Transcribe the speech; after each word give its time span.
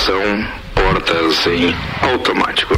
Atenção, 0.00 0.48
portas 0.74 1.46
em 1.46 1.74
automático. 2.00 2.74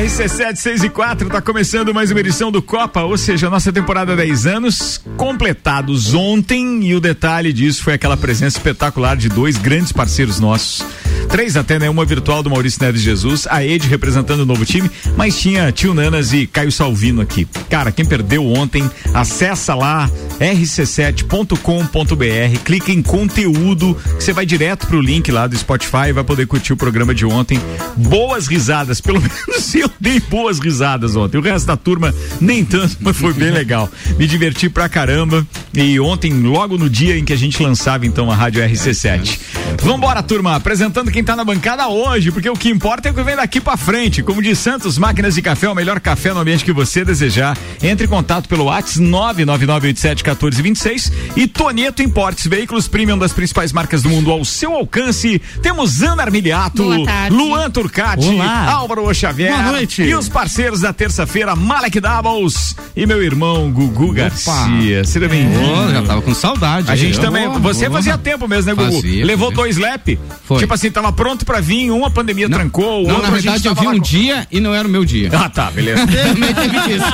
RC7, 0.00 0.54
6 0.54 0.84
e 0.84 0.88
4, 0.88 1.28
tá 1.28 1.42
começando 1.42 1.92
mais 1.92 2.12
uma 2.12 2.20
edição 2.20 2.52
do 2.52 2.62
Copa, 2.62 3.02
ou 3.02 3.18
seja, 3.18 3.48
a 3.48 3.50
nossa 3.50 3.72
temporada 3.72 4.14
10 4.14 4.46
anos, 4.46 5.02
completados 5.16 6.14
ontem, 6.14 6.84
e 6.84 6.94
o 6.94 7.00
detalhe 7.00 7.52
disso 7.52 7.82
foi 7.82 7.94
aquela 7.94 8.16
presença 8.16 8.58
espetacular 8.58 9.16
de 9.16 9.28
dois 9.28 9.56
grandes 9.56 9.90
parceiros 9.90 10.38
nossos. 10.38 10.84
Três 11.30 11.56
até, 11.56 11.78
né? 11.78 11.88
Uma 11.88 12.04
virtual 12.04 12.42
do 12.42 12.50
Maurício 12.50 12.82
Neves 12.82 13.02
Jesus, 13.02 13.46
a 13.48 13.64
Ed 13.64 13.86
representando 13.86 14.40
o 14.40 14.46
novo 14.46 14.64
time, 14.64 14.90
mas 15.16 15.38
tinha 15.38 15.70
Tio 15.70 15.94
Nanas 15.94 16.32
e 16.32 16.46
Caio 16.46 16.72
Salvino 16.72 17.22
aqui. 17.22 17.46
Cara, 17.68 17.92
quem 17.92 18.04
perdeu 18.04 18.46
ontem, 18.46 18.88
acessa 19.14 19.74
lá 19.74 20.10
rc7.com.br, 20.40 22.58
clica 22.64 22.90
em 22.90 23.00
conteúdo, 23.00 23.96
você 24.18 24.32
vai 24.32 24.44
direto 24.44 24.86
pro 24.86 25.00
link 25.00 25.30
lá 25.30 25.46
do 25.46 25.56
Spotify 25.56 26.08
e 26.08 26.12
vai 26.12 26.24
poder 26.24 26.46
curtir 26.46 26.72
o 26.72 26.76
programa 26.76 27.14
de 27.14 27.24
ontem. 27.24 27.60
Boas 27.96 28.48
risadas, 28.48 28.98
pelo 29.00 29.20
menos 29.20 29.74
eu 29.74 29.90
dei 30.00 30.18
boas 30.18 30.58
risadas 30.58 31.14
ontem. 31.14 31.38
O 31.38 31.42
resto 31.42 31.66
da 31.66 31.76
turma 31.76 32.12
nem 32.40 32.64
tanto, 32.64 32.96
mas 33.00 33.16
foi 33.16 33.32
bem 33.32 33.50
legal. 33.50 33.88
Me 34.18 34.26
diverti 34.26 34.68
pra 34.68 34.88
caramba. 34.88 35.46
E 35.72 36.00
ontem, 36.00 36.32
logo 36.42 36.76
no 36.76 36.90
dia 36.90 37.16
em 37.16 37.24
que 37.24 37.32
a 37.32 37.38
gente 37.38 37.62
lançava 37.62 38.04
então 38.04 38.30
a 38.30 38.34
Rádio 38.34 38.62
RC7. 38.62 39.38
Vambora, 39.82 40.22
turma, 40.22 40.56
apresentando 40.56 41.10
quem 41.10 41.19
tá 41.24 41.36
na 41.36 41.44
bancada 41.44 41.88
hoje, 41.88 42.30
porque 42.30 42.48
o 42.48 42.54
que 42.54 42.68
importa 42.68 43.08
é 43.08 43.12
o 43.12 43.14
que 43.14 43.22
vem 43.22 43.36
daqui 43.36 43.60
pra 43.60 43.76
frente. 43.76 44.22
Como 44.22 44.42
diz 44.42 44.58
Santos, 44.58 44.98
máquinas 44.98 45.34
de 45.34 45.42
café, 45.42 45.68
o 45.68 45.74
melhor 45.74 46.00
café 46.00 46.32
no 46.32 46.40
ambiente 46.40 46.64
que 46.64 46.72
você 46.72 47.04
desejar. 47.04 47.56
Entre 47.82 48.06
em 48.06 48.08
contato 48.08 48.48
pelo 48.48 48.64
WhatsApp 48.64 49.00
999871426 49.00 51.12
e 51.36 51.46
Tonieto 51.46 52.02
Importes, 52.02 52.46
veículos 52.46 52.88
premium 52.88 53.18
das 53.18 53.32
principais 53.32 53.72
marcas 53.72 54.02
do 54.02 54.08
mundo 54.08 54.30
ao 54.30 54.44
seu 54.44 54.74
alcance. 54.74 55.40
Temos 55.62 56.02
Ana 56.02 56.22
Armiliato, 56.22 56.82
Luan 57.30 57.70
Turcati, 57.70 58.28
Olá. 58.28 58.72
Álvaro 58.72 59.12
Xavier. 59.14 59.52
Boa 59.52 59.72
noite. 59.72 60.02
E 60.02 60.14
os 60.14 60.28
parceiros 60.28 60.80
da 60.80 60.92
terça-feira, 60.92 61.54
Malek 61.54 62.00
Doubles 62.00 62.76
e 62.96 63.06
meu 63.06 63.22
irmão 63.22 63.70
Gugu 63.70 64.12
Garcia. 64.12 65.04
Seja 65.04 65.28
bem-vindo. 65.28 65.92
Já 65.92 66.02
tava 66.02 66.22
com 66.22 66.34
saudade. 66.34 66.90
A 66.90 66.96
gente 66.96 67.18
aí. 67.18 67.24
também. 67.24 67.46
Ô, 67.46 67.58
você 67.58 67.88
ô. 67.88 67.92
fazia 67.92 68.16
tempo 68.18 68.48
mesmo, 68.48 68.70
né, 68.70 68.74
Gugu? 68.74 69.00
Fazia, 69.00 69.24
Levou 69.24 69.50
fazia. 69.50 69.62
dois 69.62 69.76
lap. 69.76 70.18
Foi. 70.44 70.58
Tipo 70.58 70.74
assim, 70.74 70.90
tava 70.90 71.09
pronto 71.12 71.44
pra 71.44 71.60
vir, 71.60 71.90
uma 71.90 72.10
pandemia 72.10 72.48
trancou, 72.48 73.04
o 73.04 73.08
Não, 73.08 73.14
outro 73.16 73.30
na 73.30 73.36
a 73.36 73.40
gente 73.40 73.50
verdade 73.50 73.68
eu 73.68 73.74
tava 73.74 73.80
vi 73.80 73.86
lá 73.86 73.92
um 73.92 73.96
com- 73.98 74.02
dia 74.02 74.46
e 74.50 74.60
não 74.60 74.74
era 74.74 74.86
o 74.86 74.90
meu 74.90 75.04
dia. 75.04 75.30
Ah, 75.32 75.48
tá, 75.48 75.70
beleza. 75.70 76.06
Também 76.06 76.54
teve 76.54 76.80
disso. 76.80 77.04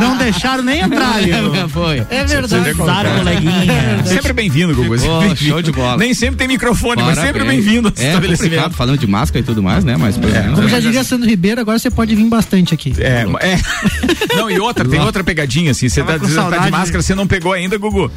Não 0.00 0.16
deixaram 0.16 0.62
nem 0.62 0.80
entrar 0.80 1.14
ali. 1.16 1.30
Foi. 1.68 1.98
É 2.10 2.24
verdade. 2.24 2.74
como- 2.74 2.88
coleguinha. 3.18 4.02
Sempre 4.04 4.32
bem-vindo, 4.32 4.74
Gugu. 4.74 4.96
bem-vindo. 4.96 5.36
show 5.36 5.62
de 5.62 5.72
bola. 5.72 5.96
Nem 5.96 6.14
sempre 6.14 6.36
tem 6.36 6.48
microfone, 6.48 7.02
mas 7.02 7.16
sempre 7.18 7.40
Parabéns. 7.40 7.64
bem-vindo 7.64 7.92
É 7.96 8.08
estabelecimento. 8.08 8.70
falando 8.74 8.98
de 8.98 9.06
máscara 9.06 9.40
e 9.40 9.42
tudo 9.42 9.62
mais, 9.62 9.84
né? 9.84 9.96
Mas 9.96 10.16
menos. 10.16 10.54
Como 10.54 10.68
já 10.68 10.80
diria 10.80 11.04
Sandro 11.04 11.28
Ribeiro, 11.28 11.60
agora 11.60 11.78
você 11.78 11.90
pode 11.90 12.14
vir 12.14 12.24
bastante 12.28 12.74
aqui. 12.74 12.94
É, 12.98 13.26
é. 13.40 13.58
Não, 14.36 14.50
e 14.50 14.58
outra, 14.58 14.88
tem 14.88 15.00
outra 15.00 15.22
pegadinha, 15.24 15.70
assim. 15.72 15.88
Você 15.88 16.02
tá, 16.02 16.18
Tava 16.18 16.56
tá 16.56 16.64
de 16.64 16.70
máscara, 16.70 17.02
você 17.02 17.14
não 17.14 17.26
pegou 17.26 17.52
ainda, 17.52 17.76
Gugu. 17.78 18.10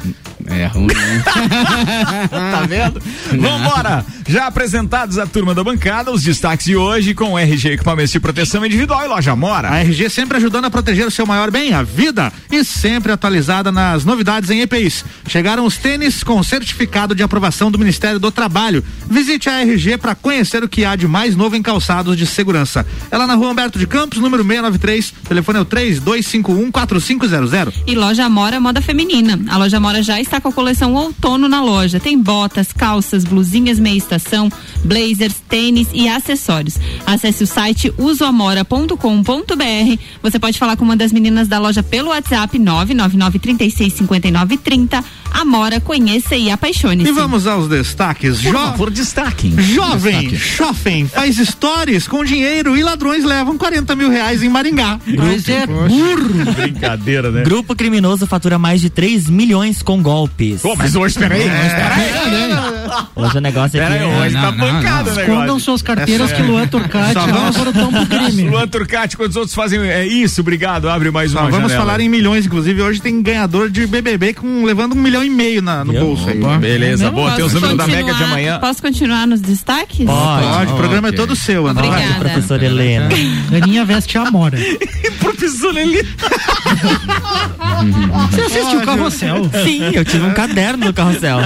É 0.46 0.66
ruim, 0.66 0.86
né? 0.86 1.22
tá 2.28 2.66
vendo? 2.68 3.02
Vambora! 3.30 4.04
Já 4.28 4.46
apresentados 4.46 5.18
a 5.18 5.26
turma 5.26 5.54
da 5.54 5.64
bancada, 5.64 6.10
os 6.10 6.22
destaques 6.22 6.66
de 6.66 6.76
hoje 6.76 7.14
com 7.14 7.38
RG 7.38 7.72
Equipamentos 7.72 8.12
de 8.12 8.20
Proteção 8.20 8.64
Individual 8.64 9.04
e 9.04 9.08
Loja 9.08 9.34
Mora. 9.34 9.68
A 9.68 9.80
RG 9.80 10.08
sempre 10.08 10.36
ajudando 10.36 10.66
a 10.66 10.70
proteger 10.70 11.06
o 11.06 11.10
seu 11.10 11.26
maior 11.26 11.50
bem, 11.50 11.74
a 11.74 11.82
vida, 11.82 12.32
e 12.50 12.64
sempre 12.64 13.12
atualizada 13.12 13.72
nas 13.72 14.04
novidades 14.04 14.50
em 14.50 14.60
EPIs. 14.60 15.04
Chegaram 15.26 15.66
os 15.66 15.76
tênis 15.76 16.22
com 16.22 16.42
certificado 16.42 17.14
de 17.14 17.22
aprovação 17.22 17.70
do 17.70 17.78
Ministério 17.78 18.18
do 18.18 18.30
Trabalho. 18.30 18.84
Visite 19.08 19.48
a 19.48 19.60
RG 19.60 19.96
para 19.98 20.14
conhecer 20.14 20.62
o 20.62 20.68
que 20.68 20.84
há 20.84 20.94
de 20.96 21.08
mais 21.08 21.36
novo 21.36 21.56
em 21.56 21.62
calçados 21.62 22.16
de 22.16 22.26
segurança. 22.26 22.86
Ela 23.10 23.26
na 23.26 23.34
rua 23.34 23.50
Humberto 23.50 23.78
de 23.78 23.86
Campos, 23.86 24.18
número 24.18 24.42
693, 24.42 25.14
telefone 25.28 25.58
é 25.58 25.62
o 25.62 25.66
32514500. 25.66 27.72
E 27.86 27.94
loja 27.94 28.24
Amora 28.24 28.58
Moda 28.60 28.80
Feminina. 28.80 29.38
A 29.48 29.58
loja 29.58 29.76
Amora 29.76 30.02
já 30.02 30.20
está 30.20 30.31
com 30.40 30.48
a 30.48 30.52
coleção 30.52 30.94
outono 30.94 31.48
na 31.48 31.62
loja. 31.62 32.00
Tem 32.00 32.18
botas, 32.18 32.72
calças, 32.72 33.24
blusinhas 33.24 33.78
meia 33.78 33.96
estação, 33.98 34.48
blazers, 34.84 35.34
tênis 35.48 35.88
e 35.92 36.08
acessórios. 36.08 36.76
Acesse 37.06 37.44
o 37.44 37.46
site 37.46 37.92
usoamora.com.br. 37.98 39.98
Você 40.22 40.38
pode 40.38 40.58
falar 40.58 40.76
com 40.76 40.84
uma 40.84 40.96
das 40.96 41.12
meninas 41.12 41.48
da 41.48 41.58
loja 41.58 41.82
pelo 41.82 42.08
WhatsApp 42.10 42.58
999365930. 42.58 45.02
Amora, 45.34 45.80
conheça 45.80 46.36
e 46.36 46.50
apaixone-se. 46.50 47.08
E 47.08 47.12
vamos 47.12 47.46
aos 47.46 47.66
destaques. 47.66 48.42
Por 48.42 48.52
Jo- 48.52 48.58
favor, 48.58 48.90
destaquem. 48.90 49.58
Jovem, 49.62 50.36
Shopping, 50.36 51.06
faz 51.06 51.36
stories 51.36 52.06
com 52.06 52.22
dinheiro 52.22 52.76
e 52.76 52.82
ladrões 52.82 53.24
levam 53.24 53.56
40 53.56 53.96
mil 53.96 54.10
reais 54.10 54.42
em 54.42 54.50
Maringá. 54.50 55.00
Mas 55.06 55.48
é 55.48 55.66
burro. 55.66 56.44
Brincadeira, 56.54 57.30
né? 57.30 57.44
Grupo 57.44 57.74
criminoso 57.74 58.26
fatura 58.26 58.58
mais 58.58 58.82
de 58.82 58.90
3 58.90 59.30
milhões 59.30 59.80
com 59.82 60.02
golpes. 60.22 60.62
Pô, 60.62 60.74
mas 60.76 60.94
hoje, 60.94 61.18
peraí. 61.18 61.42
Peraí, 61.42 62.81
Hoje 63.14 63.38
o 63.38 63.40
negócio 63.40 63.80
é... 63.80 63.86
hoje 64.06 64.34
tá 64.34 64.40
não, 64.42 64.52
não, 64.52 64.58
pancada 64.58 65.10
o 65.10 65.20
Escondam 65.20 65.40
negócio. 65.42 65.60
suas 65.60 65.82
carteiras 65.82 66.32
que 66.32 66.42
Luan 66.42 66.66
Turcati 66.68 67.14
vamos- 67.14 67.36
Álvaro 67.56 67.70
estão 67.70 67.90
pro 67.92 68.06
crime. 68.06 68.48
Luan 68.50 68.68
Turcati, 68.68 69.16
quantos 69.16 69.36
outros 69.36 69.54
fazem 69.54 69.80
é 69.80 70.06
isso? 70.06 70.40
Obrigado, 70.40 70.88
abre 70.88 71.10
mais 71.10 71.30
Só 71.32 71.40
uma 71.40 71.50
vamos 71.50 71.70
janela. 71.70 71.80
falar 71.86 72.00
em 72.00 72.08
milhões, 72.08 72.46
inclusive 72.46 72.80
hoje 72.82 73.00
tem 73.00 73.22
ganhador 73.22 73.70
de 73.70 73.86
BBB 73.86 74.34
com 74.34 74.64
levando 74.64 74.92
um 74.92 75.00
milhão 75.00 75.24
e 75.24 75.30
meio 75.30 75.62
na- 75.62 75.84
no 75.84 75.92
Viu? 75.92 76.00
bolso 76.06 76.28
aí. 76.28 76.40
Beleza, 76.58 77.10
boa, 77.10 77.32
tem 77.32 77.44
os 77.44 77.52
números 77.52 77.76
da 77.76 77.86
Mega 77.86 78.14
de 78.14 78.24
amanhã. 78.24 78.58
Posso 78.58 78.82
continuar 78.82 79.26
nos 79.26 79.40
destaques? 79.40 80.06
Pode. 80.06 80.46
Pode, 80.46 80.72
o 80.72 80.76
programa 80.76 81.08
Ok. 81.08 81.18
é 81.18 81.20
todo 81.20 81.34
seu, 81.36 81.66
Ana. 81.66 81.80
Obrigada. 81.82 82.14
Professora 82.18 82.64
Helena. 82.64 83.08
Aninha 83.62 83.84
veste 83.84 84.18
a 84.18 84.22
Amora. 84.22 84.58
Professor 85.20 85.76
Eli. 85.76 86.02
Você 88.30 88.40
assistiu 88.58 88.80
o 88.80 88.84
Carrossel? 88.84 89.50
Sim, 89.64 89.90
eu 89.92 90.04
tive 90.04 90.24
um 90.26 90.32
caderno 90.32 90.86
do 90.86 90.92
carrossel. 90.92 91.38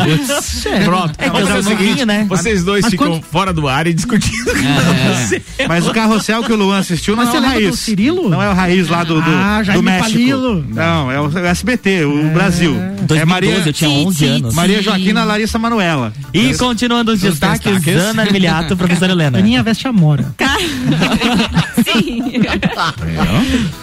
Pronto. 0.85 1.15
É 1.19 1.29
o 1.45 1.47
sou 1.49 1.63
seguinte, 1.63 2.05
né? 2.05 2.27
vocês 2.29 2.65
dois 2.65 2.83
Mas 2.83 2.91
ficam 2.91 3.11
quando- 3.13 3.23
fora 3.25 3.53
do 3.53 3.69
ar 3.69 3.87
e 3.87 3.95
discutindo 3.95 4.45
com 4.45 5.15
você. 5.15 5.43
Mas 5.69 5.87
o 5.87 5.93
carrossel 5.93 6.43
que 6.43 6.53
o 6.53 6.57
Luan 6.57 6.79
assistiu 6.79 7.15
não 7.17 7.25
Mas 7.25 7.35
é 7.35 7.39
você 7.39 7.45
o 7.47 7.49
raiz. 7.49 7.71
do 7.71 7.77
Cirilo? 7.77 8.29
Não 8.31 8.43
é 8.43 8.49
o 8.51 8.55
raiz 8.55 8.89
lá 8.89 9.05
do, 9.05 9.21
do, 9.21 9.31
Ah, 9.31 9.63
do 9.73 9.83
México. 9.83 10.11
Palilo. 10.13 10.65
Não, 10.69 11.11
é 11.11 11.21
o 11.21 11.39
SBT, 11.39 12.05
o 12.05 12.29
Brasil. 12.31 12.73
2012, 13.07 13.21
é 13.21 13.25
Maria, 13.25 13.63
eu 13.67 13.73
tinha 13.73 13.91
Sim, 13.91 14.07
11 14.07 14.19
sim, 14.19 14.27
anos. 14.37 14.55
Maria 14.55 14.83
Joaquina 14.83 15.25
Larissa 15.25 15.59
Manuela. 15.59 16.13
E 16.33 16.55
continuando 16.57 17.13
os 17.13 17.21
destaques, 17.21 17.61
destaques. 17.73 17.95
Ana 17.97 18.23
Armiliato, 18.23 18.77
professora 18.77 19.13
Helena. 19.13 19.39
Aninha 19.39 19.63
veste 19.63 19.87
a 19.87 19.91
Amora. 19.91 20.35
Ca- 20.37 20.57
Sim. 21.85 22.23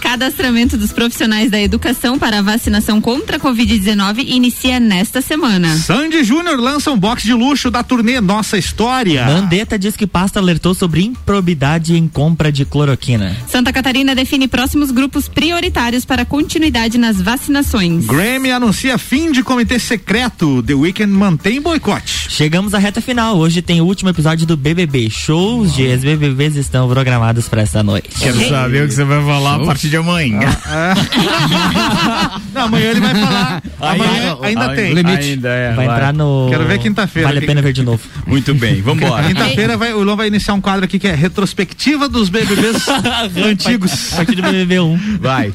Cadastramento 0.01 0.77
dos 0.77 0.91
profissionais 0.91 1.49
da 1.49 1.59
educação 1.61 2.17
para 2.19 2.39
a 2.39 2.41
vacinação 2.41 2.99
contra 2.99 3.37
a 3.37 3.39
Covid-19 3.39 4.23
inicia 4.27 4.79
nesta 4.79 5.21
semana. 5.21 5.75
Sandy 5.77 6.23
Júnior 6.23 6.59
lança 6.59 6.91
um 6.91 6.97
box 6.97 7.23
de 7.23 7.32
luxo 7.33 7.69
da 7.71 7.83
turnê 7.83 8.19
Nossa 8.21 8.57
História. 8.57 9.25
Mandetta 9.25 9.77
diz 9.77 9.95
que 9.95 10.07
pasta 10.07 10.39
alertou 10.39 10.73
sobre 10.73 11.03
improbidade 11.03 11.95
em 11.95 12.07
compra 12.07 12.51
de 12.51 12.65
cloroquina. 12.65 13.35
Santa 13.47 13.71
Catarina 13.73 14.15
define 14.15 14.47
próximos 14.47 14.91
grupos 14.91 15.27
prioritários 15.27 16.05
para 16.05 16.25
continuidade 16.25 16.97
nas 16.97 17.21
vacinações. 17.21 18.05
Grammy 18.05 18.51
anuncia 18.51 18.97
fim 18.97 19.31
de 19.31 19.43
comitê 19.43 19.79
secreto. 19.79 20.61
The 20.63 20.73
Weeknd 20.73 21.11
mantém 21.11 21.61
boicote. 21.61 22.27
Chegamos 22.29 22.73
à 22.73 22.77
reta 22.77 23.01
final. 23.01 23.37
Hoje 23.37 23.61
tem 23.61 23.81
o 23.81 23.85
último 23.85 24.09
episódio 24.09 24.45
do 24.45 24.55
BBB. 24.57 25.09
Shows 25.09 25.73
de 25.75 25.83
ex-BBBs 25.83 26.55
estão 26.55 26.87
programados 26.87 27.47
para 27.47 27.61
esta 27.61 27.83
noite. 27.83 28.09
Quero 28.19 28.47
saber 28.49 28.83
o 28.83 28.87
que 28.87 28.93
você 28.93 29.03
vai 29.03 29.23
falar 29.23 29.55
a 29.55 29.65
partir 29.65 29.89
de 29.89 29.97
amanhã. 29.97 30.39
Não, 32.53 32.63
amanhã 32.63 32.91
ele 32.91 32.99
vai 32.99 33.15
falar. 33.15 33.63
Amanhã 33.79 34.37
ainda 34.41 34.65
Ai, 34.67 34.75
tem. 34.75 34.93
limite. 34.93 35.23
Ainda 35.31 35.49
é, 35.49 35.73
Vai 35.73 35.85
entrar 35.85 36.13
no. 36.13 36.47
Quero 36.49 36.65
ver 36.65 36.79
quinta-feira. 36.79 37.22
Vale 37.23 37.39
a 37.39 37.41
pena 37.41 37.61
ver 37.61 37.73
de 37.73 37.83
novo. 37.83 38.01
Muito 38.27 38.53
bem, 38.55 38.81
vambora. 38.81 39.27
Quinta-feira 39.27 39.77
vai- 39.77 39.93
o 39.93 40.03
Luan 40.03 40.15
vai 40.15 40.27
iniciar 40.27 40.53
um 40.53 40.61
quadro 40.61 40.85
aqui 40.85 40.97
que 40.99 41.07
é 41.07 41.13
retrospectiva 41.15 42.07
dos 42.09 42.29
BBBs 42.29 42.85
antigos. 43.45 44.13
A 44.13 44.17
partir 44.17 44.35
do 44.35 44.41
BBB 44.41 44.79
1. 44.79 45.17
Vai. 45.19 45.53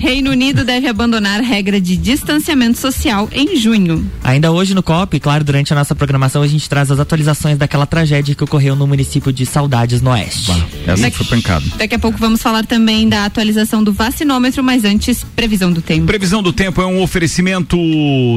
Reino 0.00 0.30
Unido 0.30 0.64
deve 0.64 0.88
abandonar 0.88 1.42
regra 1.42 1.78
de 1.78 1.94
distanciamento 1.94 2.78
social 2.78 3.28
em 3.30 3.54
junho. 3.54 4.10
Ainda 4.24 4.50
hoje 4.50 4.72
no 4.74 4.82
COP, 4.82 5.20
claro, 5.20 5.44
durante 5.44 5.74
a 5.74 5.76
nossa 5.76 5.94
programação, 5.94 6.40
a 6.40 6.46
gente 6.46 6.66
traz 6.70 6.90
as 6.90 6.98
atualizações 6.98 7.58
daquela 7.58 7.84
tragédia 7.84 8.34
que 8.34 8.42
ocorreu 8.42 8.74
no 8.74 8.86
município 8.86 9.30
de 9.30 9.44
Saudades, 9.44 10.00
no 10.00 10.08
Oeste. 10.10 10.52
Essa 10.86 11.02
Daqui- 11.02 11.18
foi 11.18 11.26
pancada. 11.26 11.66
Daqui 11.76 11.94
a 11.94 11.98
pouco 11.98 12.16
vamos 12.18 12.40
falar 12.40 12.64
também 12.64 13.10
da 13.10 13.26
atualização 13.26 13.84
do 13.84 13.92
vacinômetro, 13.92 14.64
mas 14.64 14.86
antes, 14.86 15.22
previsão 15.36 15.70
do 15.70 15.82
tempo. 15.82 16.06
Previsão 16.06 16.42
do 16.42 16.50
tempo 16.52 16.80
é 16.80 16.86
um 16.86 17.02
oferecimento 17.02 17.76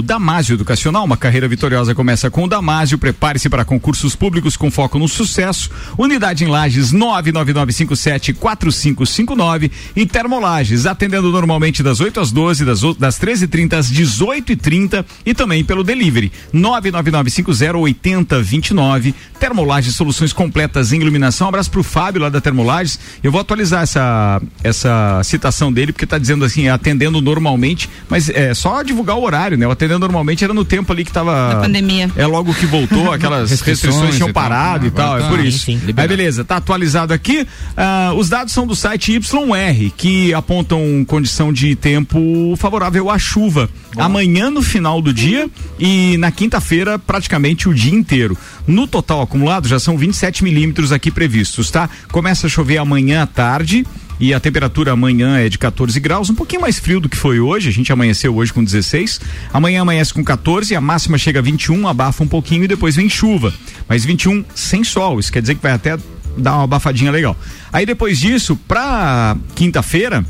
Damásio 0.03 0.55
Educacional. 0.55 1.05
Uma 1.05 1.15
carreira 1.15 1.47
vitoriosa 1.47 1.95
começa 1.95 2.29
com 2.29 2.43
o 2.43 2.47
Damásio. 2.47 2.97
Prepare-se 2.97 3.47
para 3.49 3.63
concursos 3.63 4.17
públicos 4.17 4.57
com 4.57 4.69
foco 4.69 4.99
no 4.99 5.07
sucesso. 5.07 5.69
Unidade 5.97 6.43
em 6.43 6.47
Lages 6.47 6.91
999574559 6.91 9.71
e 9.95 10.05
Termolages, 10.05 10.85
atendendo 10.85 11.31
normalmente 11.53 11.83
das 11.83 11.99
8 11.99 12.19
às 12.19 12.31
12, 12.31 12.65
das, 12.65 12.81
das 12.97 13.19
13h30 13.19 13.73
às 13.73 13.91
18h30 13.91 15.05
e 15.25 15.33
também 15.35 15.63
pelo 15.63 15.83
delivery 15.83 16.31
999508029. 16.53 19.13
Termolages, 19.39 19.95
soluções 19.95 20.33
completas 20.33 20.91
em 20.91 20.99
iluminação. 21.01 21.45
Um 21.45 21.49
abraço 21.49 21.69
pro 21.69 21.83
Fábio 21.83 22.21
lá 22.21 22.29
da 22.29 22.41
Termolages. 22.41 22.99
Eu 23.21 23.31
vou 23.31 23.39
atualizar 23.41 23.83
essa, 23.83 24.41
essa 24.63 25.21
citação 25.23 25.71
dele, 25.71 25.91
porque 25.91 26.07
tá 26.07 26.17
dizendo 26.17 26.43
assim, 26.43 26.67
atendendo 26.69 27.21
normalmente, 27.21 27.87
mas 28.09 28.29
é 28.29 28.53
só 28.53 28.81
divulgar 28.81 29.17
o 29.17 29.23
horário, 29.23 29.57
né? 29.57 29.67
O 29.67 29.71
atendendo 29.71 29.99
normalmente 29.99 30.43
era 30.43 30.53
no 30.53 30.65
tempo 30.65 30.91
ali 30.91 31.05
que 31.05 31.11
tava. 31.11 31.53
Da 31.55 31.61
pandemia. 31.61 32.09
É 32.15 32.25
logo 32.25 32.51
que 32.53 32.65
voltou, 32.65 33.11
aquelas 33.11 33.51
Restrições 33.53 33.83
restrições 33.83 34.15
tinham 34.15 34.29
e 34.29 34.33
tal. 34.33 34.43
parado 34.43 34.85
e 34.85 34.87
Agora 34.87 35.07
tal, 35.07 35.17
é 35.17 35.21
tá, 35.21 35.27
por 35.29 35.39
sim, 35.39 35.47
isso. 35.47 35.59
sim, 35.59 35.79
Aí 35.95 36.07
beleza, 36.07 36.43
tá 36.43 36.57
atualizado 36.57 37.13
aqui. 37.13 37.47
Ah, 37.75 38.13
os 38.15 38.29
dados 38.29 38.53
são 38.53 38.65
do 38.65 38.75
site 38.75 39.13
YR, 39.13 39.91
que 39.97 40.33
apontam 40.33 41.03
condição 41.05 41.42
de 41.51 41.75
tempo 41.75 42.55
favorável 42.57 43.09
à 43.09 43.17
chuva. 43.17 43.69
Amanhã 43.97 44.49
no 44.49 44.61
final 44.61 45.01
do 45.01 45.13
dia 45.13 45.49
e 45.79 46.15
na 46.17 46.31
quinta-feira 46.31 46.97
praticamente 46.97 47.67
o 47.67 47.73
dia 47.73 47.93
inteiro. 47.93 48.37
No 48.65 48.87
total 48.87 49.21
acumulado 49.21 49.67
já 49.67 49.79
são 49.79 49.97
27 49.97 50.43
milímetros 50.43 50.91
aqui 50.91 51.11
previstos, 51.11 51.71
tá? 51.71 51.89
Começa 52.11 52.47
a 52.47 52.49
chover 52.49 52.77
amanhã 52.77 53.23
à 53.23 53.27
tarde. 53.27 53.85
E 54.19 54.33
a 54.33 54.39
temperatura 54.39 54.91
amanhã 54.91 55.37
é 55.37 55.49
de 55.49 55.57
14 55.57 55.99
graus, 55.99 56.29
um 56.29 56.35
pouquinho 56.35 56.61
mais 56.61 56.79
frio 56.79 56.99
do 56.99 57.09
que 57.09 57.17
foi 57.17 57.39
hoje. 57.39 57.67
A 57.67 57.73
gente 57.73 57.91
amanheceu 57.91 58.33
hoje 58.33 58.53
com 58.53 58.63
16. 58.63 59.19
Amanhã 59.51 59.81
amanhece 59.81 60.13
com 60.13 60.23
14, 60.23 60.75
a 60.75 60.79
máxima 60.79 61.17
chega 61.17 61.39
a 61.39 61.41
21, 61.41 61.87
abafa 61.87 62.23
um 62.23 62.27
pouquinho 62.27 62.63
e 62.63 62.67
depois 62.67 62.95
vem 62.95 63.09
chuva. 63.09 63.53
Mas 63.89 64.05
21 64.05 64.45
sem 64.53 64.83
sol, 64.83 65.19
isso 65.19 65.31
quer 65.31 65.41
dizer 65.41 65.55
que 65.55 65.63
vai 65.63 65.73
até 65.73 65.97
dar 66.37 66.55
uma 66.55 66.63
abafadinha 66.63 67.11
legal. 67.11 67.35
Aí 67.71 67.85
depois 67.85 68.19
disso, 68.19 68.55
pra 68.67 69.35
quinta-feira, 69.55 70.25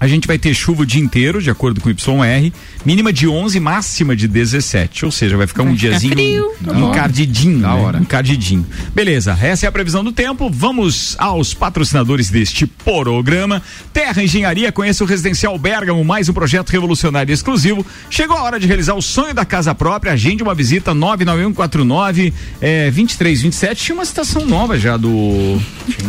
a 0.00 0.06
gente 0.06 0.26
vai 0.26 0.38
ter 0.38 0.54
chuva 0.54 0.82
o 0.82 0.86
dia 0.86 1.02
inteiro, 1.02 1.42
de 1.42 1.50
acordo 1.50 1.80
com 1.80 1.88
o 1.88 1.92
YR, 2.24 2.52
mínima 2.84 3.12
de 3.12 3.26
11, 3.28 3.58
máxima 3.60 4.14
de 4.16 4.26
17. 4.28 5.04
Ou 5.04 5.10
seja, 5.10 5.36
vai 5.36 5.46
ficar 5.46 5.62
um 5.62 5.74
diazinho 5.74 6.12
frio. 6.12 6.52
encardidinho, 6.88 7.58
Da 7.60 7.74
né? 7.74 7.80
hora. 7.82 7.98
Encardidinho. 7.98 8.66
Beleza, 8.94 9.36
essa 9.40 9.66
é 9.66 9.68
a 9.68 9.72
previsão 9.72 10.02
do 10.04 10.12
tempo. 10.12 10.48
Vamos 10.50 11.14
aos 11.18 11.54
patrocinadores 11.54 12.30
deste 12.30 12.66
programa. 12.66 13.62
Terra 13.92 14.22
Engenharia, 14.22 14.72
conheça 14.72 15.04
o 15.04 15.06
Residencial 15.06 15.56
Bergamo, 15.58 16.04
mais 16.04 16.28
um 16.28 16.32
projeto 16.32 16.70
revolucionário 16.70 17.30
e 17.32 17.34
exclusivo. 17.34 17.84
Chegou 18.10 18.36
a 18.36 18.42
hora 18.42 18.58
de 18.60 18.66
realizar 18.66 18.94
o 18.94 19.02
sonho 19.02 19.34
da 19.34 19.44
casa 19.44 19.74
própria. 19.74 20.12
Agende 20.12 20.42
uma 20.42 20.54
visita 20.54 20.94
99149 20.94 22.32
é, 22.60 22.84
2327. 22.90 23.84
Tinha 23.84 23.94
uma 23.96 24.04
citação 24.04 24.46
nova 24.46 24.78
já 24.78 24.96
do. 24.96 25.60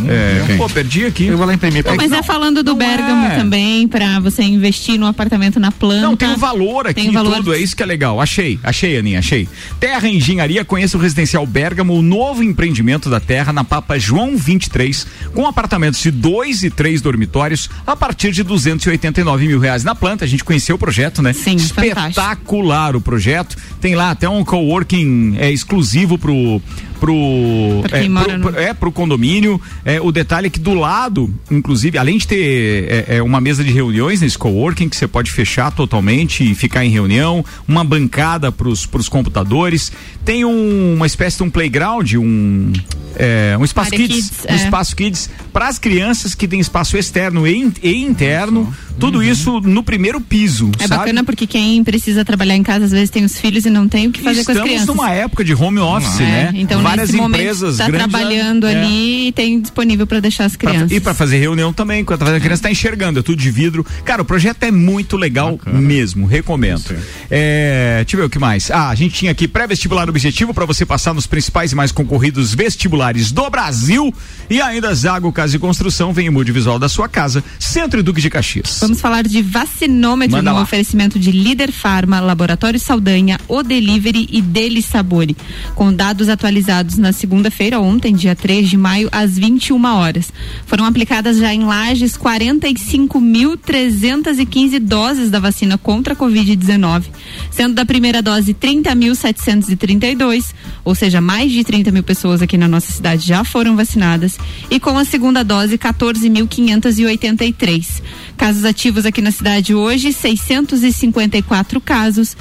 É, 0.07 0.55
pô, 0.57 0.69
perdi 0.69 1.05
aqui. 1.05 1.27
Eu 1.27 1.37
vou 1.37 1.45
lá 1.45 1.53
imprimir. 1.53 1.83
Mas 1.95 2.09
não, 2.09 2.19
é 2.19 2.23
falando 2.23 2.63
do 2.63 2.71
não 2.71 2.77
Bergamo 2.77 3.27
é. 3.27 3.35
também, 3.37 3.87
pra 3.87 4.19
você 4.19 4.43
investir 4.43 4.99
num 4.99 5.05
apartamento 5.07 5.59
na 5.59 5.71
planta. 5.71 6.01
Não, 6.01 6.15
tem 6.15 6.29
um 6.29 6.37
valor 6.37 6.58
aqui 6.87 7.01
Tem 7.01 7.09
e 7.09 7.13
valor. 7.13 7.37
tudo, 7.37 7.53
é 7.53 7.57
isso 7.57 7.75
que 7.75 7.83
é 7.83 7.85
legal. 7.85 8.19
Achei, 8.19 8.59
achei, 8.63 8.97
Aninha, 8.97 9.19
achei. 9.19 9.47
Terra 9.79 10.07
Engenharia, 10.07 10.65
conheça 10.65 10.97
o 10.97 11.01
Residencial 11.01 11.45
Bergamo, 11.45 11.93
o 11.93 12.01
novo 12.01 12.43
empreendimento 12.43 13.09
da 13.09 13.19
Terra 13.19 13.53
na 13.53 13.63
Papa 13.63 13.97
João 13.97 14.37
23, 14.37 15.07
com 15.33 15.45
apartamentos 15.45 16.01
de 16.01 16.11
dois 16.11 16.63
e 16.63 16.69
três 16.69 17.01
dormitórios 17.01 17.69
a 17.85 17.95
partir 17.95 18.31
de 18.31 18.43
289 18.43 19.47
mil 19.47 19.59
reais 19.59 19.83
na 19.83 19.95
planta. 19.95 20.25
A 20.25 20.27
gente 20.27 20.43
conheceu 20.43 20.75
o 20.75 20.79
projeto, 20.79 21.21
né? 21.21 21.33
Sim, 21.33 21.55
Espetacular 21.55 22.95
o 22.95 23.01
projeto. 23.01 23.55
Tem 23.79 23.95
lá 23.95 24.11
até 24.11 24.27
um 24.27 24.43
coworking 24.43 25.35
é, 25.37 25.51
exclusivo 25.51 26.17
pro 26.17 26.61
pro, 26.99 27.81
Pra 27.87 27.97
é, 27.99 28.03
pro- 28.03 28.37
no- 28.37 28.39
pro- 28.51 28.59
é 28.59 28.73
pro 28.73 28.91
condomínio. 28.91 29.59
É, 29.85 29.99
o 30.01 30.11
detalhe 30.11 30.47
é 30.47 30.49
que 30.49 30.59
do 30.59 30.73
lado, 30.73 31.33
inclusive, 31.49 31.97
além 31.97 32.17
de 32.17 32.27
ter 32.27 33.05
é, 33.09 33.17
é, 33.17 33.23
uma 33.23 33.39
mesa 33.41 33.63
de 33.63 33.71
reuniões 33.71 34.21
nesse 34.21 34.37
coworking 34.37 34.89
que 34.89 34.95
você 34.95 35.07
pode 35.07 35.31
fechar 35.31 35.71
totalmente 35.71 36.43
e 36.49 36.53
ficar 36.53 36.85
em 36.85 36.89
reunião, 36.89 37.43
uma 37.67 37.83
bancada 37.83 38.51
pros, 38.51 38.85
pros 38.85 39.07
computadores, 39.09 39.91
tem 40.25 40.43
um- 40.45 40.95
uma 40.95 41.05
espécie 41.07 41.37
de 41.37 41.43
um 41.43 41.49
playground, 41.49 42.13
um 42.15 42.71
é, 43.15 43.57
um 43.59 43.65
espaço 43.65 43.91
kids, 43.91 44.29
kids, 44.29 44.31
um 44.49 44.53
é. 44.53 44.55
espaço 44.55 44.95
kids 44.95 45.29
para 45.51 45.67
as 45.67 45.77
crianças 45.79 46.33
que 46.35 46.47
tem 46.47 46.59
espaço 46.59 46.95
externo 46.97 47.45
e, 47.47 47.57
in- 47.57 47.73
e 47.83 47.95
interno, 48.03 48.73
tudo 48.99 49.21
isso 49.23 49.59
no 49.61 49.83
primeiro 49.83 50.21
piso, 50.21 50.65
Uhum. 50.65 50.71
É 50.79 50.87
sabe? 50.87 50.99
bacana 51.01 51.23
porque 51.23 51.45
quem 51.47 51.83
precisa 51.83 52.23
trabalhar 52.23 52.55
em 52.55 52.63
casa 52.63 52.85
às 52.85 52.91
vezes 52.91 53.09
tem 53.09 53.23
os 53.25 53.37
filhos 53.37 53.65
e 53.65 53.69
não 53.69 53.87
tem 53.89 54.07
o 54.07 54.11
que 54.11 54.21
fazer 54.21 54.43
com 54.45 54.51
as 54.51 54.57
Estamos 54.57 54.69
crianças. 54.69 54.87
numa 54.87 55.11
época 55.11 55.43
de 55.43 55.53
home 55.53 55.79
office, 55.79 56.19
né? 56.19 56.51
Então, 56.53 56.81
Várias 56.89 57.09
nesse 57.11 57.21
empresas 57.23 57.77
tá 57.77 57.85
já- 57.85 57.91
trabalhando 57.91 58.67
é. 58.67 58.75
ali 58.75 59.27
e 59.27 59.31
tem 59.31 59.59
disponível 59.61 60.05
para 60.07 60.19
deixar 60.19 60.45
as 60.45 60.55
Pra- 60.55 60.71
crianças. 60.71 60.91
e 60.91 60.99
para 60.99 61.13
fazer 61.13 61.37
reunião 61.39 61.71
também, 61.73 62.03
quando 62.03 62.21
a 62.23 62.39
criança 62.39 62.55
está 62.55 62.71
enxergando, 62.71 63.19
é 63.19 63.23
tudo 63.23 63.37
de 63.41 63.51
vidro. 63.51 63.85
Cara, 64.05 64.21
o 64.21 64.25
projeto 64.25 64.63
é 64.63 64.71
muito 64.71 65.17
legal 65.17 65.59
mesmo, 65.65 66.25
recomendo. 66.25 66.95
É, 67.29 67.97
deixa 68.03 68.15
eu 68.15 68.21
ver 68.21 68.25
o 68.25 68.29
que 68.29 68.39
mais. 68.39 68.71
Ah, 68.71 68.89
a 68.89 68.95
gente 68.95 69.13
tinha 69.15 69.31
aqui 69.31 69.47
pré-vestibular 69.47 70.09
objetivo 70.09 70.53
para 70.53 70.65
você 70.65 70.85
passar 70.85 71.13
nos 71.13 71.27
principais 71.27 71.71
e 71.71 71.75
mais 71.75 71.91
concorridos 71.91 72.53
vestibulares 72.53 73.31
do 73.31 73.49
Brasil. 73.49 74.13
E 74.49 74.61
ainda 74.61 74.93
Zago 74.93 75.31
Casa 75.31 75.55
e 75.55 75.59
Construção, 75.59 76.11
vem 76.13 76.29
o 76.29 76.31
mude 76.31 76.51
visual 76.51 76.79
da 76.79 76.89
sua 76.89 77.07
casa, 77.07 77.43
Centro 77.59 77.99
e 77.99 78.03
Duque 78.03 78.21
de 78.21 78.29
Caxias. 78.29 78.77
Vamos 78.81 78.99
falar 78.99 79.23
de 79.23 79.41
vacinômetro 79.41 80.37
Manda 80.37 80.51
no 80.51 80.57
lá. 80.57 80.63
oferecimento 80.63 81.19
de 81.19 81.31
Líder 81.31 81.71
Farma, 81.71 82.19
Laboratório 82.19 82.79
Saldanha, 82.79 83.39
O 83.47 83.61
Delivery 83.63 84.27
e 84.31 84.41
Deli 84.41 84.81
Sabore. 84.81 85.35
Com 85.75 85.93
dados 85.93 86.29
atualizados 86.29 86.78
na 86.97 87.11
segunda-feira, 87.11 87.79
ontem, 87.79 88.13
dia 88.13 88.35
3 88.35 88.69
de 88.69 88.77
maio, 88.77 89.09
às 89.11 89.37
21 89.37 89.83
horas. 89.85 90.31
Foram 90.65 90.85
aplicadas 90.85 91.37
já 91.37 91.53
em 91.53 91.63
Lages 91.63 92.17
45.315 92.17 94.79
doses 94.79 95.29
da 95.29 95.39
vacina 95.39 95.77
contra 95.77 96.13
a 96.13 96.17
Covid-19, 96.17 97.03
sendo 97.51 97.75
da 97.75 97.85
primeira 97.85 98.21
dose 98.21 98.53
30.732, 98.53 100.53
ou 100.83 100.93
seja, 100.95 101.21
mais 101.21 101.51
de 101.51 101.63
30 101.63 101.91
mil 101.91 102.03
pessoas 102.03 102.41
aqui 102.41 102.57
na 102.57 102.67
nossa 102.67 102.91
cidade 102.91 103.25
já 103.25 103.43
foram 103.43 103.75
vacinadas, 103.75 104.39
e 104.69 104.79
com 104.79 104.97
a 104.97 105.05
segunda 105.05 105.43
dose 105.43 105.77
14.583. 105.77 108.01
Casos 108.37 108.63
ativos 108.63 109.05
aqui 109.05 109.21
na 109.21 109.31
cidade 109.31 109.75
hoje, 109.75 110.13
654 110.13 111.81
casos. 111.81 112.37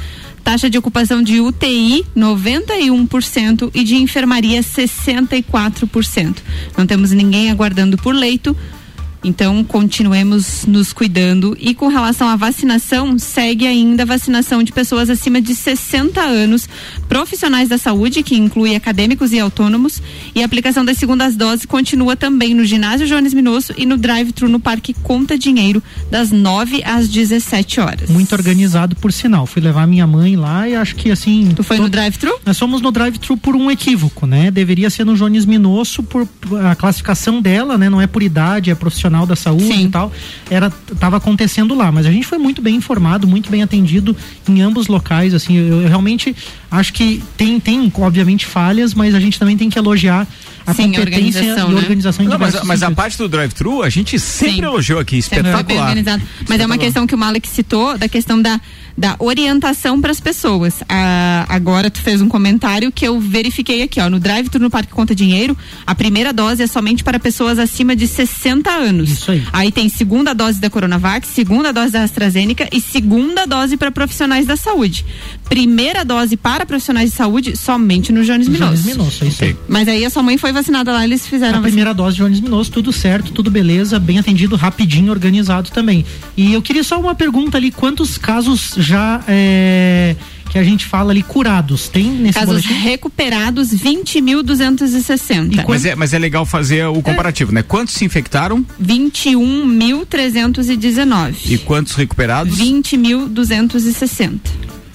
Taxa 0.48 0.70
de 0.70 0.78
ocupação 0.78 1.22
de 1.22 1.42
UTI 1.42 2.06
91% 2.16 3.70
e 3.74 3.84
de 3.84 3.96
enfermaria 3.96 4.62
64%. 4.62 6.38
Não 6.74 6.86
temos 6.86 7.10
ninguém 7.10 7.50
aguardando 7.50 7.98
por 7.98 8.14
leito. 8.14 8.56
Então, 9.24 9.64
continuemos 9.64 10.64
nos 10.66 10.92
cuidando. 10.92 11.56
E 11.60 11.74
com 11.74 11.88
relação 11.88 12.28
à 12.28 12.36
vacinação, 12.36 13.18
segue 13.18 13.66
ainda 13.66 14.04
a 14.04 14.06
vacinação 14.06 14.62
de 14.62 14.70
pessoas 14.72 15.10
acima 15.10 15.40
de 15.40 15.54
60 15.56 16.20
anos, 16.20 16.68
profissionais 17.08 17.68
da 17.68 17.76
saúde, 17.76 18.22
que 18.22 18.36
inclui 18.36 18.76
acadêmicos 18.76 19.32
e 19.32 19.40
autônomos. 19.40 20.00
E 20.34 20.42
a 20.42 20.46
aplicação 20.46 20.84
das 20.84 20.98
segundas 20.98 21.34
doses 21.34 21.66
continua 21.66 22.14
também 22.14 22.54
no 22.54 22.64
ginásio 22.64 23.08
Jones 23.08 23.34
Minosso 23.34 23.74
e 23.76 23.84
no 23.84 23.96
drive-thru 23.96 24.48
no 24.48 24.60
Parque 24.60 24.94
Conta 25.02 25.36
Dinheiro, 25.36 25.82
das 26.10 26.30
9 26.30 26.82
às 26.84 27.08
17 27.08 27.80
horas. 27.80 28.10
Muito 28.10 28.32
organizado, 28.34 28.94
por 28.96 29.12
sinal. 29.12 29.46
Fui 29.46 29.60
levar 29.60 29.86
minha 29.88 30.06
mãe 30.06 30.36
lá 30.36 30.68
e 30.68 30.76
acho 30.76 30.94
que 30.94 31.10
assim. 31.10 31.48
Tu 31.56 31.64
foi 31.64 31.76
to- 31.76 31.82
no 31.82 31.88
drive-thru? 31.88 32.38
Nós 32.46 32.56
fomos 32.58 32.80
no 32.80 32.92
drive-thru 32.92 33.36
por 33.36 33.56
um 33.56 33.68
equívoco, 33.70 34.26
né? 34.26 34.50
Deveria 34.50 34.88
ser 34.90 35.04
no 35.04 35.16
Jones 35.16 35.44
Minosso 35.44 36.02
por 36.04 36.28
a 36.64 36.74
classificação 36.76 37.42
dela, 37.42 37.76
né? 37.76 37.90
Não 37.90 38.00
é 38.00 38.06
por 38.06 38.22
idade, 38.22 38.70
é 38.70 38.74
profissional 38.76 39.07
da 39.26 39.36
saúde 39.36 39.66
Sim. 39.66 39.86
e 39.86 39.88
tal. 39.88 40.12
Era 40.50 40.70
tava 40.98 41.16
acontecendo 41.16 41.74
lá, 41.74 41.90
mas 41.90 42.06
a 42.06 42.10
gente 42.12 42.26
foi 42.26 42.38
muito 42.38 42.60
bem 42.62 42.76
informado, 42.76 43.26
muito 43.26 43.50
bem 43.50 43.62
atendido 43.62 44.16
em 44.48 44.60
ambos 44.60 44.86
locais, 44.88 45.34
assim. 45.34 45.56
Eu, 45.56 45.82
eu 45.82 45.88
realmente 45.88 46.34
acho 46.70 46.92
que 46.92 47.22
tem 47.36 47.58
tem 47.60 47.92
obviamente 47.96 48.46
falhas, 48.46 48.94
mas 48.94 49.14
a 49.14 49.20
gente 49.20 49.38
também 49.38 49.56
tem 49.56 49.68
que 49.70 49.78
elogiar 49.78 50.26
a 50.66 50.74
Sim, 50.74 50.94
a 50.94 50.98
competência 50.98 51.40
organização, 51.40 51.70
e 51.70 51.74
né? 51.74 51.80
organização 51.80 52.24
Não, 52.26 52.38
mas, 52.38 52.62
mas 52.64 52.82
a 52.82 52.90
parte 52.90 53.16
do 53.16 53.26
drive-thru 53.28 53.82
a 53.82 53.88
gente 53.88 54.18
sempre 54.18 54.56
Sim. 54.56 54.64
elogiou 54.64 55.00
aqui, 55.00 55.22
Sempre 55.22 55.36
foi 55.36 55.42
bem 55.44 55.52
espetacular. 55.52 55.88
organizado. 55.88 56.22
Mas 56.22 56.28
é 56.28 56.36
uma 56.38 56.42
Espetacular. 56.42 56.78
questão 56.78 57.06
que 57.06 57.14
o 57.14 57.18
Malek 57.18 57.48
citou, 57.48 57.96
da 57.96 58.08
questão 58.08 58.40
da, 58.42 58.60
da 58.98 59.14
orientação 59.20 60.00
para 60.00 60.10
as 60.10 60.18
pessoas. 60.18 60.82
Ah, 60.88 61.46
agora 61.48 61.88
tu 61.88 62.00
fez 62.00 62.20
um 62.20 62.28
comentário 62.28 62.90
que 62.90 63.06
eu 63.06 63.20
verifiquei 63.20 63.82
aqui, 63.82 64.00
ó, 64.00 64.10
no 64.10 64.18
drive-thru 64.18 64.60
no 64.60 64.68
Parque 64.68 64.92
Conta 64.92 65.14
Dinheiro, 65.14 65.56
a 65.86 65.94
primeira 65.94 66.32
dose 66.32 66.64
é 66.64 66.66
somente 66.66 67.04
para 67.04 67.20
pessoas 67.20 67.60
acima 67.60 67.94
de 67.94 68.08
60 68.08 68.68
anos. 68.68 69.10
Isso 69.10 69.30
aí. 69.30 69.44
Aí 69.52 69.70
tem 69.70 69.88
segunda 69.88 70.34
dose 70.34 70.60
da 70.60 70.68
Coronavac, 70.68 71.24
segunda 71.28 71.72
dose 71.72 71.92
da 71.92 72.02
AstraZeneca 72.02 72.68
e 72.72 72.80
segunda 72.80 73.46
dose 73.46 73.76
para 73.76 73.92
profissionais 73.92 74.46
da 74.46 74.56
saúde. 74.56 75.04
Primeira 75.48 76.04
dose 76.04 76.36
para 76.36 76.66
profissionais 76.66 77.10
de 77.10 77.16
saúde 77.16 77.56
somente 77.56 78.10
no 78.10 78.24
Jones 78.24 78.48
Minosso. 78.48 78.82
Jones 78.82 78.96
Minosso, 78.96 79.24
é 79.24 79.28
isso 79.28 79.44
aí. 79.44 79.56
Mas 79.68 79.86
aí 79.86 80.04
a 80.04 80.10
sua 80.10 80.24
mãe 80.24 80.36
foi 80.36 80.52
vacinada 80.52 80.90
lá, 80.90 81.04
eles 81.04 81.24
fizeram 81.24 81.60
A 81.60 81.62
primeira 81.62 81.94
dose 81.94 82.16
de 82.16 82.22
Jones 82.24 82.40
Minosso, 82.40 82.72
tudo 82.72 82.92
certo, 82.92 83.30
tudo 83.30 83.48
beleza, 83.48 84.00
bem 84.00 84.18
atendido, 84.18 84.56
rapidinho, 84.56 85.12
organizado 85.12 85.70
também. 85.70 86.04
E 86.36 86.52
eu 86.52 86.60
queria 86.60 86.82
só 86.82 86.98
uma 86.98 87.14
pergunta 87.14 87.56
ali, 87.56 87.70
quantos 87.70 88.18
casos 88.18 88.74
já 88.88 89.22
é, 89.28 90.16
que 90.50 90.58
a 90.58 90.64
gente 90.64 90.86
fala 90.86 91.10
ali 91.12 91.22
curados 91.22 91.88
tem 91.88 92.10
nesse 92.10 92.38
Casos 92.38 92.62
boletim? 92.62 92.72
recuperados, 92.82 93.68
20.260. 93.74 95.64
Mas 95.68 95.84
é, 95.84 95.94
mas 95.94 96.14
é 96.14 96.18
legal 96.18 96.46
fazer 96.46 96.86
o 96.86 97.02
comparativo, 97.02 97.52
né? 97.52 97.62
Quantos 97.62 97.92
se 97.94 98.04
infectaram 98.04 98.64
21.319. 98.82 101.34
e 101.50 101.58
quantos 101.58 101.94
recuperados? 101.94 102.58
20.260. 102.58 104.38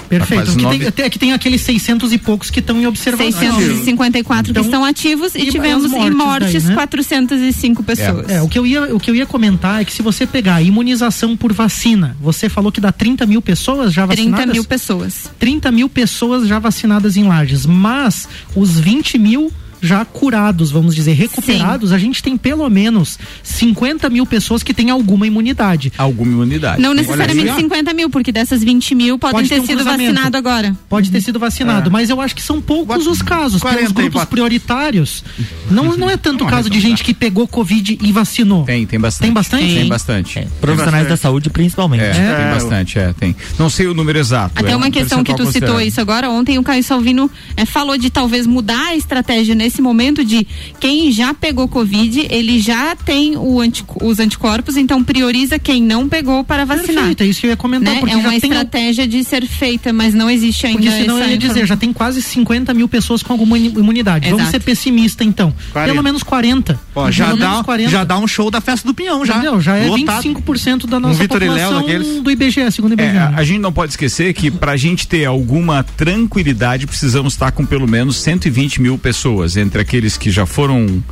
Perfeito. 0.10 0.52
Aqui, 0.52 0.62
nove- 0.62 0.78
tem, 0.80 0.88
até 0.88 1.06
aqui 1.06 1.20
tem 1.20 1.34
aqueles 1.34 1.62
600 1.62 2.12
e 2.14 2.18
poucos 2.18 2.50
que 2.50 2.60
estão 2.60 2.80
em 2.80 2.86
observação. 2.86 3.32
654 3.40 4.52
Então, 4.52 4.64
que 4.64 4.68
estão 4.68 4.86
ativos 4.86 5.36
e, 5.36 5.40
e 5.44 5.52
tivemos 5.52 5.86
as 5.86 5.92
em 5.92 5.96
mortes 6.12 6.18
mortes 6.18 6.64
daí, 6.64 6.70
né? 6.70 6.76
405 6.76 7.84
pessoas. 7.84 8.30
É, 8.30 8.42
o 8.42 8.48
que, 8.48 8.58
eu 8.60 8.66
ia, 8.68 8.96
o 8.96 9.00
que 9.00 9.10
eu 9.10 9.16
ia 9.16 9.26
comentar 9.26 9.82
é 9.82 9.86
que 9.86 9.94
se 9.94 10.02
você 10.02 10.26
pegar 10.26 10.56
a 10.56 10.62
imunização 10.62 11.36
por 11.36 11.52
vacina, 11.54 12.16
você 12.22 12.50
falou 12.50 12.72
que 12.72 12.82
dá 12.82 12.92
30 12.92 13.26
mil 13.26 13.42
pessoas 13.42 13.94
já 13.94 14.06
30 14.08 14.22
vacinadas? 14.32 14.54
mil 14.54 14.64
pessoas. 14.66 15.32
30 15.40 15.72
mil 15.72 15.90
pessoas 15.90 16.48
já 16.48 16.60
vacinadas 16.60 17.18
em 17.18 17.24
Lages, 17.24 17.66
mas 17.66 18.28
os 18.56 18.80
20 18.80 19.18
mil 19.18 19.52
já 19.84 20.06
curados, 20.06 20.72
vamos 20.72 20.96
dizer, 20.96 21.12
recuperados, 21.14 21.92
a 21.92 21.98
gente 21.98 22.24
tem 22.24 22.38
pelo 22.38 22.68
menos 22.70 23.20
50 23.44 24.10
mil 24.10 24.26
pessoas 24.26 24.64
que 24.64 24.74
têm 24.74 24.90
alguma 24.90 25.28
imunidade. 25.28 25.92
Alguma 25.98 26.32
imunidade. 26.32 26.82
Não 26.82 26.94
necessariamente 26.94 27.50
aí, 27.50 27.56
ó. 27.56 27.60
50 27.60 27.94
mil, 27.94 28.10
porque 28.10 28.32
dessas 28.32 28.64
20 28.64 28.96
mil 28.96 29.20
podem 29.20 29.36
Pode 29.38 29.50
ter, 29.50 29.56
ter 29.56 29.62
um 29.62 29.66
sido 29.66 29.76
cruzamento. 29.78 30.14
vacinados 30.14 30.38
agora. 30.38 30.76
Pode 30.88 31.12
ter 31.12 31.22
sido 31.22 31.38
vacinado, 31.38 31.90
É. 31.90 31.92
mas 31.92 32.10
eu 32.10 32.22
acho 32.22 32.34
que 32.34 32.42
são 32.42 32.62
poucos 32.62 33.06
os 33.06 33.22
casos. 33.22 33.62
40 33.62 33.80
Pelos 33.80 33.92
grupos 33.92 34.26
prioritários. 34.26 35.24
Não, 35.70 35.98
não 35.98 36.10
é 36.10 36.16
tanto 36.16 36.44
Não, 36.46 36.50
caso 36.50 36.70
de 36.70 36.80
gente 36.80 37.04
que 37.04 37.14
pegou 37.14 37.48
Covid 37.48 38.00
e 38.02 38.12
vacinou. 38.12 38.64
Tem, 38.64 38.86
tem 38.86 39.00
bastante. 39.00 39.24
Tem 39.28 39.34
bastante? 39.34 39.66
Tem 39.66 39.76
Tem. 39.76 39.88
bastante. 39.90 40.40
É, 40.40 40.48
profissionais 40.62 41.08
da 41.08 41.18
saúde, 41.18 41.50
principalmente. 41.50 42.04
É, 42.04 42.14
tem 42.14 42.54
bastante, 42.54 43.00
é, 43.00 43.14
tem. 43.14 43.36
Não 43.60 43.70
sei 43.70 43.88
o 43.88 43.94
número 43.94 44.18
exato. 44.18 44.54
Até 44.56 44.72
é 44.72 44.76
uma 44.76 44.88
um 44.88 44.92
questão 44.92 45.24
que 45.24 45.36
tu 45.36 45.52
citou 45.52 45.82
isso 45.82 46.00
agora, 46.00 46.30
ontem 46.30 46.58
o 46.58 46.64
Caio 46.64 46.84
Salvino 46.84 47.30
eh, 47.58 47.66
falou 47.66 47.98
de 47.98 48.10
talvez 48.10 48.46
mudar 48.48 48.88
a 48.90 48.96
estratégia 48.96 49.56
nesse 49.56 49.73
momento 49.82 50.24
de 50.24 50.46
quem 50.80 51.12
já 51.12 51.34
pegou 51.34 51.68
Covid, 51.68 52.28
ele 52.30 52.60
já 52.60 52.96
tem 52.96 53.36
o 53.38 53.60
antico- 53.60 54.04
os 54.06 54.20
anticorpos, 54.20 54.78
então 54.78 55.04
prioriza 55.04 55.58
quem 55.60 55.82
não 55.82 56.08
pegou 56.10 56.44
para 56.44 56.66
vacinar. 56.66 56.96
Perfeito, 56.96 57.24
é 57.24 57.26
isso 57.28 57.42
que 57.42 57.48
eu 57.48 57.52
ia 57.52 57.58
comentar, 57.58 57.94
Né? 57.94 58.00
porque 58.00 58.14
É 58.14 58.18
uma 58.18 58.24
já 58.34 58.40
tem 58.40 58.50
estratégia 58.52 59.08
de 59.08 59.24
ser 59.24 59.46
feita, 59.46 59.92
mas 59.94 60.14
não 60.14 60.30
existe 60.30 60.66
ainda 60.66 60.80
Porque 60.82 60.96
senão 60.98 61.20
eu 61.20 61.30
ia 61.30 61.38
dizer, 61.38 61.66
já 61.66 61.76
tem 61.78 61.92
quase 61.94 62.22
50 62.22 62.74
mil 62.74 62.88
pessoas 62.88 63.24
com 63.24 63.34
alguma 63.34 63.58
imu- 63.58 63.80
imunidade. 63.80 64.26
Vamos 64.26 64.42
Exato. 64.44 64.52
ser 64.52 64.60
pessimista 64.64 65.24
então. 65.24 65.54
40. 65.72 65.92
Pelo 65.94 66.04
menos 66.04 66.24
40. 66.24 66.80
Ó, 66.96 67.10
já 67.12 67.28
Pelo 67.28 67.38
dá, 67.40 67.50
menos 67.50 67.66
40. 67.66 67.90
já 67.90 68.04
dá 68.04 68.18
um 68.18 68.28
show 68.28 68.50
da 68.52 68.62
festa 68.62 68.88
do 68.88 68.94
Pinhão, 68.94 69.26
já. 69.26 69.34
Entendeu? 69.36 69.60
Já 69.62 69.78
é 69.78 69.88
Lotado. 69.88 70.24
25% 70.24 70.88
da 70.88 71.00
nossa 71.00 71.20
Léo 71.20 71.28
população 71.30 71.74
daqueles. 71.82 72.22
do 72.22 72.32
IBGE, 72.32 72.72
segundo 72.72 72.94
IBGE. 72.94 73.10
É, 73.10 73.18
a, 73.20 73.30
a 73.38 73.44
gente 73.44 73.60
não 73.60 73.72
pode 73.74 73.92
esquecer 73.92 74.34
que 74.34 74.50
pra 74.52 74.76
gente 74.78 75.08
ter 75.08 75.26
alguma 75.26 75.84
tranquilidade 75.84 76.86
precisamos 76.88 77.34
estar 77.34 77.52
com 77.52 77.66
pelo 77.66 77.88
menos 77.88 78.18
120 78.18 78.82
mil 78.82 78.98
pessoas 78.98 79.56
entre 79.64 79.82
aqueles 79.82 80.18
que 80.18 80.30
já 80.30 80.46
foram 80.46 81.04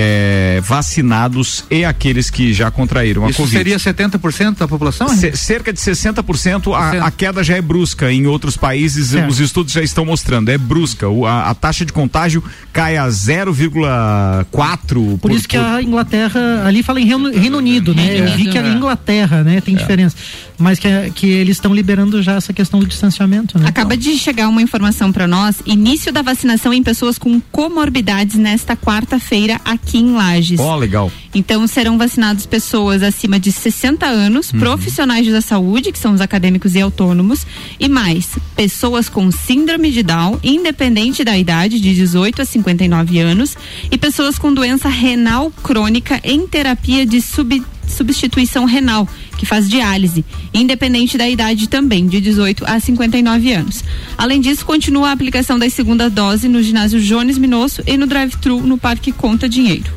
é, 0.00 0.60
vacinados 0.62 1.64
e 1.68 1.84
aqueles 1.84 2.30
que 2.30 2.52
já 2.52 2.70
contraíram 2.70 3.26
a 3.26 3.30
Isso 3.30 3.38
Covid. 3.42 3.56
seria 3.56 3.76
70% 3.78 4.58
da 4.58 4.68
população? 4.68 5.08
Ce- 5.08 5.36
cerca 5.36 5.72
de 5.72 5.80
60% 5.80 6.72
a, 6.72 7.06
a 7.06 7.10
queda 7.10 7.42
já 7.42 7.56
é 7.56 7.60
brusca. 7.60 8.12
Em 8.12 8.26
outros 8.28 8.56
países, 8.56 9.08
Certo. 9.08 9.28
os 9.28 9.40
estudos 9.40 9.72
já 9.72 9.82
estão 9.82 10.04
mostrando, 10.04 10.50
é 10.50 10.56
brusca. 10.56 11.08
O- 11.08 11.26
a, 11.26 11.50
a 11.50 11.54
taxa 11.54 11.84
de 11.84 11.92
contágio 11.92 12.44
cai 12.72 12.96
a 12.96 13.08
0,4%. 13.08 15.18
Por, 15.18 15.32
isso 15.32 15.48
que 15.48 15.56
a 15.56 15.82
Inglaterra, 15.82 16.62
ali 16.64 16.80
fala 16.82 17.00
em 17.00 17.04
Reino, 17.04 17.32
Reino 17.32 17.58
Unido, 17.58 17.92
né? 17.92 18.04
Reino 18.04 18.28
Eu 18.28 18.36
vi 18.36 18.46
que 18.50 18.58
a 18.58 18.68
Inglaterra, 18.68 19.42
né, 19.42 19.56
É. 19.56 19.60
tem 19.60 19.74
diferença. 19.74 20.14
Mas 20.56 20.78
que, 20.78 20.88
que 21.14 21.26
eles 21.26 21.56
estão 21.56 21.74
liberando 21.74 22.22
já 22.22 22.34
essa 22.34 22.52
questão 22.52 22.78
do 22.80 22.86
distanciamento, 22.86 23.58
né? 23.58 23.68
Acaba 23.68 23.96
de 23.96 24.16
chegar 24.16 24.48
uma 24.48 24.62
informação 24.62 25.12
para 25.12 25.26
nós. 25.26 25.56
Início 25.66 26.12
da 26.12 26.22
vacinação 26.22 26.72
em 26.72 26.82
pessoas 26.82 27.18
com 27.18 27.40
comorbidades 27.52 28.36
nesta 28.36 28.76
quarta-feira 28.76 29.60
aqui 29.64 29.87
em 29.96 30.12
Lages. 30.12 30.60
Ó, 30.60 30.76
legal. 30.76 31.10
Então 31.34 31.66
serão 31.66 31.96
vacinados 31.96 32.44
pessoas 32.46 33.02
acima 33.02 33.38
de 33.40 33.50
60 33.52 34.04
anos, 34.06 34.52
Uhum. 34.52 34.58
profissionais 34.60 35.26
da 35.28 35.40
saúde, 35.40 35.92
que 35.92 35.98
são 35.98 36.12
os 36.12 36.20
acadêmicos 36.20 36.74
e 36.74 36.80
autônomos, 36.80 37.46
e 37.78 37.88
mais, 37.88 38.28
pessoas 38.56 39.08
com 39.08 39.30
síndrome 39.30 39.90
de 39.90 40.02
Down, 40.02 40.38
independente 40.42 41.22
da 41.24 41.36
idade, 41.38 41.80
de 41.80 41.94
18 41.94 42.42
a 42.42 42.44
59 42.44 43.18
anos, 43.18 43.56
e 43.90 43.96
pessoas 43.96 44.38
com 44.38 44.52
doença 44.52 44.88
renal 44.88 45.50
crônica 45.62 46.20
em 46.24 46.46
terapia 46.46 47.06
de 47.06 47.20
sub- 47.22 47.62
substituição 47.86 48.64
renal, 48.64 49.08
que 49.38 49.46
faz 49.46 49.66
diálise, 49.70 50.22
independente 50.52 51.16
da 51.16 51.26
idade 51.26 51.66
também, 51.68 52.06
de 52.06 52.20
18 52.20 52.64
a 52.66 52.78
59 52.78 53.52
anos. 53.52 53.82
Além 54.18 54.40
disso, 54.42 54.66
continua 54.66 55.08
a 55.08 55.12
aplicação 55.12 55.58
da 55.58 55.70
segunda 55.70 56.10
dose 56.10 56.46
no 56.48 56.62
ginásio 56.62 57.00
Jones 57.00 57.38
Minosso 57.38 57.80
e 57.86 57.96
no 57.96 58.06
drive-thru 58.06 58.60
no 58.66 58.76
Parque 58.76 59.12
Conta 59.12 59.48
Dinheiro. 59.48 59.90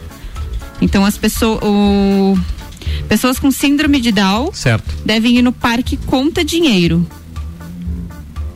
Então 0.79 1.03
as 1.03 1.17
pessoas, 1.17 1.59
o- 1.63 2.37
pessoas 3.09 3.37
com 3.39 3.51
síndrome 3.51 3.99
de 3.99 4.11
Down 4.11 4.51
Certo. 4.53 4.95
devem 5.05 5.37
ir 5.37 5.41
no 5.41 5.51
parque 5.51 5.97
Conta 5.97 6.43
Dinheiro. 6.45 7.05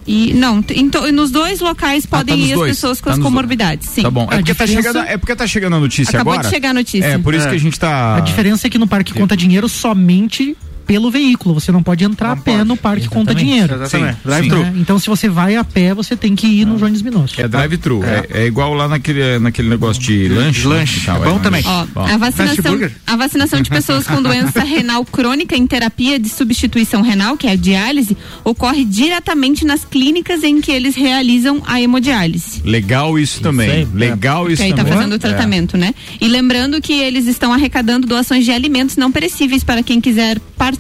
E 0.08 0.36
não, 0.36 0.62
to- 0.62 1.12
nos 1.12 1.32
dois 1.32 1.60
locais 1.62 2.04
tá 2.06 2.18
podem 2.20 2.38
nos 2.38 2.48
ir 2.50 2.52
as 2.54 2.60
dois. 2.60 2.72
pessoas 2.76 3.02
com 3.02 3.10
Tá 3.10 3.16
as 3.16 3.20
comorbidades, 3.20 3.90
sim. 3.90 4.04
Tá 4.04 4.12
bom. 4.12 4.22
É 4.22 4.36
A 4.36 4.38
porque, 4.38 4.54
tá 4.54 4.66
diferença- 4.66 4.88
chegando, 4.94 5.08
é 5.10 5.18
porque 5.18 5.36
tá 5.36 5.48
chegando 5.48 5.76
a 5.78 5.80
notícia 5.80 6.12
Acabou 6.12 6.34
agora. 6.34 6.48
de 6.48 6.54
chegar 6.54 6.70
a 6.70 6.74
notícia. 6.76 7.06
É, 7.08 7.18
por 7.18 7.34
isso 7.34 7.48
É. 7.48 7.50
que 7.50 7.56
a 7.56 7.60
gente 7.60 7.80
tá. 7.80 8.18
A 8.18 8.20
diferença 8.20 8.68
é 8.68 8.70
que 8.70 8.78
no 8.78 8.86
Parque 8.88 9.14
Conta 9.16 9.36
Dinheiro 9.36 9.68
somente 9.68 10.56
pelo 10.86 11.10
veículo. 11.12 11.54
Você 11.56 11.72
não 11.72 11.82
pode 11.84 12.04
entrar 12.04 12.32
a 12.32 12.36
pé 12.36 12.64
no 12.64 12.76
Parque 12.78 13.08
Conta 13.08 13.32
Exatamente. 13.32 13.46
Dinheiro. 13.46 13.74
Exatamente. 13.76 14.16
Sim, 14.16 14.22
Drive-thru. 14.26 14.60
né? 14.62 14.74
Então, 14.78 15.00
se 15.00 15.08
você 15.08 15.28
vai 15.30 15.56
a 15.56 15.64
pé, 15.64 15.94
você 15.94 16.16
tem 16.16 16.36
que 16.36 16.48
ir 16.48 16.66
no 16.66 16.78
Jones 16.78 17.02
Minosso. 17.02 17.40
É 17.40 17.48
drive-thru. 17.48 18.04
É. 18.04 18.42
é 18.44 18.46
igual 18.46 18.74
lá 18.74 18.88
naquele, 18.88 19.40
naquele 19.40 19.70
negócio 19.70 20.02
de 20.02 20.28
lanche. 20.28 20.68
lanche. 20.68 21.02
tal, 21.06 21.24
É 21.24 21.30
bom 21.30 21.40
também. 21.40 21.64
Ó, 21.66 21.86
Ó. 21.96 22.06
a 22.06 22.18
vacinação, 22.18 22.80
a 23.08 23.16
vacinação 23.16 23.62
de 23.62 23.70
pessoas 23.70 24.06
com 24.08 24.22
doença 24.22 24.62
renal 24.64 25.04
crônica 25.06 25.56
em 25.56 25.66
terapia 25.66 26.20
de 26.20 26.30
substituição 26.30 27.02
renal, 27.02 27.36
que 27.38 27.48
é 27.48 27.52
a 27.52 27.56
diálise, 27.56 28.16
ocorre 28.44 28.86
diretamente 28.86 29.66
nas 29.66 29.84
clínicas 29.86 30.44
em 30.44 30.62
que 30.62 30.72
eles 30.72 30.96
realizam 30.96 31.62
a 31.66 31.82
hemodiálise. 31.82 32.62
Legal 32.64 33.18
isso 33.18 33.42
também. 33.42 33.70
aí, 33.70 33.88
Legal 33.94 34.48
isso 34.50 34.58
que 34.58 34.64
aí 34.64 34.70
tá 34.72 34.78
também. 34.78 34.94
fazendo 34.94 35.12
o 35.14 35.16
É. 35.16 35.20
tratamento, 35.20 35.78
né? 35.78 35.94
E 36.22 36.28
lembrando 36.28 36.82
que 36.82 36.94
eles 36.94 37.26
estão 37.28 37.52
arrecadando 37.54 38.06
doações 38.08 38.46
de 38.46 38.52
alimentos 38.52 38.96
não 38.98 39.12
perecíveis 39.12 39.64
para 39.64 39.82
quem 39.82 40.00
quiser 40.00 40.40
participar 40.58 40.75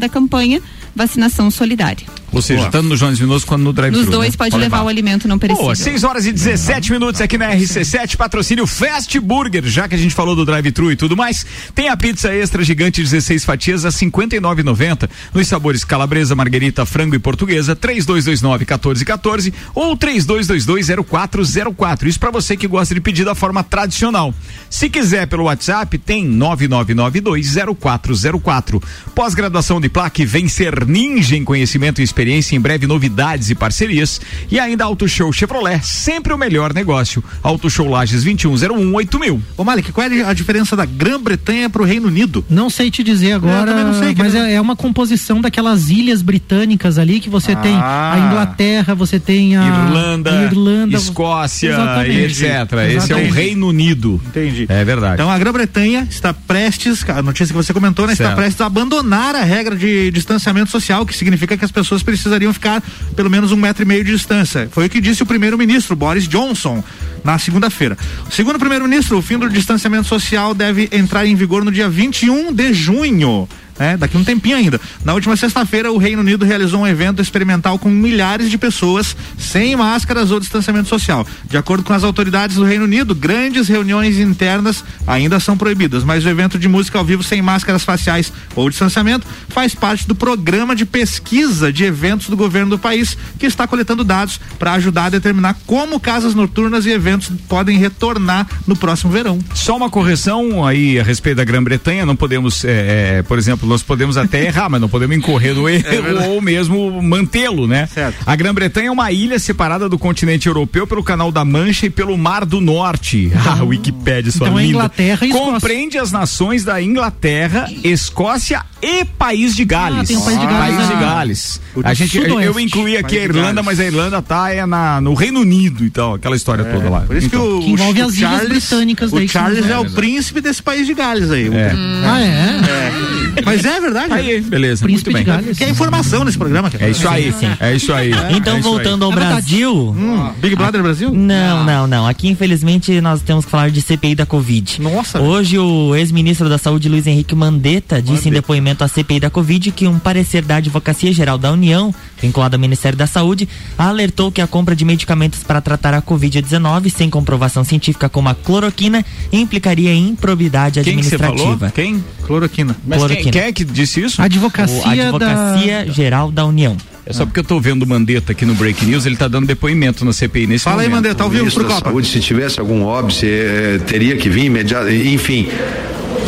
da 0.00 0.08
campanha 0.08 0.60
Vacinação 0.94 1.50
Solidária. 1.50 2.06
Ou 2.32 2.40
seja, 2.42 2.70
tanto 2.70 2.88
no 2.88 2.96
Jones 2.96 3.18
Minoso 3.18 3.46
quanto 3.46 3.62
no 3.62 3.72
drive-thru. 3.72 4.04
Nos 4.04 4.10
dois 4.10 4.30
né? 4.30 4.36
pode 4.36 4.56
levar 4.56 4.82
o 4.82 4.88
alimento 4.88 5.26
não 5.26 5.38
perecível. 5.38 5.64
Boa, 5.64 5.74
6 5.74 6.04
horas 6.04 6.26
e 6.26 6.32
17 6.32 6.92
minutos 6.92 7.20
aqui 7.20 7.36
na 7.36 7.52
RC7, 7.52 8.16
patrocínio 8.16 8.66
Fast 8.66 9.18
Burger, 9.18 9.66
já 9.66 9.88
que 9.88 9.94
a 9.94 9.98
gente 9.98 10.14
falou 10.14 10.36
do 10.36 10.44
drive-thru 10.44 10.92
e 10.92 10.96
tudo 10.96 11.16
mais, 11.16 11.44
tem 11.74 11.88
a 11.88 11.96
pizza 11.96 12.32
extra 12.32 12.62
gigante 12.62 13.02
16 13.02 13.44
fatias 13.44 13.84
a 13.84 13.88
59,90 13.88 15.08
nos 15.34 15.48
sabores 15.48 15.84
calabresa, 15.84 16.34
marguerita, 16.34 16.86
frango 16.86 17.14
e 17.14 17.18
portuguesa, 17.18 17.74
3229 17.74 18.64
1414 18.64 19.52
ou 19.74 19.96
3222 19.96 20.88
0404. 21.06 22.08
Isso 22.08 22.20
para 22.20 22.30
você 22.30 22.56
que 22.56 22.68
gosta 22.68 22.94
de 22.94 23.00
pedir 23.00 23.24
da 23.24 23.34
forma 23.34 23.64
tradicional. 23.64 24.34
Se 24.68 24.88
quiser 24.88 25.26
pelo 25.26 25.44
WhatsApp, 25.44 25.98
tem 25.98 26.24
9992 26.24 27.56
0404. 27.80 28.82
Pós-graduação 29.14 29.80
de 29.80 29.88
plaque 29.88 30.24
Vencer 30.24 30.86
Ninja 30.86 31.36
em 31.36 31.44
conhecimento 31.44 32.00
e 32.00 32.04
experiência, 32.04 32.19
em 32.28 32.60
breve 32.60 32.86
novidades 32.86 33.50
e 33.50 33.54
parcerias. 33.54 34.20
E 34.50 34.58
ainda 34.58 34.84
Auto 34.84 35.08
Show 35.08 35.32
Chevrolet, 35.32 35.80
sempre 35.84 36.32
o 36.32 36.38
melhor 36.38 36.74
negócio. 36.74 37.22
Auto 37.42 37.70
Show 37.70 37.88
Lages 37.88 38.24
21018000. 38.24 39.40
Ô 39.56 39.64
Malik, 39.64 39.92
qual 39.92 40.06
é 40.06 40.22
a 40.24 40.32
diferença 40.32 40.76
da 40.76 40.84
Grã-Bretanha 40.84 41.70
pro 41.70 41.84
Reino 41.84 42.08
Unido? 42.08 42.44
Não 42.48 42.68
sei 42.68 42.90
te 42.90 43.02
dizer 43.02 43.32
agora, 43.32 43.66
também 43.70 43.84
não 43.84 43.98
sei, 43.98 44.14
mas 44.16 44.34
é, 44.34 44.54
é 44.54 44.60
uma 44.60 44.76
composição 44.76 45.40
daquelas 45.40 45.90
ilhas 45.90 46.22
britânicas 46.22 46.98
ali 46.98 47.20
que 47.20 47.30
você 47.30 47.54
tem 47.56 47.74
a 47.76 48.12
Ah. 48.12 48.18
Inglaterra, 48.18 48.94
você 48.94 49.18
tem 49.18 49.56
a 49.56 49.66
Irlanda, 49.66 50.30
a 50.30 50.42
Irlanda 50.44 50.96
Escócia, 50.96 51.70
Exatamente. 51.70 52.10
e 52.12 52.24
etc. 52.24 52.42
Esse 52.42 52.52
é 52.52 52.76
o 52.76 52.90
Exatamente. 52.90 53.32
Reino 53.32 53.68
Unido. 53.68 54.20
Entendi. 54.26 54.66
É 54.68 54.84
verdade. 54.84 55.14
Então 55.14 55.30
a 55.30 55.38
Grã-Bretanha 55.38 56.06
está 56.08 56.32
prestes, 56.32 57.04
a 57.08 57.22
notícia 57.22 57.52
que 57.52 57.56
você 57.62 57.72
comentou, 57.72 58.06
né, 58.06 58.12
está 58.12 58.34
prestes 58.34 58.60
a 58.60 58.66
abandonar 58.66 59.34
a 59.34 59.42
regra 59.42 59.76
de 59.76 60.10
distanciamento 60.10 60.70
social, 60.70 61.04
que 61.06 61.16
significa 61.16 61.56
que 61.56 61.64
as 61.64 61.70
pessoas 61.70 62.02
precisariam 62.10 62.52
ficar 62.52 62.82
pelo 63.14 63.30
menos 63.30 63.52
um 63.52 63.56
metro 63.56 63.82
e 63.82 63.86
meio 63.86 64.04
de 64.04 64.12
distância. 64.12 64.68
Foi 64.70 64.86
o 64.86 64.90
que 64.90 65.00
disse 65.00 65.22
o 65.22 65.26
primeiro-ministro, 65.26 65.94
Boris 65.94 66.26
Johnson, 66.26 66.82
na 67.22 67.38
segunda-feira. 67.38 67.96
Segundo 68.30 68.56
o 68.56 68.58
primeiro-ministro, 68.58 69.18
o 69.18 69.22
fim 69.22 69.38
do 69.38 69.48
distanciamento 69.48 70.08
social 70.08 70.54
deve 70.54 70.88
entrar 70.92 71.26
em 71.26 71.34
vigor 71.34 71.64
no 71.64 71.70
dia 71.70 71.88
21 71.88 72.52
de 72.52 72.72
junho 72.72 73.48
né? 73.80 73.96
Daqui 73.96 74.14
um 74.18 74.22
tempinho 74.22 74.58
ainda. 74.58 74.78
Na 75.02 75.14
última 75.14 75.34
sexta-feira, 75.38 75.90
o 75.90 75.96
Reino 75.96 76.20
Unido 76.20 76.44
realizou 76.44 76.80
um 76.80 76.86
evento 76.86 77.22
experimental 77.22 77.78
com 77.78 77.88
milhares 77.88 78.50
de 78.50 78.58
pessoas 78.58 79.16
sem 79.38 79.74
máscaras 79.74 80.30
ou 80.30 80.38
distanciamento 80.38 80.86
social. 80.86 81.26
De 81.48 81.56
acordo 81.56 81.82
com 81.82 81.94
as 81.94 82.04
autoridades 82.04 82.56
do 82.56 82.64
Reino 82.64 82.84
Unido, 82.84 83.14
grandes 83.14 83.68
reuniões 83.68 84.18
internas 84.18 84.84
ainda 85.06 85.40
são 85.40 85.56
proibidas, 85.56 86.04
mas 86.04 86.26
o 86.26 86.28
evento 86.28 86.58
de 86.58 86.68
música 86.68 86.98
ao 86.98 87.04
vivo 87.04 87.22
sem 87.22 87.40
máscaras 87.40 87.82
faciais 87.82 88.30
ou 88.54 88.68
distanciamento 88.68 89.26
faz 89.48 89.74
parte 89.74 90.06
do 90.06 90.14
programa 90.14 90.76
de 90.76 90.84
pesquisa 90.84 91.72
de 91.72 91.84
eventos 91.84 92.28
do 92.28 92.36
governo 92.36 92.68
do 92.70 92.78
país, 92.78 93.16
que 93.38 93.46
está 93.46 93.66
coletando 93.66 94.04
dados 94.04 94.38
para 94.58 94.74
ajudar 94.74 95.06
a 95.06 95.10
determinar 95.10 95.56
como 95.66 95.98
casas 95.98 96.34
noturnas 96.34 96.84
e 96.84 96.90
eventos 96.90 97.30
podem 97.48 97.78
retornar 97.78 98.46
no 98.66 98.76
próximo 98.76 99.10
verão. 99.10 99.38
Só 99.54 99.74
uma 99.74 99.88
correção 99.88 100.66
aí 100.66 101.00
a 101.00 101.02
respeito 101.02 101.38
da 101.38 101.44
Grã-Bretanha, 101.44 102.04
não 102.04 102.14
podemos, 102.14 102.62
é, 102.62 103.18
é, 103.18 103.22
por 103.22 103.38
exemplo, 103.38 103.69
nós 103.70 103.82
podemos 103.82 104.16
até 104.16 104.44
errar, 104.44 104.68
mas 104.68 104.80
não 104.80 104.88
podemos 104.88 105.16
incorrer 105.16 105.54
no 105.54 105.68
erro 105.68 105.84
ou 106.28 106.42
mesmo 106.42 107.00
mantê-lo, 107.02 107.66
né? 107.66 107.86
Certo. 107.86 108.16
A 108.26 108.34
Grã-Bretanha 108.36 108.88
é 108.88 108.90
uma 108.90 109.12
ilha 109.12 109.38
separada 109.38 109.88
do 109.88 109.98
continente 109.98 110.48
europeu 110.48 110.86
pelo 110.86 111.02
Canal 111.04 111.30
da 111.30 111.44
Mancha 111.44 111.86
e 111.86 111.90
pelo 111.90 112.18
Mar 112.18 112.44
do 112.44 112.60
Norte. 112.60 113.30
ah, 113.46 113.62
Wikipédia, 113.62 114.32
sua 114.32 114.48
então 114.48 114.58
é 114.58 114.62
linda. 114.62 114.74
Inglaterra 114.78 115.24
e 115.26 115.30
Escócia. 115.30 115.52
Compreende 115.52 115.98
as 115.98 116.10
nações 116.12 116.64
da 116.64 116.82
Inglaterra, 116.82 117.70
Escócia 117.84 118.64
e 118.82 119.04
País 119.04 119.54
de 119.54 119.64
Gales. 119.64 120.00
Ah, 120.00 120.04
tem 120.04 120.16
o 120.16 120.22
País 120.22 120.40
de 120.40 120.46
Gales 120.46 120.74
País 120.76 120.86
de 120.88 120.92
ali. 120.94 121.00
Gales. 121.04 121.60
A 121.84 121.94
gente, 121.94 122.16
eu, 122.18 122.24
eu 122.24 122.30
Sudoeste. 122.30 122.62
incluí 122.62 122.96
aqui 122.96 123.18
a 123.18 123.22
Irlanda, 123.24 123.62
mas 123.62 123.78
a 123.78 123.84
Irlanda 123.84 124.20
tá 124.20 124.50
é 124.52 124.66
na, 124.66 125.00
no 125.00 125.14
Reino 125.14 125.40
Unido 125.40 125.84
e 125.84 125.90
tal, 125.90 126.14
aquela 126.14 126.34
história 126.34 126.64
toda 126.64 126.90
lá. 126.90 127.00
Por 127.02 127.16
isso 127.16 127.26
Então, 127.28 127.40
que 127.40 127.48
o, 127.48 127.60
Que 127.60 127.70
envolve 127.70 128.02
o 128.02 128.06
as 128.06 128.14
ilhas 128.16 128.48
britânicas 128.48 129.12
o 129.12 129.28
Charles 129.28 129.68
é, 129.68 129.78
o 129.78 129.90
príncipe 129.90 130.40
desse 130.40 130.62
país 130.62 130.86
de 130.86 130.94
Gales 130.94 131.30
aí. 131.30 131.48
É. 131.54 131.72
Ah, 132.04 132.20
é? 132.20 133.42
Mas 133.44 133.59
é 133.68 133.80
verdade. 133.80 134.12
Aí, 134.12 134.40
beleza. 134.40 134.84
Príncipe 134.84 135.10
muito 135.10 135.26
bem. 135.30 135.54
Que 135.54 135.64
é 135.64 135.68
informação 135.70 136.24
nesse 136.24 136.38
programa. 136.38 136.70
cara. 136.70 136.84
É 136.86 136.90
isso 136.90 137.08
aí, 137.08 137.32
Sim, 137.32 137.46
é 137.60 137.74
isso 137.74 137.92
aí. 137.92 138.10
Então, 138.34 138.56
É 138.56 138.58
isso 138.60 138.68
aí. 138.68 138.74
voltando 138.74 139.04
ao 139.04 139.12
É. 139.12 139.14
Brasil. 139.14 139.96
Big 140.40 140.54
Brother 140.56 140.82
Brasil? 140.82 141.10
Não, 141.12 141.64
não, 141.64 141.86
não. 141.86 142.06
Aqui, 142.06 142.28
infelizmente, 142.28 143.00
nós 143.00 143.22
temos 143.22 143.44
que 143.44 143.50
falar 143.50 143.70
de 143.70 143.80
CPI 143.82 144.14
da 144.14 144.26
Covid. 144.26 144.80
Nossa. 144.80 145.20
Hoje, 145.20 145.58
o 145.58 145.94
ex-ministro 145.94 146.48
da 146.48 146.58
Saúde, 146.58 146.88
Luiz 146.88 147.06
Henrique 147.06 147.34
Mandetta, 147.34 148.00
disse 148.00 148.28
em 148.28 148.32
depoimento 148.32 148.82
à 148.84 148.88
CPI 148.88 149.20
da 149.20 149.30
Covid 149.30 149.70
que 149.72 149.86
um 149.86 149.98
parecer 149.98 150.42
da 150.42 150.56
Advocacia 150.56 151.12
Geral 151.12 151.38
da 151.38 151.52
União, 151.52 151.94
vinculado 152.20 152.56
ao 152.56 152.60
Ministério 152.60 152.96
da 152.96 153.06
Saúde, 153.06 153.48
alertou 153.76 154.30
que 154.30 154.40
a 154.40 154.46
compra 154.46 154.76
de 154.76 154.84
medicamentos 154.84 155.42
para 155.42 155.60
tratar 155.60 155.94
a 155.94 156.02
Covid-19, 156.02 156.90
sem 156.90 157.08
comprovação 157.10 157.64
científica 157.64 158.08
como 158.08 158.28
a 158.28 158.34
cloroquina, 158.34 159.04
implicaria 159.32 159.92
em 159.92 160.08
improbidade 160.08 160.82
Quem 160.82 160.96
que 160.96 161.02
você 161.02 161.14
administrativa. 161.14 161.58
falou? 161.58 161.72
Quem? 161.72 162.04
Cloroquina. 162.26 162.76
Mas 162.86 162.98
quem, 162.98 163.08
Cloroquina. 163.08 163.32
quem 163.32 163.42
é 163.42 163.52
que 163.52 163.64
disse 163.64 164.00
isso? 164.02 164.20
O 164.20 164.24
Advocacia, 164.24 165.08
Advocacia 165.08 165.84
da. 165.86 165.92
Geral 165.92 166.30
da 166.30 166.44
União. 166.44 166.76
É 167.06 167.12
só 167.12 167.24
porque 167.26 167.40
eu 167.40 167.44
tô 167.44 167.58
vendo 167.58 167.82
o 167.82 167.86
Mandetta 167.86 168.30
aqui 168.32 168.44
no 168.46 168.54
Break 168.54 168.84
News, 168.84 169.04
ele 169.04 169.16
tá 169.16 169.26
dando 169.26 169.46
depoimento 169.46 170.04
na 170.04 170.12
CPI 170.12 170.46
nesse 170.46 170.64
Fala 170.64 170.82
aí, 170.82 170.88
momento. 170.88 171.04
Mandetta, 171.04 171.24
ao 171.24 171.30
vivo 171.30 171.50
pro 171.50 171.64
Copa. 171.64 171.90
Saúde, 171.90 172.06
se 172.06 172.20
tivesse 172.20 172.60
algum 172.60 172.84
óbice, 172.84 173.26
eh, 173.26 173.80
teria 173.84 174.16
que 174.16 174.28
vir 174.28 174.44
imediato. 174.44 174.88
Enfim, 174.90 175.48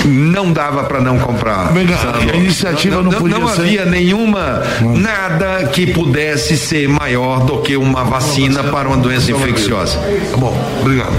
não 0.08 0.52
dava 0.52 0.84
para 0.84 1.00
não 1.00 1.18
comprar. 1.18 1.66
Sabe? 1.66 2.30
a 2.32 2.36
iniciativa 2.36 3.02
não 3.02 3.12
podia 3.12 3.38
não 3.38 3.48
ser- 3.48 3.62
havia 3.62 3.84
nenhuma 3.84 4.62
nada 4.96 5.68
que 5.72 5.86
pudesse 5.88 6.56
ser 6.56 6.88
maior 6.88 7.44
do 7.44 7.58
que 7.62 7.76
uma 7.76 8.04
vacina 8.04 8.62
para 8.64 8.88
uma 8.88 8.96
doença 8.96 9.30
infecciosa. 9.30 9.98
Bom, 10.38 10.56
obrigado. 10.80 11.12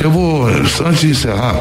Eu 0.00 0.10
vou, 0.10 0.46
antes 0.48 1.00
de 1.00 1.08
encerrar, 1.10 1.54